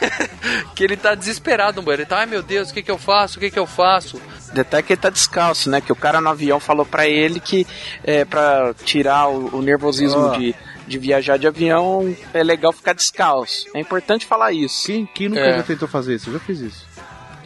[0.74, 2.02] Que ele tá desesperado no banheiro.
[2.02, 3.36] Ele tá, ai meu Deus, o que que eu faço?
[3.36, 4.20] O que que eu faço?
[4.54, 5.80] Detalhe que ele tá descalço, né?
[5.80, 7.66] Que o cara no avião falou pra ele que
[8.04, 10.36] é, pra tirar o, o nervosismo Ó.
[10.36, 10.54] de,
[10.88, 13.66] de viajar de avião é legal ficar descalço.
[13.74, 14.86] É importante falar isso.
[14.86, 15.56] Quem, quem nunca É.
[15.58, 16.30] já tentou fazer isso?
[16.30, 16.86] Eu já fiz isso.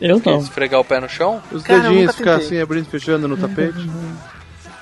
[0.00, 0.38] Eu Que não.
[0.40, 1.42] esfregar o pé no chão?
[1.52, 3.78] Os Cara, dedinhos ficar assim, abrindo e fechando no tapete.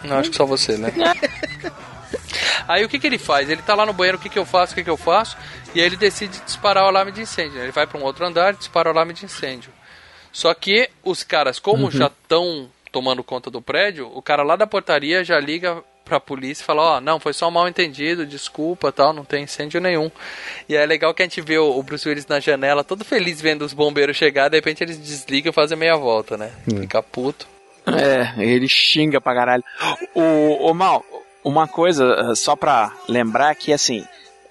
[0.05, 0.93] Não, acho que só você, né?
[2.67, 3.49] Aí o que que ele faz?
[3.51, 5.37] Ele tá lá no banheiro, o que que eu faço, o que que eu faço?
[5.75, 7.61] E aí ele decide disparar o alarme de incêndio.
[7.61, 9.73] Ele vai pra um outro andar e dispara o alarme de incêndio.
[10.33, 14.67] Só que os caras, como já estão tomando conta do prédio, o cara lá da
[14.67, 19.13] portaria já liga pra polícia e ó, não, foi só um mal entendido, desculpa, tal,
[19.13, 20.11] não tem incêndio nenhum.
[20.69, 23.63] E é legal que a gente vê o, Bruce Willis na janela, todo feliz vendo
[23.63, 26.51] os bombeiros chegar, de repente eles desligam e fazem meia volta, né?
[26.65, 27.47] Fica puto.
[27.87, 29.65] É, ele xinga pra caralho.
[30.15, 31.05] O, o Mal,
[31.45, 34.05] uma coisa eh, só pra lembrar que assim,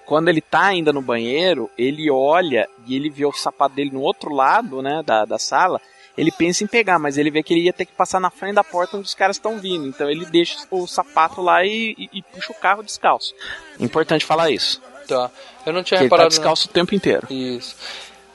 [0.06, 4.00] quando ele tá ainda no banheiro, ele olha e ele vê o sapato dele no
[4.00, 5.80] outro lado, né, da, da sala.
[6.20, 8.54] Ele pensa em pegar, mas ele vê que ele ia ter que passar na frente
[8.54, 9.86] da porta onde os caras estão vindo.
[9.86, 13.34] Então ele deixa o sapato lá e, e- e puxa o carro descalço.
[13.78, 14.82] Importante falar isso.
[15.08, 15.30] Tá.
[15.64, 16.28] Eu não tinha Que ele tá reparado.
[16.28, 17.26] descalço o tempo inteiro.
[17.30, 17.74] Isso.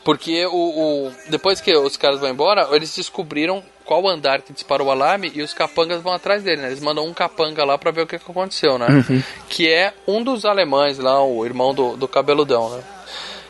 [0.03, 0.51] Porque o,
[1.07, 5.31] o- depois que os caras vão embora, eles descobriram qual andar que disparou o alarme
[5.35, 6.67] e os capangas vão atrás dele, né?
[6.69, 8.87] Eles mandam um capanga lá pra ver o que, que aconteceu, né?
[8.87, 9.23] Uhum.
[9.47, 12.83] Que é um dos alemães lá, o irmão do, do cabeludão, né?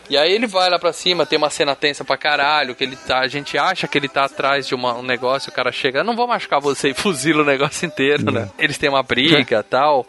[0.10, 2.96] E aí ele vai lá pra cima, tem uma cena tensa pra caralho, que ele
[2.96, 6.04] tá, a gente acha que ele tá atrás de uma- um negócio, o cara chega,
[6.04, 8.50] não vou machucar você e fuzila o negócio inteiro, né?
[8.60, 10.06] Eles têm uma briga tal.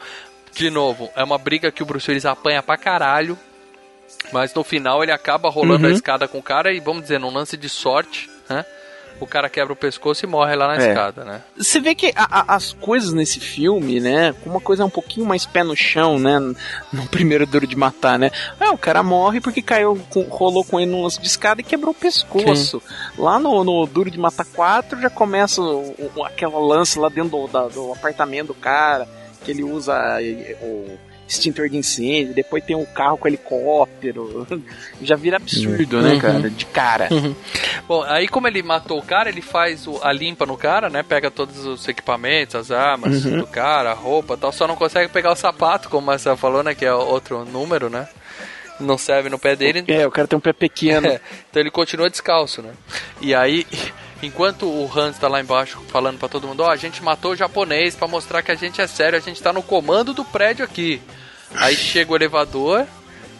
[0.54, 3.38] De novo, é uma briga que o Bruce Willis apanha pra caralho.
[4.32, 5.92] Mas no final ele acaba rolando Uhum.
[5.92, 8.64] a escada com o cara e vamos dizer, num lance de sorte, né?
[9.20, 10.88] O cara quebra o pescoço e morre lá na É.
[10.88, 11.42] escada, né?
[11.56, 15.46] Você vê que a- a- as coisas nesse filme, né, uma coisa um pouquinho mais
[15.46, 16.38] pé no chão, né,
[16.92, 18.30] no primeiro Duro de Matar, né?
[18.60, 21.64] É, o cara morre porque caiu, com- rolou com ele num lance de escada e
[21.64, 22.82] quebrou o pescoço.
[23.18, 27.30] Lá no, no Duro de Matar 4 já começa o, o- aquela lance lá dentro
[27.30, 29.08] do, da- do apartamento do cara,
[29.44, 34.46] que ele usa eh, o extintor de incêndio, depois tem o carro com helicóptero.
[35.02, 36.18] Já vira absurdo, né, Uhum.
[36.20, 36.50] cara?
[36.50, 37.08] De cara.
[37.88, 41.02] Bom, aí como ele matou o cara, ele faz o- a limpa no cara, né?
[41.02, 43.38] Pega todos os equipamentos, as armas Uhum.
[43.38, 44.52] do cara, a roupa e tal.
[44.52, 46.74] Só não consegue pegar o sapato, como Marcelo falou, né?
[46.74, 48.08] Que é outro número, né?
[48.78, 49.84] Não serve no pé dele.
[49.88, 51.06] É, o cara tem um pé pequeno.
[51.16, 51.20] É,
[51.50, 52.72] então ele continua descalço, né?
[53.20, 53.66] E aí,
[54.22, 57.36] enquanto o Hans tá lá embaixo falando pra todo mundo, ó, a gente matou o
[57.36, 60.64] japonês pra mostrar que a gente é sério, a gente tá no comando do prédio
[60.64, 61.00] aqui.
[61.54, 62.86] Aí chega o elevador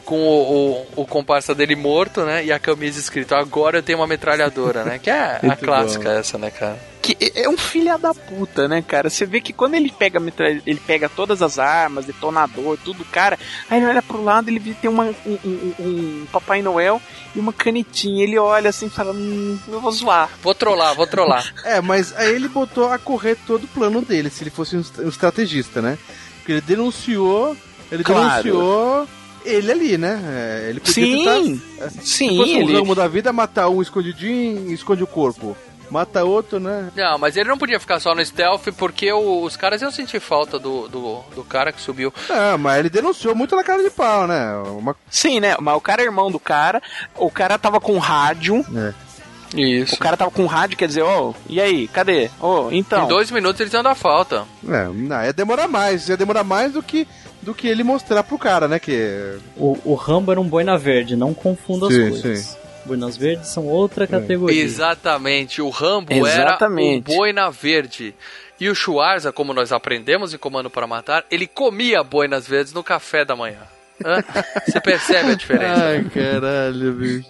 [0.04, 2.44] com o, o, o comparsa dele morto, né?
[2.44, 4.98] E a camisa escrito, agora eu tenho uma metralhadora, né?
[4.98, 6.18] Que é a clássica bom.
[6.18, 6.78] essa, né, cara?
[7.14, 9.08] Que é- é um filho da puta, né, cara?
[9.08, 10.20] Você vê que quando ele pega
[10.66, 13.38] ele pega todas as armas, detonador, tudo, cara,
[13.70, 17.00] aí ele olha pro lado, ele vê tem uma, um, um- um Papai Noel
[17.34, 18.24] e uma canetinha.
[18.24, 20.30] Ele olha assim e fala, hum, eu vou zoar.
[20.42, 21.44] Vou trollar, vou trollar.
[21.64, 24.82] É, mas aí ele botou a correr todo o plano dele, se ele fosse um
[25.00, 25.98] um estrategista, né?
[26.38, 27.56] Porque ele denunciou,
[27.90, 28.42] ele Claro.
[28.42, 29.08] denunciou
[29.44, 30.20] ele ali, né?
[30.26, 33.80] É, ele podia Sim, tentar, sim, se fosse um ele- ramo da vida, matar um
[33.80, 35.56] escondidinho e esconde o corpo.
[35.90, 36.90] Mata outro, né?
[36.96, 40.18] Não, mas ele não podia ficar só no stealth porque o- os caras iam sentir
[40.20, 42.12] falta do, do, do cara que subiu.
[42.28, 44.52] Não, mas ele denunciou muito na cara de pau, né?
[44.76, 44.96] Uma...
[45.08, 45.54] Sim, né?
[45.60, 46.82] Mas o cara é irmão do cara,
[47.16, 48.64] o cara tava com rádio.
[48.76, 49.06] É.
[49.54, 49.94] Isso.
[49.94, 52.28] O cara tava com rádio, quer dizer, ô, e aí, cadê?
[52.40, 53.04] Ô, então.
[53.04, 54.44] Em dois minutos eles iam dar falta.
[54.68, 57.06] É, não, ia demorar mais, ia demorar mais do que,
[57.42, 58.80] do que ele mostrar pro cara, né?
[58.80, 62.38] Que O, o Rambo era um boina verde, não confunda as Sim, coisas.
[62.40, 62.56] sim.
[62.86, 64.62] Boinas verdes são outra categoria.
[64.62, 67.10] Exatamente, o Rambo Exatamente.
[67.10, 68.14] era o boina verde.
[68.58, 72.82] E o Schwarza, como nós aprendemos em Comando para Matar, ele comia boinas verdes no
[72.82, 73.60] café da manhã.
[74.04, 74.22] Hã?
[74.66, 75.84] Você percebe a diferença?
[75.84, 77.28] Ai, caralho, bicho.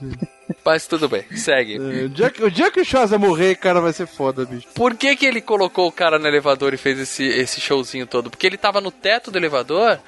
[0.64, 1.78] Mas tudo bem, segue.
[1.78, 4.66] O dia, que, o dia que o Shaza morrer, cara, vai ser foda, bicho.
[4.74, 8.30] Por que, que ele colocou o cara no elevador e fez esse, esse showzinho todo?
[8.30, 9.98] Porque ele tava no teto do elevador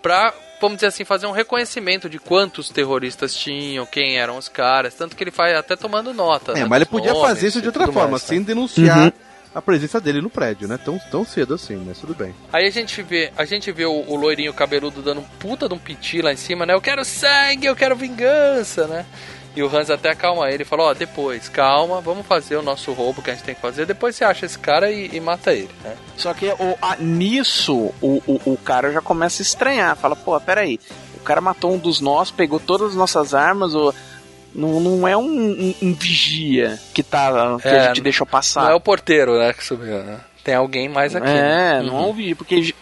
[0.00, 0.32] pra,
[0.62, 4.94] vamos dizer assim, fazer um reconhecimento de quantos terroristas tinham, quem eram os caras.
[4.94, 6.52] Tanto que ele faz até tomando nota.
[6.52, 8.28] É, né, mas ele podia nomes fazer isso de outra forma, mais, tá?
[8.28, 9.12] sem denunciar Uhum.
[9.54, 10.78] a presença dele no prédio, né?
[10.82, 12.34] Tão, tão cedo assim, mas tudo bem.
[12.52, 15.74] Aí a gente vê, a gente vê o, o loirinho cabeludo dando um puta de
[15.74, 16.72] um piti lá em cima, né?
[16.72, 19.04] Eu quero sangue, eu quero vingança, né?
[19.54, 22.90] E o Hans até acalma ele e fala, ó, depois, calma, vamos fazer o nosso
[22.92, 25.52] roubo que a gente tem que fazer, depois você acha esse cara e, e mata
[25.52, 25.94] ele, né?
[26.16, 29.94] Só que o, a- nisso o, o, o cara já começa a estranhar.
[29.96, 30.80] Fala, pô, peraí.
[31.16, 33.74] O cara matou um dos nossos, pegou todas as nossas armas.
[33.74, 33.94] O,
[34.54, 38.64] não, não é um, um- um vigia que, tá, que É, a gente deixou passar.
[38.64, 40.18] Não é o porteiro, né, que subiu, né?
[40.42, 41.28] Tem alguém mais aqui.
[41.28, 41.82] É, né?
[41.82, 42.04] não Uhum.
[42.06, 42.74] ouvi, porque,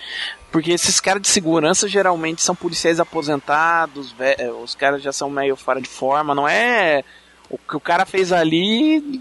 [0.51, 5.57] porque esses caras de segurança geralmente são policiais aposentados, eh, os caras já são meio
[5.57, 7.03] fora de forma, não é.
[7.49, 9.21] O que o cara fez ali.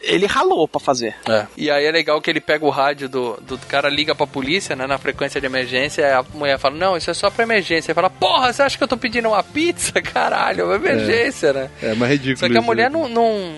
[0.00, 1.16] Ele ralou pra fazer.
[1.28, 1.46] É.
[1.56, 4.76] E aí é legal que ele pega o rádio do, do cara, liga pra polícia,
[4.76, 7.90] né, na frequência de emergência, a mulher fala, não, isso é só pra emergência.
[7.90, 9.92] Ele fala, porra, você acha que eu tô pedindo uma pizza?
[10.00, 11.70] Caralho, é uma emergência, né?
[11.82, 12.38] É, mas ridículo.
[12.38, 13.52] Só que a mulher não, não-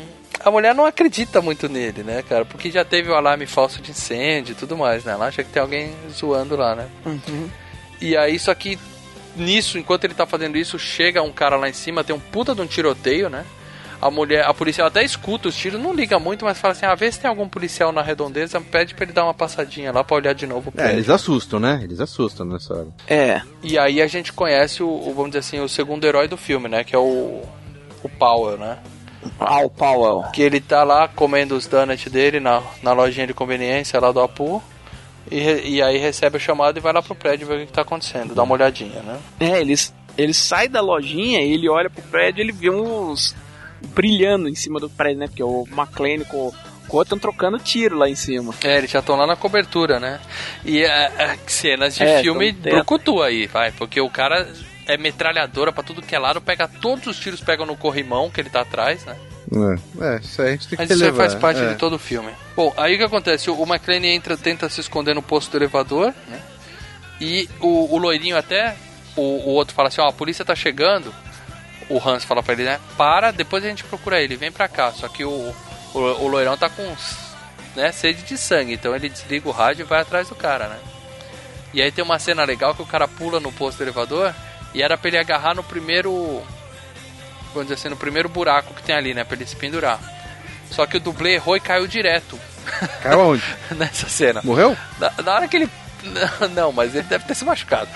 [0.44, 2.44] A mulher não acredita muito nele, né, cara?
[2.44, 5.12] Porque já teve o alarme falso de incêndio e tudo mais, né?
[5.12, 6.88] Ela acha que tem alguém zoando lá, né?
[8.00, 8.78] E aí, só que
[9.34, 12.54] nisso, enquanto ele tá fazendo isso, chega um cara lá em cima, tem um puta
[12.54, 13.44] de um tiroteio, né?
[14.02, 16.94] A mulher, a policial até escuta os tiros, não liga muito, mas fala assim: ah,
[16.94, 20.16] vê se tem algum policial na redondeza, pede pra ele dar uma passadinha lá pra
[20.16, 21.80] olhar de novo o É, eles assustam, né?
[21.82, 22.88] Eles assustam nessa hora.
[23.08, 23.40] É.
[23.62, 26.68] E aí a gente conhece o, o, vamos dizer assim, o segundo herói do filme,
[26.68, 26.84] né?
[26.84, 27.42] Que é o,
[28.02, 28.78] o Powell, né?
[29.40, 30.24] O Powell.
[30.32, 34.20] Que ele tá lá comendo os donuts dele na, na lojinha de conveniência lá do
[34.20, 34.62] Apu.
[35.30, 37.72] E, e aí recebe o chamado e vai lá pro prédio ver o que, que
[37.72, 39.18] tá acontecendo, dá uma olhadinha, né?
[39.40, 43.34] É, eles, ele sai da lojinha e ele olha pro prédio e ele vê uns
[43.94, 45.26] brilhando em cima do prédio, né?
[45.26, 46.52] Porque o McLean com,
[46.90, 48.52] outro estão trocando tiro lá em cima.
[48.62, 50.20] É, eles já estão lá na cobertura, né?
[50.64, 52.78] E é, é, cenas de É, filme tão dentro.
[52.78, 53.72] brucutu aí, vai.
[53.72, 54.46] Porque o cara
[54.86, 58.40] é metralhadora pra tudo que é lado, pega todos os tiros, pegam no corrimão que
[58.40, 59.16] ele tá atrás, né?
[60.00, 61.68] É, é, isso aí a gente tem que Mas isso aí faz parte é.
[61.68, 62.32] de todo o filme.
[62.56, 63.50] Bom, aí o que acontece?
[63.50, 66.40] O McLean entra, tenta se esconder no posto do elevador, né?
[67.20, 68.76] E o, o loirinho até,
[69.16, 71.14] o, o outro fala assim, ó, a polícia tá chegando.
[71.88, 72.80] O Hans fala pra ele, né?
[72.96, 74.90] Para, depois a gente procura ele, vem pra cá.
[74.92, 75.54] Só que o,
[75.94, 76.96] o, o loirão tá com
[77.76, 80.78] né, sede de sangue, então ele desliga o rádio e vai atrás do cara, né?
[81.72, 84.34] E aí tem uma cena legal que o cara pula no posto do elevador
[84.74, 86.42] e era pra ele agarrar no primeiro.
[87.54, 89.22] Vamos dizer assim, no primeiro buraco que tem ali, né?
[89.22, 90.00] Pra ele se pendurar.
[90.70, 92.38] Só que o dublê errou e caiu direto.
[93.00, 93.44] Caiu aonde?
[93.76, 94.40] Nessa cena.
[94.42, 94.76] Morreu?
[94.98, 95.70] Na, na hora que ele.
[96.54, 97.88] Não, mas ele deve ter se machucado.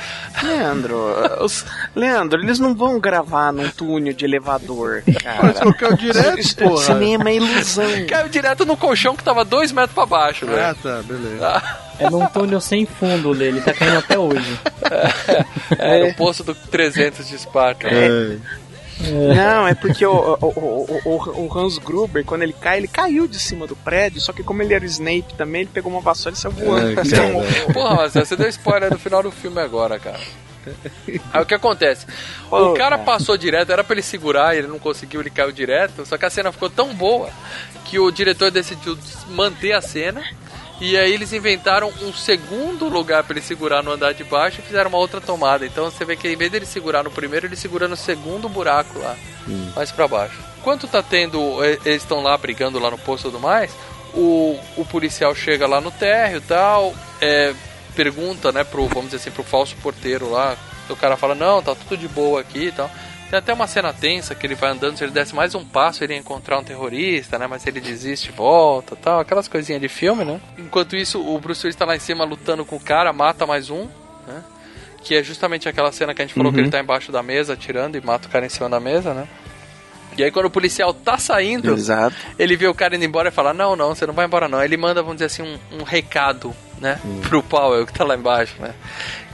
[0.43, 0.97] Leandro,
[1.41, 1.65] os-
[1.95, 5.39] Leandro, eles não vão gravar num túnel de elevador, cara.
[5.43, 6.85] Mas não caiu direto, porra.
[6.85, 7.85] Cinema é ilusão.
[8.09, 10.63] Caiu direto no colchão que tava dois metros pra baixo, velho.
[10.63, 11.63] Ah, tá, beleza.
[12.01, 14.59] É num túnel sem fundo, Lê, ele tá caindo até hoje.
[15.79, 17.89] É, no poço do 300 de Esparta.
[19.01, 23.29] Não, é porque o, o, o, o- o Hans Gruber, quando ele cai, ele caiu
[23.29, 26.01] de cima do prédio, só que como ele era o Snape também, ele pegou uma
[26.01, 27.01] vassoura e saiu voando.
[27.01, 27.05] É,
[27.73, 30.19] Porra, mas você deu spoiler no final do filme agora, cara.
[31.33, 32.07] Aí o que acontece?
[32.51, 33.05] Ô, o cara cara.
[33.05, 36.05] passou direto, era pra ele segurar, ele não conseguiu, ele caiu direto.
[36.05, 37.31] Só que a cena ficou tão boa
[37.87, 38.99] que o diretor decidiu
[39.31, 40.23] manter a cena.
[40.81, 44.63] E aí eles inventaram um segundo lugar pra ele segurar no andar de baixo e
[44.63, 45.67] fizeram uma outra tomada.
[45.67, 48.99] Então você vê que em vez dele segurar no primeiro, ele segura no segundo buraco
[48.99, 49.17] lá,
[49.75, 50.39] mais pra baixo.
[50.59, 53.73] Enquanto tá tendo, eh, eles estão lá brigando lá no posto e tudo mais,
[54.15, 57.55] o, o policial chega lá no térreo e tal, é,
[57.97, 60.57] pergunta, né, pro, vamos dizer assim, pro falso porteiro lá.
[60.89, 62.91] O cara fala, não, tá tudo de boa aqui e tal.
[63.31, 66.03] Tem até uma cena tensa que ele vai andando, se ele desse mais um passo,
[66.03, 67.47] ele ia encontrar um terrorista, né?
[67.47, 69.21] Mas ele desiste e volta tal.
[69.21, 70.41] Aquelas coisinhas de filme, né?
[70.57, 73.69] Enquanto isso, o Bruce Willis tá lá em cima lutando com o cara, mata mais
[73.69, 73.87] um,
[74.27, 74.43] né?
[75.05, 76.65] Que é justamente aquela cena que a gente falou que Uhum.
[76.65, 79.29] ele tá embaixo da mesa atirando e mata o cara em cima da mesa, né?
[80.19, 82.15] E aí quando o policial tá saindo, Exato.
[82.39, 84.63] ele vê o cara indo embora e fala, não, não, você não vai embora não.
[84.63, 87.01] Ele manda, vamos dizer assim, um, um recado, né?
[87.29, 88.73] Pro Powell que tá lá embaixo, né?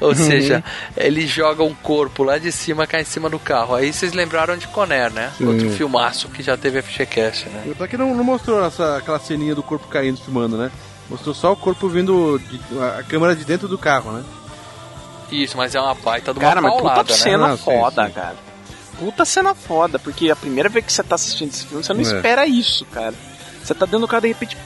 [0.01, 0.15] Ou Uhum.
[0.15, 0.63] seja,
[0.97, 3.75] ele joga um corpo lá de cima, cai em cima do carro.
[3.75, 5.33] Aí vocês lembraram de Conner, né?
[5.39, 5.47] Sim.
[5.47, 7.75] Outro filmaço que já teve FGCast, né?
[7.77, 10.71] Só que não, não mostrou essa, aquela ceninha do corpo caindo filmando, né?
[11.09, 12.61] Mostrou só o corpo vindo, de,
[12.99, 14.25] a câmera de dentro do carro, né?
[15.31, 17.05] Isso, mas é uma baita de uma cara, mas puta né?
[17.15, 18.13] cena sim, foda, sim.
[18.13, 18.37] cara.
[18.99, 22.01] Puta cena foda, porque a primeira vez que você tá assistindo esse filme, você não
[22.01, 22.03] É.
[22.05, 23.15] espera isso, cara.
[23.63, 24.57] Você tá dando o cara de repente.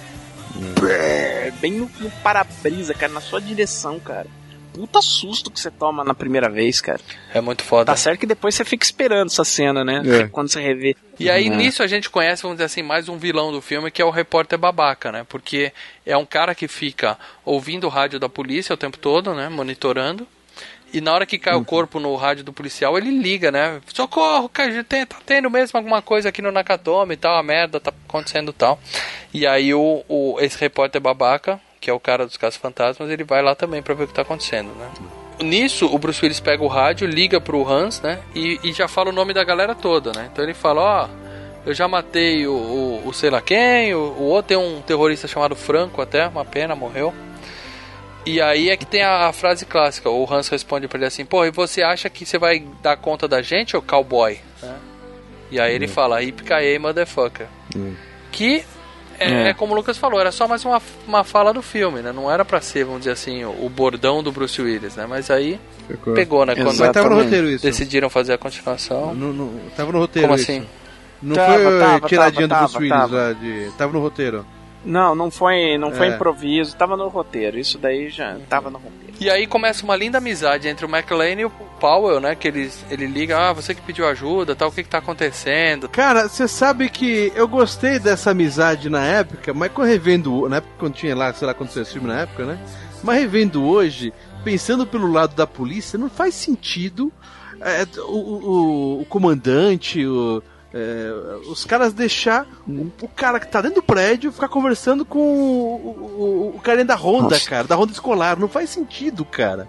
[0.55, 4.27] brrr, Bem no, no para-brisa, cara, na sua direção, cara.
[4.73, 7.01] Puta susto que você toma na primeira vez, cara.
[7.35, 7.87] É muito foda.
[7.87, 10.03] Tá certo que depois você fica esperando essa cena, né?
[10.05, 10.29] É.
[10.29, 10.95] Quando você revê.
[11.19, 11.51] E aí É.
[11.51, 14.11] nisso a gente conhece, vamos dizer assim, mais um vilão do filme que é o
[14.11, 15.25] repórter babaca, né?
[15.29, 15.73] Porque
[16.07, 19.49] é um cara que fica ouvindo o rádio da polícia o tempo todo, né?
[19.49, 20.27] Monitorando.
[20.93, 23.81] E na hora que cai o corpo no rádio do policial, ele liga, né?
[23.93, 27.79] Socorro, cara, tem, tá tendo mesmo alguma coisa aqui no Nakatomi e tal, a merda
[27.79, 28.79] tá acontecendo e tal.
[29.33, 33.23] E aí o, o, esse repórter babaca, que é o cara dos casos fantasmas, ele
[33.23, 34.91] vai lá também pra ver o que tá acontecendo, né?
[35.41, 38.19] Nisso, o Bruce Willis pega o rádio, liga pro Hans, né?
[38.35, 40.29] E, e já fala o nome da galera toda, né?
[40.33, 41.09] Então ele fala, ó,
[41.67, 45.29] eu já matei o, o, o sei lá quem, o, o outro tem um terrorista
[45.29, 47.15] chamado Franco até, uma pena, morreu.
[48.29, 51.25] E aí é que tem a, a frase clássica, o Hans responde pra ele assim,
[51.25, 54.39] pô, e você acha que você vai dar conta da gente, ô cowboy?
[54.63, 54.75] Né?
[55.51, 57.47] E aí ele fala, Yippee motherfucker.
[58.31, 58.65] Que
[59.19, 59.49] é, É.
[59.49, 62.13] é como o Lucas falou, era só mais uma, uma fala do filme, né?
[62.13, 65.07] Não era pra ser, vamos dizer assim, o, o bordão do Bruce Willis, né?
[65.09, 66.13] Mas aí Ficou.
[66.15, 66.55] pegou, né?
[66.55, 67.65] Quando Mas tava no roteiro isso.
[67.65, 69.15] decidiram fazer a continuação.
[69.15, 70.51] Não, não, tava no roteiro Como isso.
[70.51, 70.67] assim?
[71.21, 73.17] Não Tava, foi tava, tiradinha tava, do Bruce Willis tava.
[73.17, 73.71] lá de...
[73.77, 74.47] Tava no roteiro.
[74.85, 76.15] Não, não foi, não foi É.
[76.15, 77.59] improviso, tava no roteiro.
[77.59, 79.09] Isso daí já tava no roteiro.
[79.21, 81.51] E aí começa uma linda amizade entre o McLean e o
[81.81, 82.37] Powell, né?
[82.37, 85.89] Que ele, ele liga, ah, você que pediu ajuda, tal, o que que tá acontecendo?
[85.89, 90.95] Cara, você sabe que eu gostei dessa amizade na época, mas revendo, na época quando
[90.95, 92.59] tinha lá, sei lá, quando esse filme na época, né?
[93.03, 94.13] Mas revendo hoje,
[94.45, 97.13] pensando pelo lado da polícia, não faz sentido
[97.61, 100.41] é, o, o, o comandante, o,
[100.75, 101.11] é,
[101.49, 106.53] os caras deixar o, o cara que tá dentro do prédio ficar conversando com o,
[106.53, 107.49] o, o carinha da Honda, Nossa.
[107.49, 108.39] cara, da Honda escolar.
[108.39, 109.69] Não faz sentido, cara.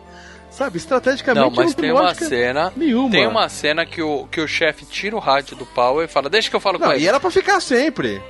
[0.51, 2.73] Sabe, estrategicamente Não, mas não tem uma lógica cena.
[2.75, 3.11] nenhuma.
[3.11, 6.27] Tem uma cena que o, que o chefe tira o rádio do Powell e fala,
[6.29, 7.03] deixa que eu falo com Não, ele.
[7.03, 8.21] e era pra ficar sempre.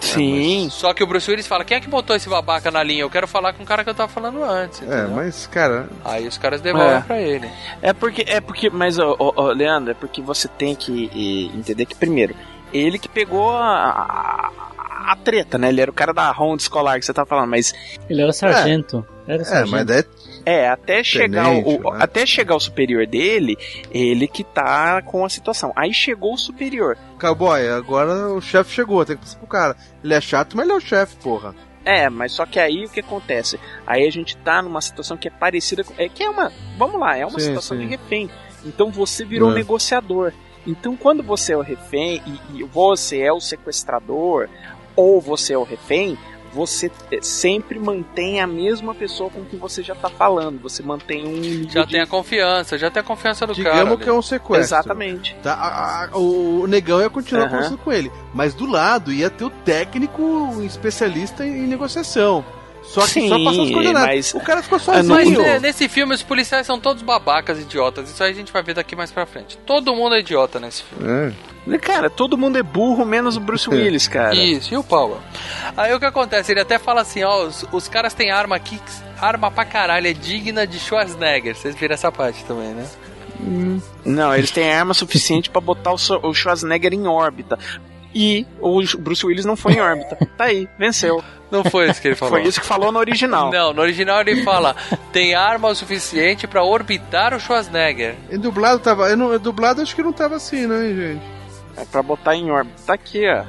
[0.00, 0.68] Sim.
[0.70, 3.02] Só que o Bruce Willis fala, quem é que botou esse babaca na linha?
[3.02, 4.82] Eu quero falar com o cara que eu tava falando antes.
[4.82, 5.10] É, entendeu?
[5.10, 7.00] mas, cara, Aí os caras devolvem É.
[7.00, 7.48] pra ele.
[7.82, 11.46] É porque, é porque, mas, ô, ô, ô, Leandro, é porque você tem que e,
[11.56, 12.34] entender que, primeiro,
[12.72, 15.68] ele que pegou a, a, a treta, né?
[15.68, 17.72] Ele era o cara da ronda escolar que você tá falando, mas
[18.08, 19.06] Ele era sargento.
[19.26, 19.70] Era é, sargento.
[19.70, 20.04] mas daí
[20.46, 21.98] é, até chegar o, Tenente, o- né?
[22.00, 23.58] até chegar o superior dele,
[23.90, 25.72] ele que tá com a situação.
[25.76, 26.96] Aí chegou o superior.
[27.20, 29.76] Cowboy, agora o chefe chegou, tem que passar pro cara.
[30.04, 31.52] Ele é chato, mas ele é o chefe, porra.
[31.84, 33.60] É, mas só que aí o que acontece?
[33.86, 35.92] Aí a gente tá numa situação que é parecida com.
[35.98, 36.52] É que é uma.
[36.78, 37.84] Vamos lá, é uma Sim, situação sim.
[37.84, 38.30] de refém.
[38.64, 39.56] Então você virou um É.
[39.56, 40.32] negociador.
[40.66, 42.20] Então quando você é o refém
[42.52, 44.48] e, e você é o sequestrador,
[44.96, 46.18] ou você é o refém,
[46.56, 50.58] você sempre mantém a mesma pessoa com que você já tá falando.
[50.62, 51.92] Você mantém um Já de...
[51.92, 53.70] tem a confiança, já tem a confiança do cara.
[53.70, 54.02] Digamos ali.
[54.02, 54.64] que é um sequestro.
[54.64, 55.36] Exatamente.
[55.42, 55.52] Tá?
[55.52, 57.50] A- a- o, negão ia continuar Aham.
[57.50, 58.10] conversando com ele.
[58.34, 62.44] Mas do lado ia ter o técnico especialista em, em negociação.
[62.88, 63.36] Só que Sim, só
[63.72, 64.06] coordenadas.
[64.06, 65.42] mas- O cara ficou Mas sozinho.
[65.42, 68.08] é, nesse filme os policiais são todos babacas, idiotas.
[68.08, 69.58] Isso aí a gente vai ver daqui mais pra frente.
[69.66, 71.34] Todo mundo é idiota nesse filme.
[71.80, 74.34] Cara, todo mundo é burro, menos o Bruce Willis, cara.
[74.34, 75.18] Isso, e o Power?
[75.76, 76.52] Aí o que acontece?
[76.52, 78.80] Ele até fala assim, ó, os, os caras têm arma aqui,
[79.20, 81.56] arma pra caralho, é digna de Schwarzenegger.
[81.56, 82.86] Vocês viram essa parte também, né?
[84.04, 87.58] Não, eles têm arma suficiente pra botar o, o Schwarzenegger em órbita.
[88.18, 90.16] E o Bruce Willis não foi em órbita.
[90.38, 91.22] Tá aí, venceu.
[91.50, 92.32] Não foi isso que ele falou.
[92.32, 93.50] Foi isso que falou no original.
[93.52, 94.74] Não, no original ele fala,
[95.12, 98.14] tem arma o suficiente pra orbitar o Schwarzenegger.
[98.30, 99.10] E dublado tava.
[99.10, 101.22] Eu não, dublado acho que não tava assim, né, gente?
[101.76, 102.80] É pra botar em órbita.
[102.86, 103.44] Tá aqui, ó.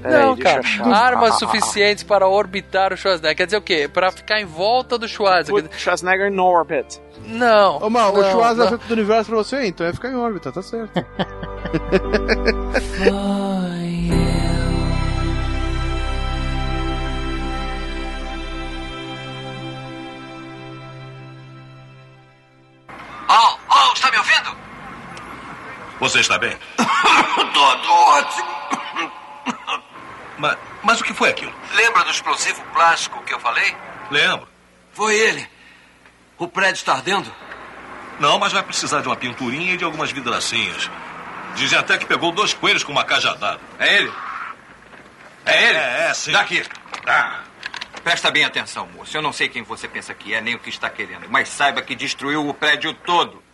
[0.00, 0.86] Pera Não, aí, cara, achar.
[0.86, 3.36] armas Ah, suficientes para orbitar o Schwarzenegger.
[3.36, 3.90] Quer dizer o quê?
[3.92, 5.70] Pra ficar em volta do Schwarzenegger.
[5.70, 7.00] Put Schwarzenegger in orbit.
[7.26, 7.78] Não.
[7.78, 10.52] Ô, Mal, o não, Schwarz é do universo pra você, então ia ficar em órbita,
[10.52, 10.92] tá certo.
[23.28, 24.56] Oh, oh, está me ouvindo?
[26.00, 26.56] Você está bem?
[27.52, 28.48] Todo ótimo.
[30.38, 31.52] Mas, mas o que foi aquilo?
[31.74, 33.74] Lembra do explosivo plástico que eu falei?
[34.10, 34.48] Lembro.
[34.92, 35.48] Foi ele.
[36.38, 37.32] O prédio está ardendo?
[38.20, 40.90] Não, mas vai precisar de uma pinturinha e de algumas vidracinhas.
[41.54, 43.60] Dizem até que pegou dois coelhos com uma cajadada.
[43.78, 44.12] É ele?
[45.44, 45.78] É ele?
[45.78, 46.32] É, é, sim.
[46.32, 46.64] Daqui.
[48.08, 49.14] Presta bem atenção, moço.
[49.14, 51.82] Eu não sei quem você pensa que é, nem o que está querendo, mas saiba
[51.82, 53.44] que destruiu o prédio todo.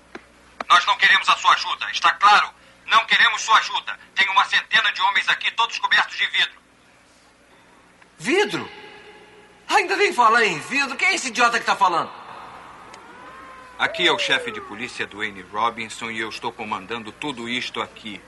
[0.68, 2.50] Nós não queremos a sua ajuda, está claro?
[2.86, 3.98] Não queremos sua ajuda.
[4.14, 6.54] Tem uma centena de homens aqui, todos cobertos de vidro.
[8.16, 8.70] Vidro?
[9.70, 10.96] Ainda vem falar em vidro?
[10.96, 12.12] Quem é esse idiota que está falando?
[13.76, 18.22] Aqui é o chefe de polícia Dwayne Robinson e eu estou comandando tudo isto aqui.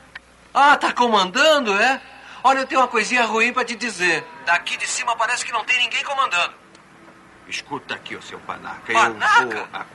[0.53, 2.03] Ah, tá comandando, é?
[2.47, 4.25] Olha, eu tenho uma coisinha ruim pra te dizer.
[4.45, 6.55] Daqui de cima parece que não tem ninguém comandando.
[7.49, 8.93] Escuta aqui, o seu panaca.
[8.93, 9.43] Panaca?
[9.43, 9.87] Eu vou...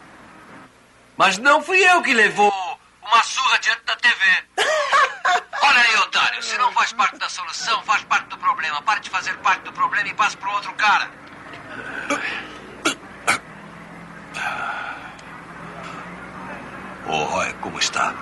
[1.16, 2.52] Mas não fui eu que levou
[3.02, 4.26] uma surra diante da TV.
[5.64, 6.44] Olha aí, otário.
[6.44, 8.82] Se não faz parte da solução, faz parte do problema.
[8.82, 11.10] Pare de fazer parte do problema e passe pro outro cara.
[17.08, 18.14] Ô, Roy, como está?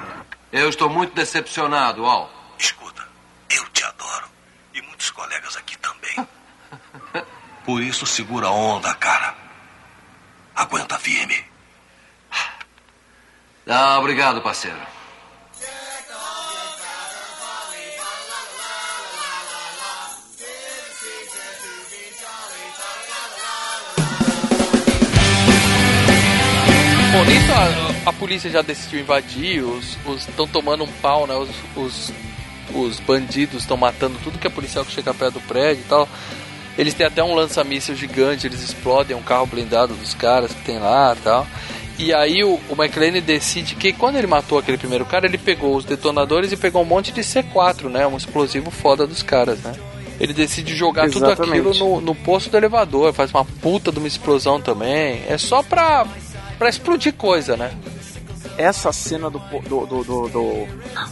[0.52, 2.39] Eu estou muito decepcionado, Al.
[3.50, 4.28] Eu te adoro.
[4.74, 6.28] E muitos colegas aqui também.
[7.66, 9.36] Por isso, segura a onda, cara.
[10.56, 11.46] Aguenta firme.
[13.68, 14.80] Ah, obrigado, parceiro.
[27.12, 31.36] Bom, nisso a, a polícia já decidiu invadir, os estão tomando um pau, né?
[31.36, 32.14] Os, os,
[32.74, 36.08] os bandidos estão matando tudo que é policial que chega perto do prédio e tal.
[36.78, 40.80] Eles têm até um lança-míssil gigante, eles explodem um carro blindado dos caras que tem
[40.80, 41.48] lá e tal.
[41.98, 45.76] E aí o, o McLean decide que quando ele matou aquele primeiro cara, ele pegou
[45.76, 48.08] os detonadores e pegou um monte de C4, né?
[48.08, 49.74] Um explosivo foda dos caras, né?
[50.18, 51.60] Ele decide jogar tudo Exatamente.
[51.60, 55.24] aquilo no, no poço do elevador, faz uma puta de uma explosão também.
[55.28, 56.06] É só pra,
[56.58, 57.72] pra explodir coisa, né?
[58.60, 60.68] Essa cena do, do, do, do, do,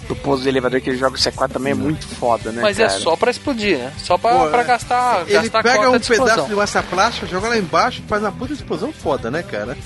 [0.09, 2.61] do pouso do elevador que ele joga o C4 também é muito foda, né?
[2.61, 2.99] Mas é cara?
[2.99, 3.93] só pra explodir, né?
[3.97, 4.63] Só pra, Pô, pra é.
[4.65, 8.21] gastar, Ele gastar pega um de pedaço de massa plástica, joga lá embaixo e faz
[8.21, 9.77] uma puta explosão foda, né, cara?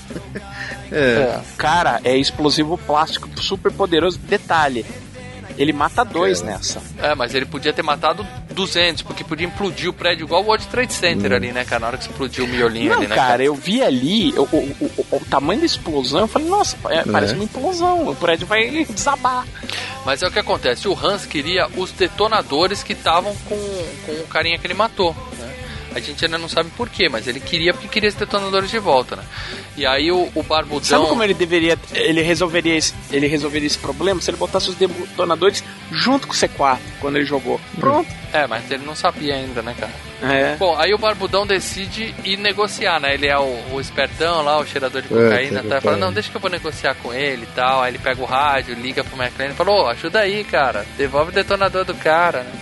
[0.90, 1.40] é.
[1.56, 4.18] Cara, é explosivo plástico super poderoso.
[4.18, 4.84] Detalhe,
[5.58, 6.80] ele mata dois nessa.
[6.98, 10.66] É, mas ele podia ter matado 200, porque podia implodir o prédio igual o World
[10.66, 11.80] Trade Center ali, né, cara?
[11.80, 14.56] Na hora que explodiu o miolinho Não, ali, né, cara, eu vi ali o, o,
[14.80, 18.84] o- o tamanho da explosão, eu falei, nossa, é, parece uma implosão, o prédio vai
[18.84, 19.46] desabar.
[20.04, 23.56] Mas é o que acontece, o Hans queria os detonadores que estavam com,
[24.06, 25.14] com o carinha que ele matou?
[25.94, 28.78] A gente ainda não sabe por quê, mas ele queria porque queria os detonadores de
[28.78, 29.24] volta, né?
[29.76, 30.84] E aí o, o Barbudão...
[30.84, 34.76] Sabe como ele deveria, ele resolveria esse, ele resolveria esse problema se ele botasse os
[34.76, 37.60] detonadores junto com o C4 quando ele jogou.
[37.78, 38.08] Pronto.
[38.32, 39.92] É, mas ele não sabia ainda, né, cara?
[40.22, 40.56] É.
[40.56, 43.14] Bom, aí o Barbudão decide ir negociar, né?
[43.14, 45.80] Ele é o, o espertão lá, o cheirador de É, cocaína, tá tá?
[45.80, 47.82] Fala, não, deixa que eu vou negociar com ele e tal.
[47.82, 50.86] Aí ele pega o rádio, liga pro McLean e fala, ô, ajuda aí, cara.
[50.96, 52.52] Devolve o detonador do cara, né?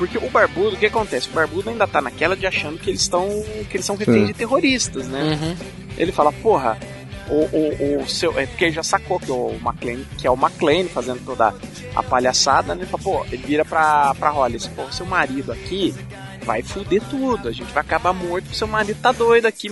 [0.00, 1.28] Porque o Barbudo, o que acontece?
[1.28, 3.28] O Barbudo ainda tá naquela de achando que eles estão
[3.68, 5.38] que eles são reféns de terroristas, né?
[5.38, 5.56] Uhum.
[5.98, 6.78] Ele fala, porra,
[7.28, 8.38] o, o, o seu.
[8.38, 11.54] É porque ele já sacou que o McLean, que é o McLean fazendo toda
[11.94, 12.80] a palhaçada, né?
[12.80, 15.94] Ele fala, pô, ele vira pra, pra Hollis, pô, seu marido aqui,
[16.44, 19.70] vai fuder tudo, a gente vai acabar morto porque seu marido tá doido aqui,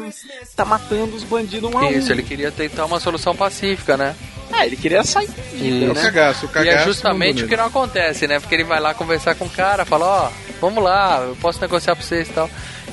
[0.55, 1.91] tá matando os bandidos um a um.
[1.91, 4.15] Isso, ele queria tentar uma solução pacífica, né?
[4.53, 5.95] É, ele queria sair Isso.
[5.95, 6.03] né?
[6.03, 8.41] cagaço, o E cagaço é justamente o que não acontece, né?
[8.41, 10.31] Porque ele vai lá conversar com o cara, fala, ó,
[10.61, 12.51] vamos lá, eu posso negociar pra vocês e tal.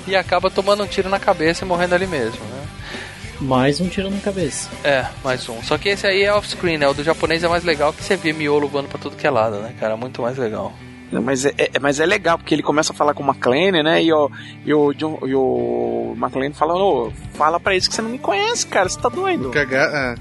[0.08, 2.68] E acaba tomando um tiro na cabeça e morrendo ali mesmo, né?
[3.40, 4.70] Mais um tiro na cabeça.
[4.84, 5.62] É, mais um.
[5.64, 6.88] Só que esse aí é off-screen, né?
[6.88, 9.30] O do japonês é mais legal que você vê miolo voando pra tudo que é
[9.30, 9.98] lado, né, cara?
[9.98, 10.74] Muito mais legal.
[11.12, 13.84] Não, Mas é, é- mas é legal, porque ele começa a falar com o McLean,
[13.84, 14.04] né?
[14.04, 14.30] E o,
[14.66, 18.18] e o, John, e o McLean fala, ô, fala pra eles que você não me
[18.20, 19.44] conhece, cara, você tá doido.
[19.46, 20.16] No, caga...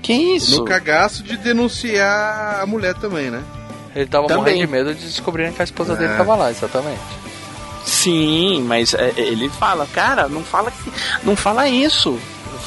[0.00, 0.58] Que isso?
[0.58, 3.42] no cagaço de denunciar a mulher também, né?
[3.94, 4.42] Ele tava Também.
[4.42, 6.16] morrendo de medo de descobrirem que a esposa dele É.
[6.16, 7.00] tava lá, exatamente.
[7.84, 10.92] Sim, mas é, ele fala, cara, não fala que,
[11.24, 12.18] não fala isso.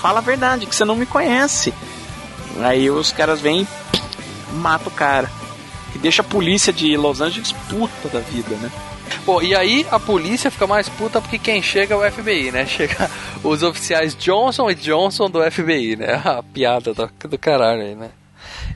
[0.01, 1.73] Fala a verdade, que você não me conhece.
[2.61, 3.67] Aí os caras vêm
[4.51, 5.29] e matam o cara.
[5.95, 8.69] E deixa a polícia de Los Angeles puta da vida, né?
[9.25, 12.65] Pô, e aí a polícia fica mais puta porque quem chega é o FBI, né?
[12.67, 13.09] Chega
[13.43, 16.21] os oficiais Johnson e Johnson do FBI, né?
[16.25, 18.11] A piada do, do caralho aí, né?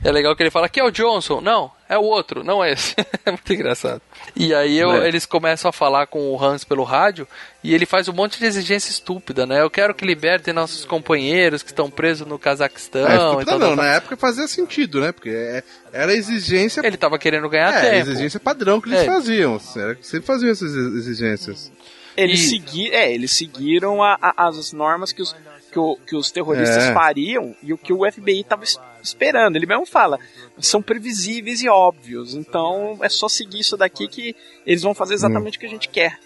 [0.02, 1.40] É legal que ele fala, aqui é o Johnson.
[1.40, 2.94] Não, é o outro, não é esse.
[3.24, 4.00] é muito engraçado.
[4.36, 5.08] E aí eu- É.
[5.08, 7.26] eles começam a falar com o Hans pelo rádio
[7.62, 9.60] e ele faz um monte de exigência estúpida, né?
[9.60, 13.06] Eu quero que libertem nossos companheiros que estão presos no Cazaquistão.
[13.06, 13.84] É, e estúpida tal, não, tal, tal.
[13.84, 15.12] na época fazia sentido, né?
[15.12, 15.62] Porque é-
[15.92, 16.80] era exigência.
[16.84, 18.10] Ele tava querendo ganhar é, tempo.
[18.10, 19.04] exigência padrão que eles É.
[19.06, 19.60] faziam.
[19.76, 21.70] Era, sempre faziam essas exigências.
[22.16, 25.34] Eles, E- segui é, eles seguiram a- a- as normas que os,
[25.72, 26.92] que, o- que os terroristas É.
[26.92, 28.64] fariam e o que o FBI estava
[29.02, 29.56] esperando.
[29.56, 30.18] Ele mesmo fala,
[30.58, 34.34] são previsíveis e óbvios, então é só seguir isso daqui que
[34.66, 36.18] eles vão fazer exatamente o que a gente quer.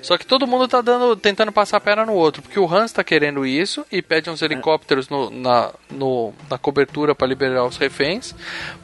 [0.00, 2.92] Só que todo mundo tá dando, tentando passar a perna no outro, porque o Hans
[2.92, 7.76] tá querendo isso e pede uns helicópteros no- na, no- na cobertura para liberar os
[7.76, 8.34] reféns,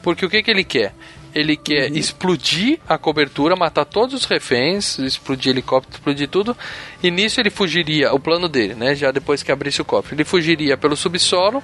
[0.03, 0.93] porque o que que ele quer?
[1.33, 6.55] Ele quer explodir a cobertura, matar todos os reféns, explodir helicóptero, explodir tudo,
[7.03, 10.23] e nisso ele fugiria, o plano dele, né, já depois que abrisse o cofre, ele
[10.23, 11.63] fugiria pelo subsolo,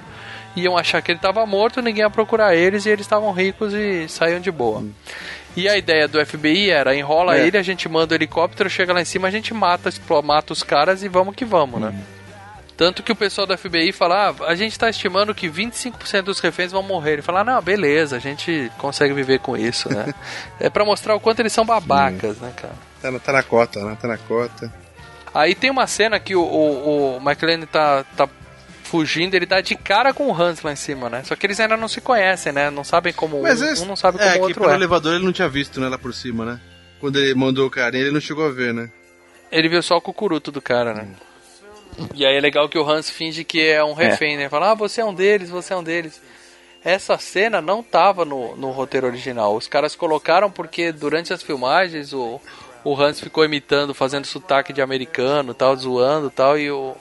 [0.56, 4.08] iam achar que ele estava morto, ninguém ia procurar eles e eles estavam ricos e
[4.08, 4.84] saíam de boa.
[5.56, 7.46] E a ideia do FBI era enrola É.
[7.46, 9.90] ele, a gente manda o helicóptero, chega lá em cima, a gente mata,
[10.24, 11.94] mata os caras e vamos que vamos, né?
[12.76, 16.40] Tanto que o pessoal do FBI fala, ah, a gente tá estimando que 25% dos
[16.40, 17.12] reféns vão morrer.
[17.12, 20.12] Ele fala, ah, não, beleza, a gente consegue viver com isso, né?
[20.58, 22.74] é pra mostrar o quanto eles são babacas, né, cara?
[23.00, 23.96] Tá na, tá na cota, né?
[24.00, 24.72] Tá na cota.
[25.34, 28.28] Aí tem uma cena que o, o, o McLean tá, tá
[28.92, 31.22] fugindo, ele dá de cara com o Hans lá em cima, né?
[31.24, 32.68] Só que eles ainda não se conhecem, né?
[32.68, 34.74] Não sabem como um, esse- um não sabe como é, o que outro pelo é.
[34.74, 35.88] elevador ele não tinha visto, né?
[35.88, 36.60] Lá por cima, né?
[37.00, 38.90] Quando ele mandou o carinha, ele não chegou a ver, né?
[39.50, 41.08] Ele viu só o cucuruto do cara, né?
[42.14, 44.50] E aí é legal que o Hans finge que é um refém, né?
[44.50, 46.20] Fala, ah, você é um deles, você é um deles.
[46.84, 49.56] Essa cena não tava no, no roteiro original.
[49.56, 52.38] Os caras colocaram porque durante as filmagens o,
[52.84, 56.94] o Hans ficou imitando, fazendo sotaque de americano, tal, zoando tal, e o,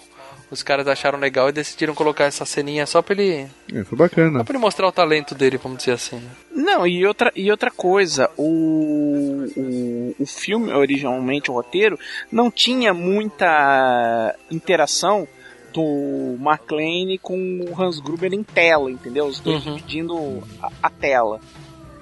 [0.52, 4.40] os caras acharam legal e decidiram colocar essa ceninha só pra ele, É, foi bacana.
[4.40, 6.18] só pra ele mostrar o talento dele, vamos dizer assim.
[6.18, 6.30] né?
[6.54, 11.98] Não, e outra, e outra coisa, o, o, o filme, originalmente, o roteiro,
[12.32, 15.28] não tinha muita interação
[15.74, 17.38] do McLean com
[17.70, 19.26] o Hans Gruber em tela, entendeu?
[19.26, 19.76] Os dois Uhum.
[19.76, 21.40] dividindo a, a tela.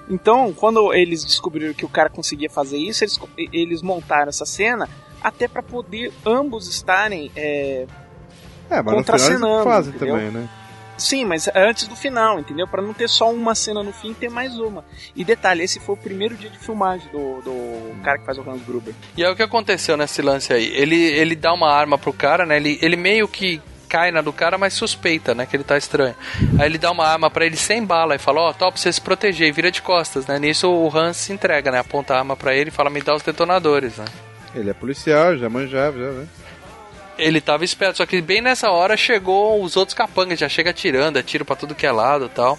[0.08, 3.20] Então, quando eles descobriram que o cara conseguia fazer isso, eles,
[3.52, 4.88] eles montaram essa cena
[5.22, 7.86] até para poder ambos estarem é,
[8.70, 10.14] É, mas no final eles contracenando, fazem entendeu?
[10.14, 10.48] também, né?
[11.00, 12.68] Sim, mas antes do final, entendeu?
[12.68, 14.84] Pra não ter só uma cena no fim, ter mais uma.
[15.16, 18.42] E detalhe, esse foi o primeiro dia de filmagem do, do cara que faz o
[18.48, 18.94] Hans Gruber.
[19.16, 20.66] E é o que aconteceu nesse lance aí.
[20.74, 22.58] Ele, ele dá uma arma pro cara, né?
[22.58, 25.46] Ele, ele meio que cai na do cara, mas suspeita, né?
[25.46, 26.14] Que ele tá estranho.
[26.58, 28.92] Aí ele dá uma arma pra ele sem bala e fala, ó, top, pra você
[28.92, 30.38] se proteger e vira de costas, né?
[30.38, 31.78] Nisso o Hans se entrega, né?
[31.78, 34.04] Aponta a arma pra ele e fala, me dá os detonadores, né?
[34.54, 36.26] Ele é policial, já manjava, já, né?
[37.20, 41.18] Ele tava esperto, só que bem nessa hora chegou os outros capangas, já chega atirando,
[41.18, 42.58] é tiro pra tudo que é lado e tal.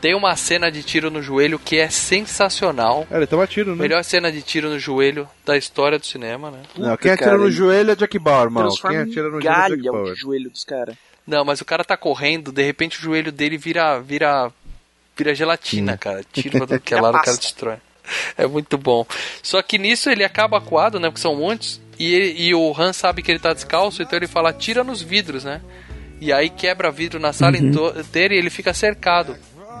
[0.00, 3.06] Tem uma cena de tiro no joelho que é sensacional.
[3.08, 3.82] É, ele toma tiro, né?
[3.82, 6.58] Melhor cena de tiro no joelho da história do cinema, né?
[6.76, 8.64] Não, quem atira cara, no joelho é Jack Bauer, irmão.
[8.64, 10.16] Quem Transforma atira no joelho é Jack galha o Bauer.
[10.16, 10.96] joelho dos caras.
[11.24, 14.50] Não, mas o cara tá correndo, de repente o joelho dele vira vira
[15.16, 16.24] vira gelatina, cara.
[16.32, 17.76] Tira pra tudo que é lado, o cara destrói.
[18.36, 19.06] É muito bom.
[19.40, 21.08] Só que nisso ele acaba acuado, né?
[21.08, 21.80] Porque são muitos.
[22.02, 25.00] E, ele- e o Han sabe que ele tá descalço, então ele fala, tira nos
[25.02, 25.60] vidros, né?
[26.20, 27.68] E aí quebra vidro na sala Uhum.
[28.00, 29.36] inteira e ele fica cercado.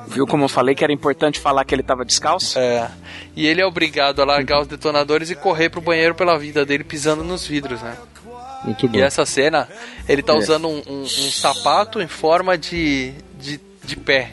[0.08, 2.58] Viu como eu falei que era importante falar que ele tava descalço?
[2.58, 2.90] É.
[3.36, 6.82] E ele é obrigado a largar os detonadores e correr pro banheiro pela vida dele
[6.84, 7.96] pisando nos vidros, né?
[8.64, 8.98] Muito bom.
[8.98, 9.68] E essa cena,
[10.08, 10.36] ele tá É.
[10.36, 14.30] usando um, um- um sapato em forma de, de, de pé.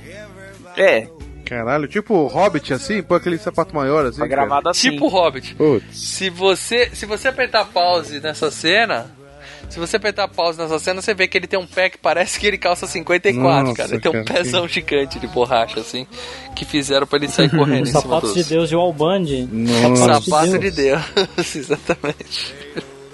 [0.75, 1.07] É.
[1.49, 4.19] Caralho, tipo Hobbit assim, põe aquele sapato maior assim.
[4.19, 4.69] Foi gravado cara.
[4.69, 4.91] assim.
[4.91, 5.55] Tipo Hobbit.
[5.55, 5.97] Putz.
[5.97, 9.09] Se você, se você apertar pause nessa cena,
[9.67, 12.39] se você apertar pause nessa cena, você vê que ele tem um pé que parece
[12.39, 13.89] que ele calça 54, Nossa, cara.
[13.89, 16.05] Ele tem um cara, pezão gigante de borracha, assim,
[16.55, 18.43] que fizeram pra ele sair correndo em cima sapatos dos...
[18.43, 19.25] de Deus de Walband.
[19.51, 20.21] Nossa.
[20.21, 21.01] Sapato de Deus,
[21.55, 22.53] exatamente.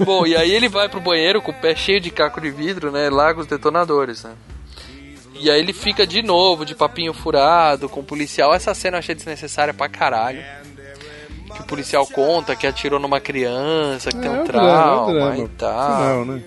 [0.04, 2.92] Bom, e aí ele vai pro banheiro com o pé cheio de caco de vidro,
[2.92, 3.10] né?
[3.10, 4.32] Larga os detonadores, né?
[5.40, 8.54] E aí ele fica de novo de papinho furado com o policial.
[8.54, 10.42] Essa cena eu achei desnecessária pra caralho.
[11.54, 15.14] Que o policial conta que atirou numa criança, que tem É, um o drama, trauma
[15.14, 15.38] drama.
[15.38, 15.98] e tal.
[15.98, 16.44] Final, né?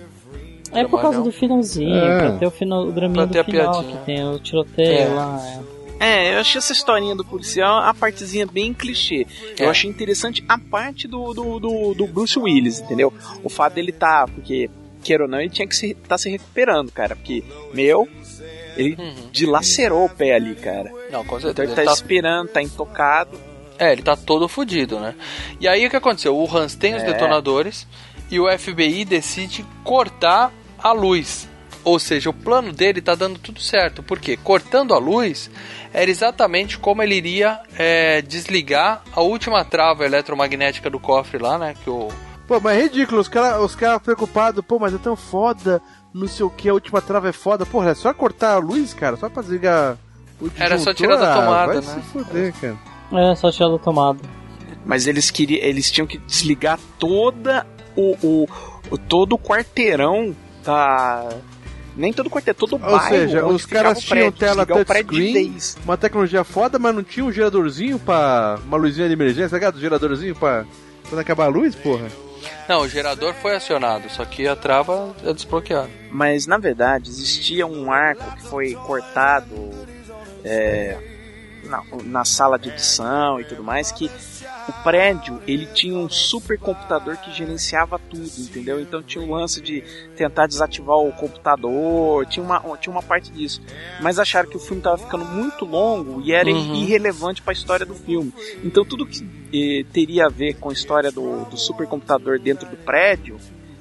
[0.71, 2.17] É por causa do finalzinho, É.
[2.19, 3.97] pra ter o, final, o draminha Pra ter do a final, piadinha.
[3.97, 5.07] que tem o tiroteio É.
[5.07, 5.39] lá.
[5.65, 5.79] é.
[6.01, 9.25] É, eu achei essa historinha do policial a partezinha bem clichê.
[9.59, 9.65] É.
[9.65, 13.11] Eu achei interessante a parte do, do, do, do Bruce Willis, entendeu?
[13.43, 14.69] O fato dele tá, porque,
[15.03, 17.15] queira ou não, ele tinha que se, tá se recuperando, cara.
[17.17, 17.43] Porque,
[17.73, 18.07] meu,
[18.75, 18.97] ele
[19.31, 20.91] dilacerou o pé ali, cara.
[21.11, 21.63] Não, com Então certeza.
[21.67, 23.39] ele tá, Ele tá- esperando, tá intocado.
[23.77, 25.15] É, ele tá todo fudido, né?
[25.59, 26.35] E aí o que aconteceu?
[26.37, 27.05] O Hans tem os É.
[27.05, 27.87] detonadores
[28.29, 31.47] e o FBI decide cortar a luz.
[31.83, 34.03] Ou seja, o plano dele tá dando tudo certo.
[34.03, 34.35] Por quê?
[34.35, 35.49] Cortando a luz
[35.93, 41.73] era exatamente como ele iria é, desligar a última trava eletromagnética do cofre lá, né?
[41.81, 42.09] Que o,
[42.47, 45.81] Pô, mas é ridículo, os caras os cara preocupados, pô, mas é tão foda,
[46.13, 47.65] não sei o que, a última trava é foda.
[47.65, 49.97] Porra, é só cortar a luz, cara, só pra desligar
[50.41, 52.01] o Era só tirar da Ah, tomada, vai né?
[52.03, 52.77] se fuder, cara.
[53.11, 54.19] É, só tirar da tomada.
[54.85, 57.65] Mas eles queriam, eles tinham que desligar toda
[57.95, 58.47] o, o,
[58.91, 61.29] o- todo o quarteirão da
[61.97, 63.09] nem todo o quarteirão, todo o Ou bairro.
[63.09, 67.31] seja, onde os caras o tinham tela touchscreen, uma tecnologia foda, mas não tinha um
[67.31, 68.57] geradorzinho pra.
[68.65, 69.79] uma luzinha de emergência, tá ligado?
[69.79, 70.65] Geradorzinho pra.
[71.09, 72.07] quando acabar a luz, porra.
[72.67, 75.89] Não, o gerador foi acionado, só que a trava é desbloqueada.
[76.11, 79.71] Mas na verdade existia um arco que foi cortado
[80.43, 80.97] é,
[81.63, 84.09] na, na sala de edição e tudo mais que
[84.67, 88.79] o prédio ele tinha um supercomputador que gerenciava tudo, entendeu?
[88.79, 89.81] Então tinha o lance de
[90.15, 93.61] tentar desativar o computador, tinha uma, tinha uma parte disso.
[94.01, 96.75] Mas acharam que o filme estava ficando muito longo e era Uhum.
[96.75, 98.33] irrelevante para a história do filme.
[98.63, 102.77] Então tudo que eh, teria a ver com a história do, do supercomputador dentro do
[102.77, 103.37] prédio,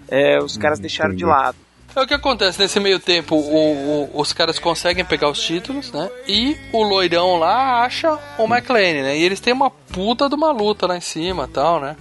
[0.09, 1.57] eh, os caras deixaram de lado.
[1.99, 5.91] É o que acontece nesse meio tempo, o- o- os caras conseguem pegar os títulos,
[5.93, 6.09] né?
[6.27, 9.19] E o loirão lá acha o McLean, né?
[9.19, 11.97] E eles têm uma puta de uma luta lá em cima tal, né?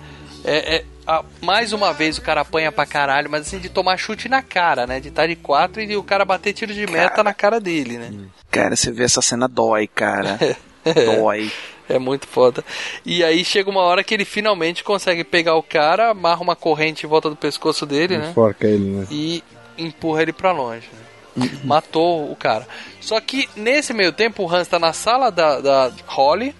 [0.45, 3.97] É, é- a- mais uma vez o cara apanha pra caralho, mas assim, de tomar
[3.97, 4.99] chute na cara, né?
[4.99, 8.11] De estar de quatro e o cara bater tiro de meta na cara dele, né?
[8.51, 10.37] Cara, você vê essa cena dói, cara.
[11.05, 11.51] dói.
[11.89, 12.63] É muito foda.
[13.05, 17.05] E aí chega uma hora que ele finalmente consegue pegar o cara, amarra uma corrente
[17.05, 18.29] em volta do pescoço dele, né?
[18.29, 19.07] Enforca ele, né?
[19.09, 19.41] e
[19.77, 20.87] empurra ele pra longe.
[21.35, 21.49] né?
[21.63, 22.67] Matou o cara.
[22.99, 26.55] Só que nesse meio tempo o Hans tá na sala da, da Holly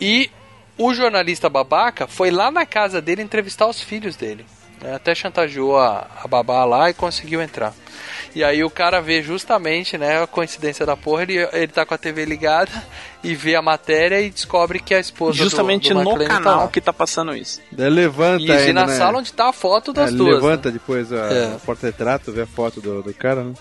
[0.00, 0.30] e
[0.78, 4.46] o jornalista babaca foi lá na casa dele entrevistar os filhos dele.
[4.82, 4.94] Né?
[4.94, 7.72] Até chantageou a, a babá lá e conseguiu entrar.
[8.34, 11.94] E aí o cara vê justamente, né, a coincidência da porra, ele, ele tá com
[11.94, 12.70] a TV ligada
[13.24, 16.34] e vê a matéria e descobre que a esposa do- Justamente do, no McLean tá
[16.34, 16.68] canal lá.
[16.68, 17.60] que tá passando isso.
[17.72, 18.96] Daí levanta Isso, ainda, e na né?
[18.96, 20.36] sala onde tá a foto das É, duas.
[20.36, 20.74] Levanta né?
[20.74, 21.54] depois a, É.
[21.54, 23.52] a porta-retrato, vê a foto do, do cara, né?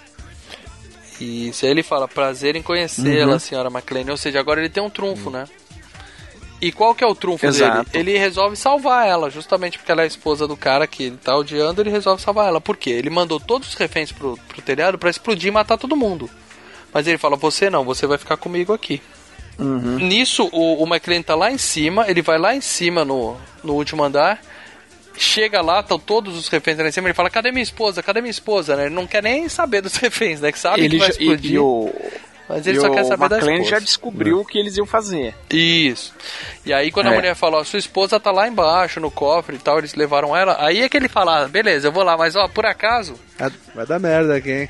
[1.20, 3.40] Isso, aí ele fala, prazer em conhecê-la, Uhum.
[3.40, 4.06] senhora McLean.
[4.10, 5.46] Ou seja, agora ele tem um trunfo, né?
[6.62, 7.90] E qual que é o trunfo Exato.
[7.90, 8.12] dele?
[8.12, 11.36] Ele resolve salvar ela, justamente porque ela é a esposa do cara que ele tá
[11.36, 12.60] odiando, ele resolve salvar ela.
[12.60, 12.90] Por quê?
[12.90, 16.30] Ele mandou todos os reféns pro, pro telhado pra explodir e matar todo mundo.
[16.94, 19.02] Mas ele fala, você não, você vai ficar comigo aqui.
[19.60, 23.74] Nisso, o, o McLean tá lá em cima, ele vai lá em cima no, no
[23.74, 24.42] último andar,
[25.18, 28.02] chega lá, estão todos os reféns lá em cima, ele fala, cadê minha esposa?
[28.02, 28.78] Cadê minha esposa?
[28.78, 28.86] Né?
[28.86, 30.52] Ele não quer nem saber dos reféns, né?
[30.52, 31.52] Que sabe ele que vai já, e, explodir.
[31.52, 31.94] e o,
[32.50, 33.70] Mas ele e só quer saber da McLean esposa.
[33.70, 35.36] já descobriu o que eles iam fazer.
[35.52, 36.12] Isso.
[36.66, 37.16] E aí quando a É.
[37.16, 40.58] mulher fala, ó, sua esposa tá lá embaixo no cofre e tal, eles levaram ela.
[40.60, 43.14] Aí é que ele fala, ah, beleza, eu vou lá, mas ó, por acaso.
[43.76, 44.70] Vai dar merda aqui, hein?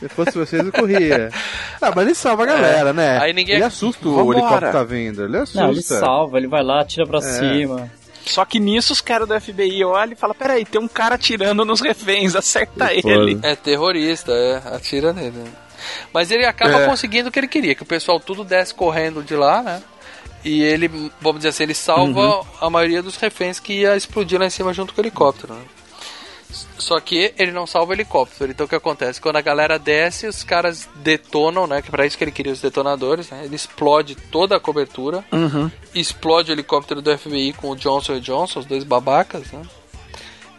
[0.00, 1.28] Se fosse vocês, eu corria.
[1.82, 3.18] ah, mas ele salva a galera, né?
[3.20, 4.38] Aí ninguém- Ele assusta o Vambora.
[4.38, 5.24] helicóptero tá vindo.
[5.24, 5.60] Ele assusta.
[5.60, 7.22] Não, ele salva, ele vai lá, tira pra É.
[7.22, 7.90] cima.
[8.24, 11.64] Só que nisso os caras do FBI olham e falam, peraí, tem um cara atirando
[11.64, 13.38] nos reféns, acerta ele.
[13.42, 15.42] É terrorista, é, atira nele.
[16.12, 16.86] Mas ele acaba É.
[16.86, 19.82] conseguindo o que ele queria, que o pessoal tudo desce correndo de lá, né?
[20.44, 20.88] E ele,
[21.20, 22.44] vamos dizer assim, ele salva Uhum.
[22.60, 25.62] a maioria dos reféns que ia explodir lá em cima junto com o helicóptero, né?
[26.78, 28.50] Só que ele não salva o helicóptero.
[28.50, 29.20] Então o que acontece?
[29.20, 31.82] Quando a galera desce, os caras detonam, né?
[31.82, 33.42] Que é pra isso que ele queria os detonadores, né?
[33.44, 35.22] Ele explode toda a cobertura.
[35.30, 35.70] Uhum.
[35.94, 39.60] Explode o helicóptero do FBI com o Johnson e Johnson, os dois babacas, né?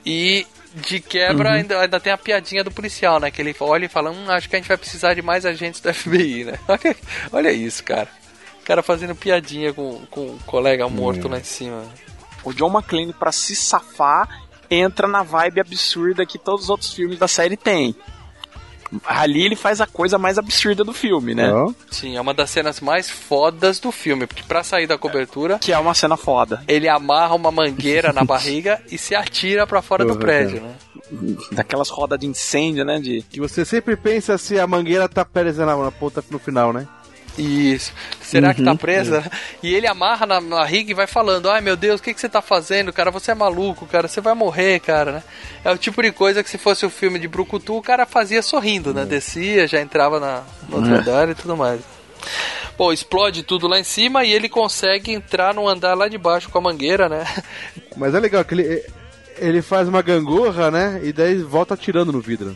[0.06, 1.56] E de quebra Uhum.
[1.56, 3.32] ainda, ainda tem a piadinha do policial, né?
[3.32, 5.80] Que ele olha e fala, hum, acho que a gente vai precisar de mais agentes
[5.82, 6.60] do FBI, né?
[6.68, 6.96] Olha,
[7.32, 8.08] olha isso, cara.
[8.64, 11.84] cara fazendo piadinha com, com o colega morto lá em cima.
[12.44, 14.30] O John McClane, pra se safar,
[14.70, 17.96] entra na vibe absurda que todos os outros filmes da série têm.
[19.06, 21.50] Ali ele faz a coisa mais absurda do filme, né?
[21.92, 25.60] Sim, é uma das cenas mais fodas do filme, porque pra sair da cobertura.
[25.60, 26.64] Que é uma cena foda.
[26.68, 30.76] Ele amarra uma mangueira na barriga e se atira pra fora do prédio, né?
[31.52, 33.00] Daquelas rodas de incêndio, né?
[33.00, 33.24] De...
[33.30, 36.88] Que você sempre pensa se a mangueira tá presa na, na ponta no final, né?
[37.38, 37.94] Isso.
[38.22, 38.78] Será que tá Uhum.
[38.78, 39.24] presa?
[39.64, 42.28] E ele amarra na barriga e vai falando: Ai meu Deus, o que, que você
[42.28, 43.12] tá fazendo, cara?
[43.12, 44.08] Você é maluco, cara.
[44.08, 45.24] Você vai morrer, cara, né?
[45.64, 48.42] É o tipo de coisa que se fosse o filme de Brucutu, o cara fazia
[48.42, 49.06] sorrindo, né?
[49.06, 50.98] Descia, já entrava na, no outro É.
[50.98, 51.80] andar e tudo mais.
[52.78, 56.50] Bom, explode tudo lá em cima e ele consegue entrar no andar lá de baixo
[56.50, 57.26] com a mangueira, né?
[57.96, 58.84] Mas é legal que ele,
[59.38, 61.00] ele faz uma gangorra, né?
[61.04, 62.56] E daí volta atirando no vidro.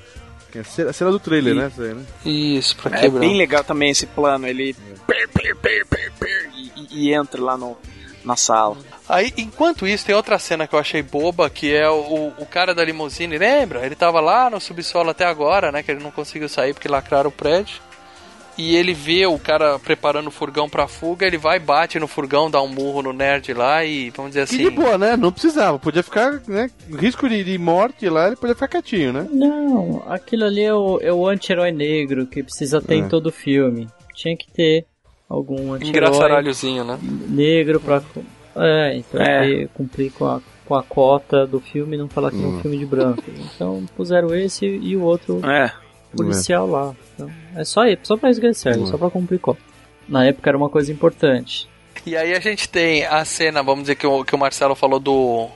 [0.54, 1.68] Que é a cena, a cena do trailer, E- né?
[1.68, 2.04] Isso aí, né?
[2.24, 3.20] Isso, pra É quebrar.
[3.20, 4.48] bem legal também esse plano.
[4.48, 4.76] Ele.
[6.76, 7.78] e, e entra lá no,
[8.24, 8.78] na sala.
[9.10, 12.74] Aí, enquanto isso, tem outra cena que eu achei boba, que é o, o cara
[12.74, 13.86] da limusine, lembra?
[13.86, 15.84] Ele tava lá no subsolo até agora, né?
[15.84, 17.82] Que ele não conseguiu sair porque lacraram o prédio.
[18.58, 22.52] E ele vê o cara preparando o furgão pra fuga, ele vai, bate no furgão,
[22.52, 24.64] dá um murro no nerd lá e, vamos dizer Que assim...
[24.64, 25.18] de boa, né?
[25.18, 25.80] Não precisava.
[25.80, 26.70] Podia ficar, né?
[27.00, 29.28] Risco de, de morte lá, ele podia ficar quietinho, né?
[29.32, 32.98] Não, aquilo ali é o, é o anti-herói negro que precisa ter É.
[33.00, 33.88] em todo filme.
[34.14, 34.86] Tinha que ter
[35.28, 37.00] algum anti-herói Engraçaralhozinho, né?
[37.30, 38.04] negro pra,
[38.56, 39.68] é, então É.
[39.74, 42.62] cumprir com a, com a cota do filme e não falar que é um Hum.
[42.62, 43.24] filme de branco.
[43.56, 45.72] Então puseram esse e o outro É.
[46.16, 46.96] policial lá.
[47.14, 49.62] Então, é só, isso, só pra isso que ele serve, só pra cumprir cota.
[50.08, 51.68] Na época era uma coisa importante.
[52.06, 55.00] E aí a gente tem a cena, vamos dizer que o, que o Marcelo falou
[55.00, 55.48] do,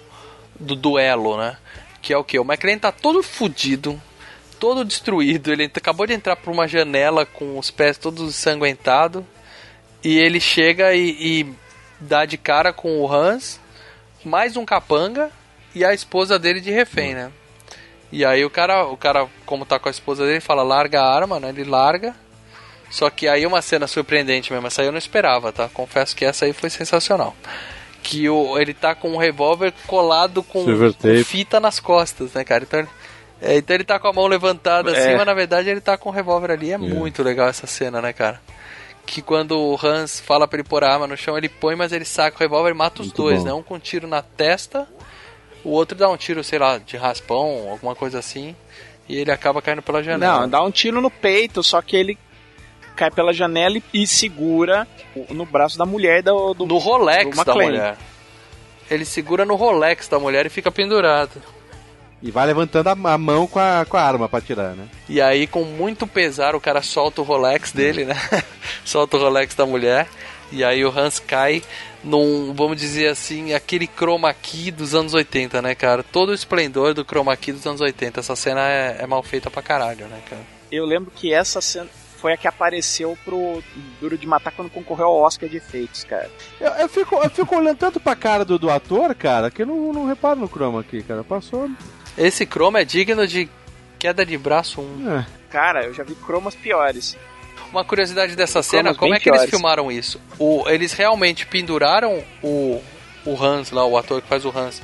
[0.60, 1.58] do duelo, né?
[2.02, 2.40] Que é o que?
[2.40, 4.02] O McLean tá todo fudido,
[4.60, 5.52] todo destruído.
[5.52, 9.24] Ele acabou de entrar por uma janela com os pés todos ensanguentados.
[10.04, 11.56] E ele chega e, e
[12.00, 13.60] dá de cara com o Hans,
[14.24, 15.32] mais um capanga
[15.76, 17.32] e a esposa dele de refém, né?
[18.12, 21.14] E aí o cara, o cara, como tá com a esposa dele, fala, larga a
[21.16, 21.50] arma, né?
[21.50, 22.16] Ele larga.
[22.90, 25.68] Só que aí uma cena surpreendente mesmo, essa aí eu não esperava, tá?
[25.74, 27.36] Confesso que essa aí foi sensacional.
[28.02, 32.64] Que o, ele tá com um revólver colado com, com fita nas costas, né, cara?
[32.64, 32.90] Então ele,
[33.42, 35.18] é, então ele tá com a mão levantada assim, É.
[35.18, 36.72] mas na verdade ele tá com o revólver ali.
[36.72, 38.40] É, muito legal essa cena, né, cara?
[39.06, 41.92] Que quando o Hans fala pra ele pôr a arma no chão, ele põe, mas
[41.92, 43.46] ele saca o revólver e mata os Muito dois, bom.
[43.48, 43.54] né?
[43.54, 44.88] Um com um tiro na testa,
[45.64, 48.56] o outro dá um tiro, sei lá, de raspão, alguma coisa assim.
[49.08, 50.42] E ele acaba caindo pela janela.
[50.42, 52.18] Não, dá um tiro no peito, só que ele
[52.96, 54.88] cai pela janela e, e segura
[55.30, 57.98] no braço da mulher do, do No Rolex do da mulher.
[58.90, 61.42] Ele segura no Rolex da mulher e fica pendurado.
[62.22, 64.88] E vai levantando a, a mão com a, com a arma pra atirar, né?
[65.08, 68.16] E aí, com muito pesar, o cara solta o Rolex dele, né?
[68.84, 70.08] solta o Rolex da mulher.
[70.52, 71.62] E aí o Hans cai
[72.04, 76.04] num, vamos dizer assim, aquele chroma key dos anos 80, né, cara?
[76.04, 78.20] Todo o esplendor do chroma key dos anos 80.
[78.20, 80.42] Essa cena é, é mal feita pra caralho, né, cara?
[80.72, 83.64] Eu lembro que essa cena foi a que apareceu pro
[84.02, 86.30] Duro de Matar quando concorreu ao Oscar de efeitos, cara.
[86.60, 89.68] Eu, eu fico, eu fico olhando tanto pra cara do, do ator, cara, que eu
[89.68, 91.24] não, não reparo no chroma aqui, cara.
[91.24, 91.70] Passou.
[92.18, 93.50] Esse chroma é digno de
[94.00, 95.12] queda de braço 1.
[95.12, 95.26] É.
[95.50, 97.16] Cara, eu já vi cromas piores.
[97.72, 100.20] Uma curiosidade dessa cena, como é que eles filmaram isso?
[100.40, 102.82] O, eles realmente penduraram o,
[103.26, 104.82] o Hans lá, o ator que faz o Hans.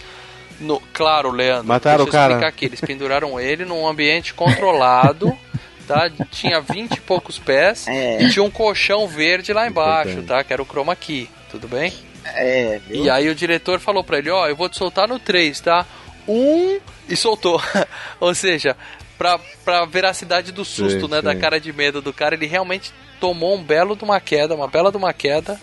[0.60, 1.66] No, claro, Leandro.
[1.68, 2.34] Mataram deixa eu o cara.
[2.34, 2.66] explicar aqui.
[2.66, 5.36] Eles penduraram ele num ambiente controlado,
[5.88, 6.10] tá?
[6.32, 8.22] Tinha 20 e poucos pés É.
[8.24, 10.44] e tinha um colchão verde lá embaixo, tá?
[10.44, 11.92] Que era o chroma key, tudo bem?
[12.26, 13.04] É, viu?
[13.06, 15.86] E aí o diretor falou pra ele, ó, eu vou te soltar no 3, tá?
[16.28, 16.80] Um
[17.10, 17.62] e soltou.
[18.20, 18.78] Ou seja,
[19.18, 21.22] pra, pra veracidade do susto, Sim, né?
[21.22, 21.40] Da sim.
[21.40, 24.91] cara de medo do cara, ele realmente tomou um belo de uma queda, uma bela
[24.91, 25.60] de uma queda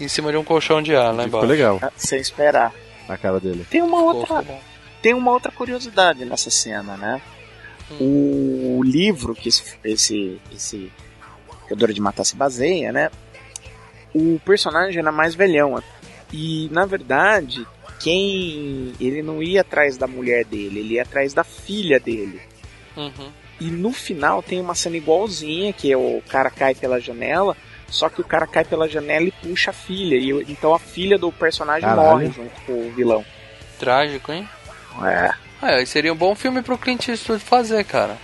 [0.00, 1.46] em cima de um colchão de ar lá Ficou embaixo.
[1.46, 2.72] legal Ah, Sem esperar.
[3.08, 3.66] na cara dele.
[3.70, 4.60] Tem uma Ficou- outra, ficou
[5.02, 7.20] tem uma outra curiosidade nessa cena, né?
[8.00, 10.90] O livro que esse, esse, esse
[11.68, 13.10] Teodoro de Matar se baseia, né?
[14.14, 15.80] O personagem era mais velhão.
[16.32, 17.66] E, na verdade,
[18.00, 18.92] quem...
[18.98, 22.40] Ele não ia atrás da mulher dele, ele ia atrás da filha dele.
[22.96, 23.32] Uhum.
[23.60, 27.56] E no final tem uma cena igualzinha, que é o cara cai pela janela,
[27.88, 30.16] só que o cara cai pela janela e puxa a filha.
[30.16, 32.08] E então a filha do personagem Caralho.
[32.08, 33.24] morre junto com o vilão.
[33.78, 34.48] Trágico, hein?
[35.04, 35.32] É.
[35.62, 38.16] Aí seria um bom filme pro Clint Eastwood fazer, cara.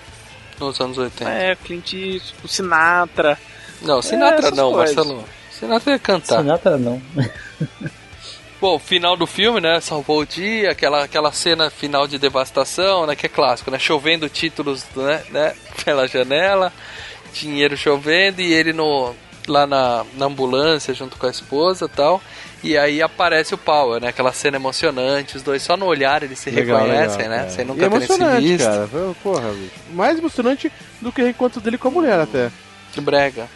[0.59, 1.31] Nos anos 80.
[1.31, 3.39] É, Clint Eastwood, o Sinatra.
[3.83, 4.95] Não, Sinatra essas não, coisas.
[4.95, 5.25] Marcelo.
[5.51, 6.39] Sinatra ia cantar.
[6.39, 7.01] Sinatra não.
[8.61, 9.81] Bom, final do filme, né?
[9.81, 13.17] Salvou o dia, aquela, aquela cena final de devastação, né?
[13.17, 13.79] Que é clássico, né?
[13.79, 15.23] Chovendo títulos, né?
[15.31, 16.71] né pela janela,
[17.33, 19.15] dinheiro chovendo e ele no
[19.49, 22.21] lá na, na ambulância junto com a esposa e tal.
[22.63, 24.09] E aí aparece o Power, né?
[24.09, 27.39] Aquela cena emocionante, os dois só no olhar eles se Legal, reconhecem, legal, né?
[27.39, 27.51] cara.
[27.51, 28.65] Sem E nunca é terem se emocionante, visto.
[28.67, 28.89] cara.
[29.23, 29.73] Porra, bicho.
[29.93, 30.71] Mais emocionante
[31.01, 32.51] do que o encontro dele com a mulher até.
[32.93, 33.49] Que brega.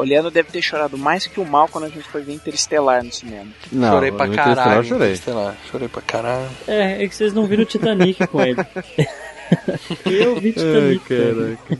[0.00, 3.04] O Leandro deve ter chorado mais que o mal quando a gente foi ver Interestelar
[3.04, 3.50] no cinema.
[3.70, 4.84] Não, chorei pra caralho.
[4.84, 5.08] chorei.
[5.08, 6.48] Interestelar, Chorei pra caralho.
[6.66, 8.56] É, é que vocês não viram o Titanic com ele.
[10.06, 11.04] Eu vi Titanic.
[11.06, 11.78] caraca.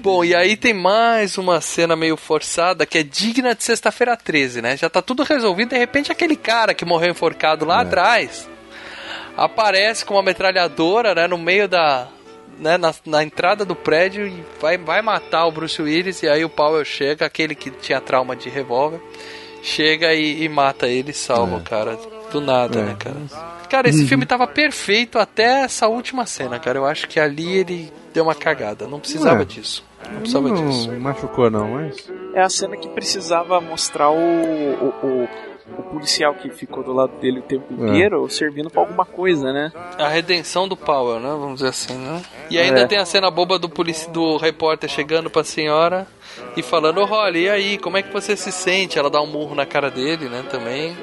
[0.00, 4.60] Bom, e aí tem mais uma cena meio forçada que é digna de sexta-feira 13,
[4.60, 4.76] né?
[4.76, 8.48] Já tá tudo resolvido, de repente aquele cara que morreu enforcado lá atrás
[9.36, 12.08] aparece com uma metralhadora, né, no meio da.
[12.58, 16.22] Né, na, na entrada do prédio e vai, vai matar o Bruce Willis.
[16.22, 19.00] E aí o Powell chega, aquele que tinha trauma de revólver,
[19.62, 21.96] chega e, e mata ele e salva o cara.
[22.32, 22.82] Do nada, É.
[22.82, 23.16] né, cara?
[23.70, 26.78] Cara, esse filme tava perfeito até essa última cena, cara.
[26.78, 28.86] Eu acho que ali ele deu uma cagada.
[28.88, 29.44] Não precisava É.
[29.44, 29.84] disso.
[30.10, 30.92] Não precisava não disso.
[30.98, 32.10] machucou não, mas...
[32.34, 35.28] É a cena que precisava mostrar o, o, o,
[35.76, 37.88] o policial que ficou do lado dele o tempo É.
[37.88, 39.72] inteiro servindo pra alguma coisa, né?
[39.98, 41.28] A redenção do Powell, né?
[41.28, 42.22] Vamos dizer assim, né?
[42.50, 42.86] E ainda É.
[42.86, 46.06] tem a cena boba do, polici do repórter chegando pra senhora
[46.56, 48.98] e falando, ô Holly, e aí, como é que você se sente?
[48.98, 50.96] Ela dá um murro na cara dele, né, também.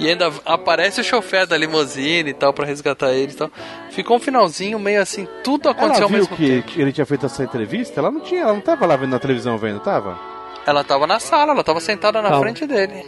[0.00, 3.50] E ainda aparece o chofer da limusine e tal pra resgatar ele e tal.
[3.90, 6.68] Ficou um finalzinho meio assim, tudo aconteceu Ela ao viu mesmo que, tempo.
[6.68, 7.98] que ele tinha feito essa entrevista?
[7.98, 10.16] Ela não tinha, ela não tava lá vendo na televisão vendo, tava?
[10.64, 12.42] Ela tava na sala, ela tava sentada na Tava.
[12.42, 13.04] frente dele.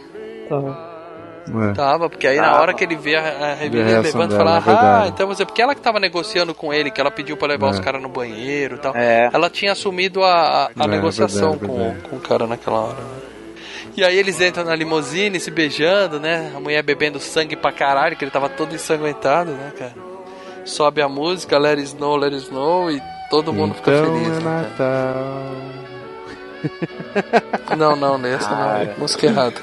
[1.49, 1.73] É.
[1.75, 2.61] Tava, porque aí na Tava.
[2.61, 5.09] hora que ele vê a, a revista, ele levanta e fala, é ah, verdade.
[5.09, 5.45] então você.
[5.45, 7.71] Porque ela que tava negociando com ele, que ela pediu pra levar É.
[7.71, 8.95] os caras no banheiro e tal.
[8.95, 9.31] É.
[9.33, 12.09] Ela tinha assumido a, a É, negociação verdade, com, verdade.
[12.09, 12.95] com o cara naquela hora.
[13.01, 13.21] né?
[13.97, 16.53] E aí eles entram na limusine se beijando, né?
[16.55, 19.95] A mulher bebendo sangue pra caralho, que ele tava todo ensanguentado, né, cara?
[20.65, 24.29] Sobe a música, Let It Snow, Let It Snow, e todo mundo fica então feliz.
[24.29, 24.77] é né, Natal.
[27.67, 27.77] cara?
[27.77, 28.95] Não, não, nessa não, é Cara.
[28.99, 29.57] música errada.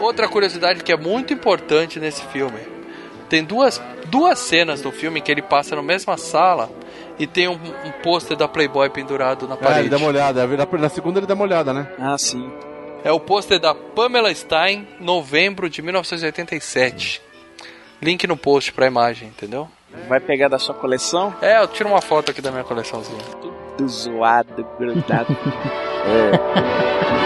[0.00, 2.58] Outra curiosidade que é muito importante nesse filme.
[3.28, 6.68] Tem duas, duas cenas do filme que ele passa na mesma sala
[7.18, 9.80] e tem um, um pôster da Playboy pendurado na É, parede.
[9.80, 10.46] ele dá uma olhada.
[10.46, 11.86] Na- Na segunda ele dá uma olhada, né?
[11.98, 12.50] Ah, sim.
[13.04, 17.22] É o pôster da Pamela Stein, novembro de 1987.
[18.02, 19.68] Link no post pra imagem, entendeu?
[20.08, 21.34] Vai pegar da sua coleção?
[21.42, 23.20] É, eu tiro uma foto aqui da minha coleçãozinha.
[23.76, 25.36] Tudo zoado, grudado.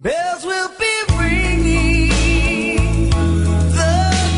[0.00, 3.10] Bells will be ringing
[3.72, 3.90] the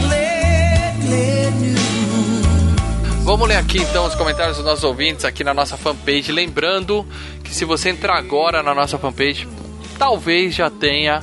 [0.06, 3.24] glad, glad news.
[3.24, 6.32] Vamos ler aqui então os comentários dos nossos ouvintes aqui na nossa fanpage.
[6.32, 7.06] Lembrando
[7.44, 9.46] que se você entrar agora na nossa fanpage,
[9.98, 11.22] talvez já tenha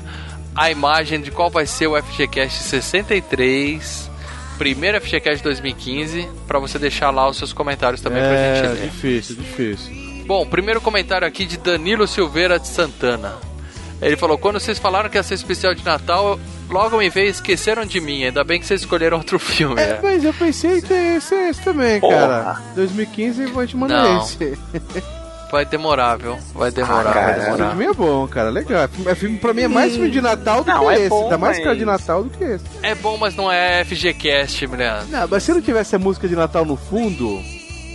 [0.55, 4.11] a imagem de qual vai ser o FGCast 63,
[4.59, 8.89] primeiro FGCast 2015, para você deixar lá os seus comentários também pra é, gente ler.
[8.89, 10.25] difícil, difícil.
[10.27, 13.46] Bom, primeiro comentário aqui de Danilo Silveira de Santana.
[14.01, 17.85] Ele falou: quando vocês falaram que ia ser especial de Natal, logo me veio esqueceram
[17.85, 18.23] de mim.
[18.25, 19.81] Ainda bem que vocês escolheram outro filme.
[19.81, 19.99] É, né?
[20.03, 22.15] mas eu pensei em ter esse, esse também, Porra.
[22.15, 22.61] cara.
[22.75, 24.21] 2015 eu vou te mandar Não.
[24.21, 24.57] esse.
[25.49, 26.37] Vai demorar, viu?
[26.53, 27.53] Vai demorar, Ah, vai cara, demorar.
[27.67, 28.49] esse filme é bom, cara.
[28.49, 28.81] Legal.
[28.83, 30.99] É filme- É filme, pra mim é mais filme de Natal do Não, que é
[30.99, 31.09] esse.
[31.09, 32.65] bom, Dá mais mas- cara de Natal do que esse.
[32.83, 35.03] É bom, mas não é FGCast, mulher.
[35.09, 37.41] Não, mas se não tivesse a música de Natal no fundo,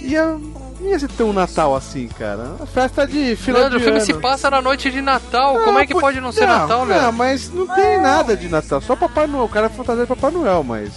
[0.01, 0.35] ia,
[0.83, 2.57] não ia ser tão Natal assim, cara.
[2.61, 4.07] A festa de final Leandro, o de filme ano.
[4.07, 5.61] se passa na noite de Natal.
[5.61, 7.13] Como é que pô- pode não ser não, Natal, Não, Leandro?
[7.15, 8.81] mas não tem nada de Natal.
[8.81, 9.45] Só Papai Noel.
[9.45, 10.91] O cara é fantasia de Papai Noel, mas...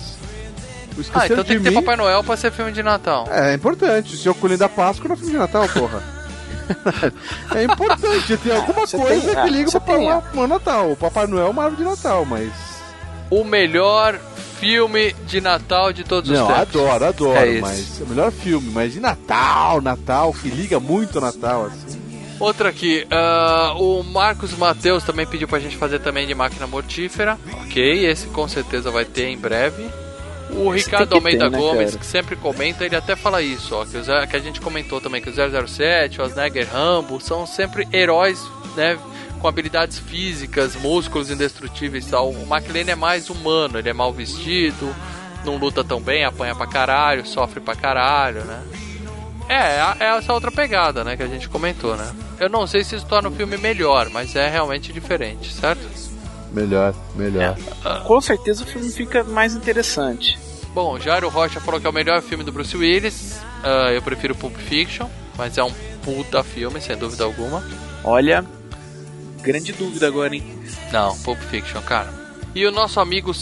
[0.97, 1.75] O Ah, então tem que ter mim...
[1.75, 3.27] Papai Noel pra ser filme de Natal.
[3.29, 4.15] É, é importante.
[4.17, 6.01] Se eu colher da Páscoa não é filme de Natal, porra.
[7.55, 8.37] é importante.
[8.37, 10.91] Tem alguma Você coisa tem- que liga você o Papai Noel pro Natal.
[10.91, 12.49] O Papai Noel é uma árvore de Natal, mas...
[13.29, 14.19] O melhor
[14.59, 16.61] filme de Natal de todos Não, os tempos.
[16.81, 17.61] adoro, adoro, É esse.
[17.61, 21.99] mas é o melhor filme, mas de Natal, Natal, que liga muito Natal, assim.
[22.39, 27.37] Outra aqui, ah, o Marcos Matheus também pediu pra gente fazer também de máquina mortífera.
[27.63, 29.85] Ok, esse com certeza vai ter em breve.
[30.51, 31.97] O Esse Ricardo Almeida ter, né, Gomes, cara?
[31.99, 35.21] que sempre comenta, ele até fala isso, ó, que, o que a gente comentou também,
[35.21, 35.33] que o
[35.67, 38.39] 007, o Osneger Rambo são sempre heróis,
[38.75, 38.97] né,
[39.39, 42.31] com habilidades físicas, músculos indestrutíveis e tal.
[42.31, 44.93] O McLean é mais humano, ele é mal vestido,
[45.45, 48.61] não luta tão bem, apanha pra caralho, sofre pra caralho, né.
[49.47, 52.11] É, é é essa outra pegada, né, que a gente comentou, né.
[52.39, 55.81] Eu não sei se isso torna o filme melhor, mas é realmente diferente, certo?
[56.51, 57.57] Melhor, melhor.
[58.05, 60.39] Com certeza o filme fica mais interessante.
[60.73, 63.39] Bom, Jairo Rocha falou que é o melhor filme do Bruce Willis.
[63.63, 65.07] Ah, eu prefiro Pulp Fiction,
[65.37, 65.71] mas é um
[66.03, 67.63] puta filme, sem dúvida alguma.
[68.03, 68.45] Olha,
[69.45, 70.43] grande dúvida agora, hein?
[70.91, 72.09] Não, Pulp Fiction, cara.
[72.53, 73.33] E o nosso amigo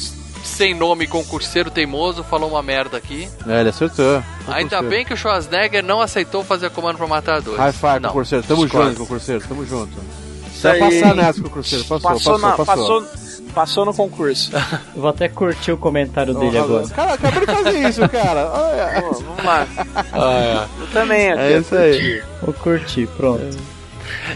[0.44, 3.30] sem nome concurseiro teimoso falou uma merda aqui.
[3.48, 4.22] É, ele acertou.
[4.48, 7.58] Ainda bem que o Schwarzenegger não aceitou fazer comando pra matar dois.
[7.58, 8.44] High five, Não, concurseiro.
[8.46, 8.90] Tamo discordo.
[8.90, 9.48] junto, concurseiro.
[9.48, 9.92] Tamo junto.
[9.92, 11.02] Isso Você vai aí.
[11.02, 11.86] passar nessa, concurseiro.
[11.86, 12.66] Passou, passou, na- passou.
[12.66, 13.06] passou,
[13.54, 14.52] passou no concurso.
[14.96, 16.88] Eu vou até curtir o comentário dele agora.
[16.90, 18.52] Cara, acabei de fazer isso, cara.
[18.54, 19.02] Olha.
[19.02, 19.68] Vamos lá.
[20.12, 21.28] Ah, Eu também.
[21.30, 21.92] eu É isso aí.
[21.94, 22.24] curtir.
[22.42, 23.58] Vou curtir, pronto.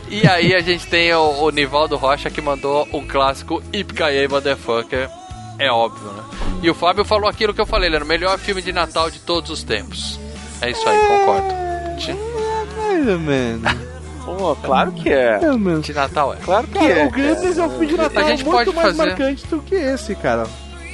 [0.09, 5.09] E aí a gente tem o, o Nivaldo Rocha que mandou um clássico Ipkaye Motherfucker.
[5.59, 6.23] É óbvio, né?
[6.61, 9.09] E o Fábio falou aquilo que eu falei, ele era o melhor filme de Natal
[9.09, 10.19] de todos os tempos.
[10.61, 11.47] É isso aí, concordo.
[11.97, 12.13] De,
[12.77, 13.71] Mais ou menos.
[14.25, 15.39] Pô, claro que é.
[15.39, 15.85] Menos.
[15.85, 16.37] de Natal é.
[16.37, 17.05] Claro que Cara, é.
[17.05, 19.59] o Gremlins é um filme de Natal A gente muito pode mais fazer- marcante do
[19.61, 20.45] que esse, cara.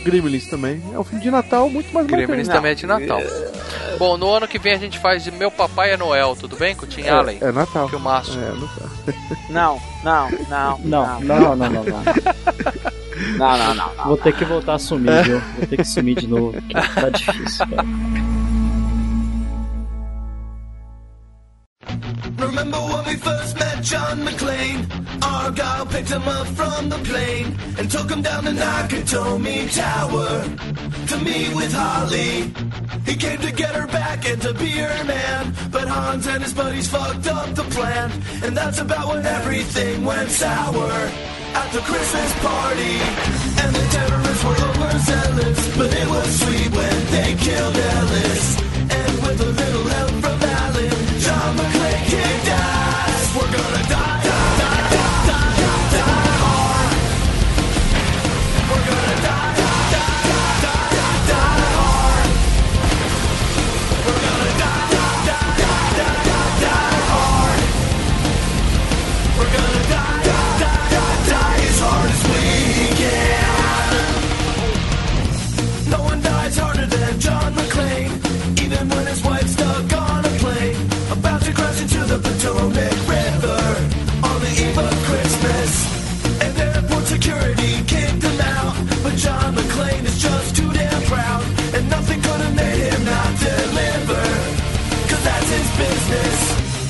[0.04, 0.82] Gremlins também.
[0.94, 3.22] É um filme de Natal muito mais Gremlins também é de Natal.
[3.98, 6.76] Bom, no ano que vem a gente faz de Meu Papai é Noel, tudo bem?
[6.76, 7.38] Com o Tim Allen.
[7.42, 7.88] É, é Natal.
[7.88, 8.38] Filmaço.
[8.38, 8.90] É, Natal.
[9.50, 10.80] Não, não, não.
[10.80, 11.84] Não, não, não, não, não.
[11.84, 12.04] não.
[13.38, 13.96] Não, não, não.
[13.96, 14.06] não.
[14.06, 15.40] Vou ter que voltar a sumir, viu?
[15.58, 16.54] Vou ter que sumir de novo.
[16.54, 17.86] porque Tá difícil, cara.
[22.54, 24.86] Remember when we first met John McClane?
[25.24, 30.44] Argyle picked him up from the plane and took him down to Nakatomi Tower
[31.08, 32.54] to meet with Holly.
[33.08, 36.54] He came to get her back and to be her man, but Hans and his
[36.54, 38.12] buddies fucked up the plan,
[38.44, 40.92] and that's about when everything went sour.
[41.58, 42.96] At the Christmas party,
[43.62, 48.46] and the terrorists were overzealous, but it was sweet when they killed Ellis.
[49.00, 51.83] And with a little help from Alan, John McClane
[52.14, 53.36] kicked ass.
[53.36, 54.03] We're gonna die, die,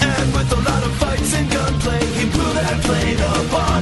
[0.01, 3.72] And with a lot of fights and gunplay, he blew that plane up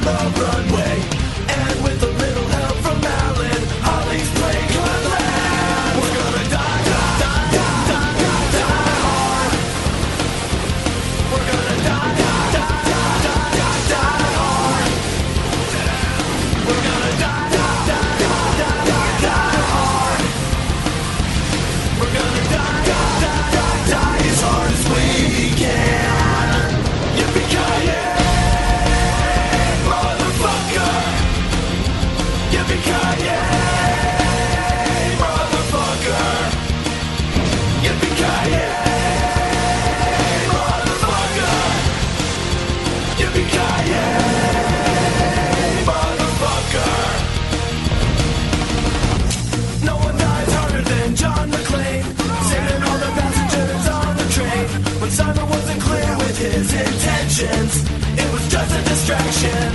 [57.43, 59.65] it was just a distraction.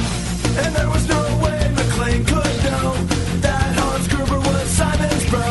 [0.63, 2.95] And there was no way McClane could know
[3.43, 5.43] that Hans Gruber was Simon's bro.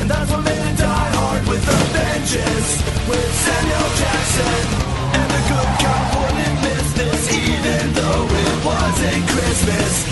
[0.00, 2.70] And that's what made it die hard with a vengeance.
[3.08, 4.64] With Samuel Jackson
[5.12, 10.07] and the good cop wouldn't miss this, even though it wasn't Christmas.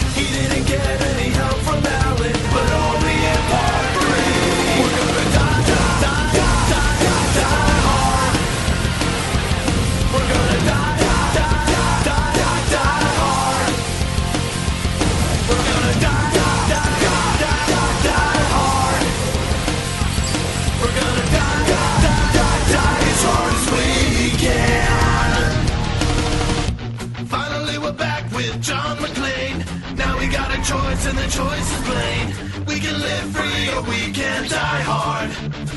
[30.66, 32.24] Choice, and the choice is plain.
[32.66, 35.30] We can live free or we can die hard,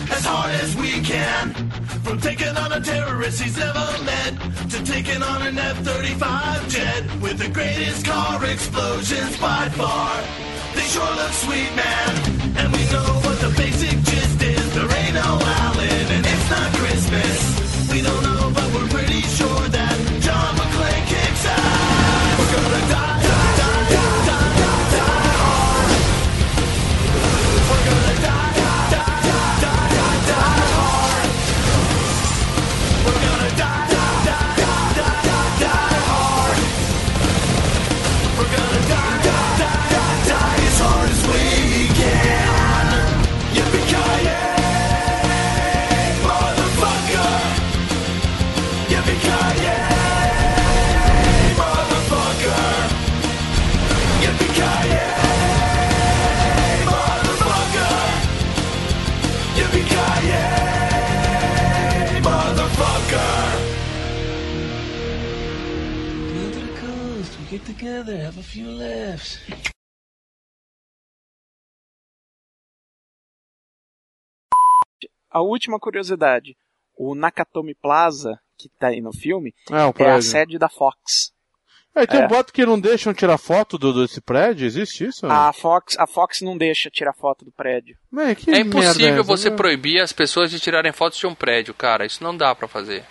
[0.10, 1.53] as hard as we can.
[2.06, 4.34] From taking on a terrorist he's never met
[4.72, 10.11] to taking on an F-35 jet with the greatest car explosions by far.
[10.74, 12.11] They sure look sweet, man,
[12.57, 14.74] and we know what the basic gist is.
[14.74, 15.30] There ain't no
[15.61, 17.91] Allen, and it's not Christmas.
[17.94, 18.28] We don't
[67.80, 69.39] together, have a few laughs.
[75.31, 76.56] A última curiosidade:
[76.97, 81.31] o Nakatomi Plaza, que tá aí no filme, É, o é a sede da Fox.
[81.95, 82.26] É, tem É.
[82.26, 84.65] um boto que não deixam tirar foto do, desse prédio?
[84.65, 85.26] Existe isso?
[85.26, 87.97] A Fox, a Fox não deixa tirar foto do prédio.
[88.11, 89.56] Man, É impossível você né?
[89.56, 92.06] proibir as pessoas de tirarem fotos de um prédio, cara.
[92.06, 93.01] Isso não dá pra fazer.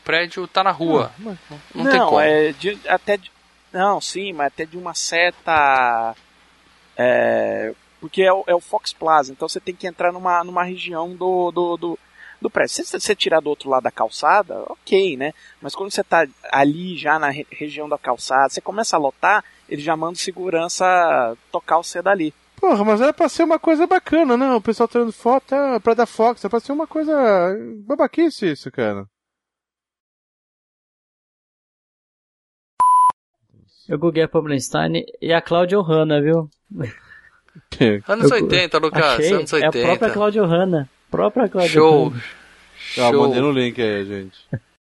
[0.00, 1.12] O prédio tá na rua.
[1.18, 1.36] Ah,
[1.74, 2.20] Não, tem como.
[2.20, 3.30] é de- até de-
[3.72, 6.14] não, sim, mas até de uma certa
[6.96, 10.64] é, porque é o, é o Fox Plaza, então você tem que entrar numa, numa
[10.64, 11.98] região do, do, do,
[12.40, 12.74] do prédio.
[12.84, 15.32] Se você tirar do outro lado da calçada, ok, né?
[15.60, 19.44] Mas quando você tá ali já na re- região da calçada, você começa a lotar,
[19.68, 22.32] ele já manda o segurança tocar você dali.
[22.60, 24.56] Porra, mas era pra ser uma coisa bacana, não?
[24.56, 27.14] O pessoal tirando foto é pra dar Fox, é pra ser uma coisa
[27.86, 29.06] babaquice isso, cara.
[33.88, 36.48] Eu googlei a Pablenstein e a Cláudia Hanna, viu?
[38.08, 39.86] Anos Eu- 80, Lucas, Achei, anos É a 80.
[39.86, 40.90] própria Cláudia Hanna.
[41.10, 42.08] Própria Cláudia Show.
[42.08, 42.22] Hanna.
[42.76, 43.22] Show.
[43.26, 44.38] mandei no link aí, gente.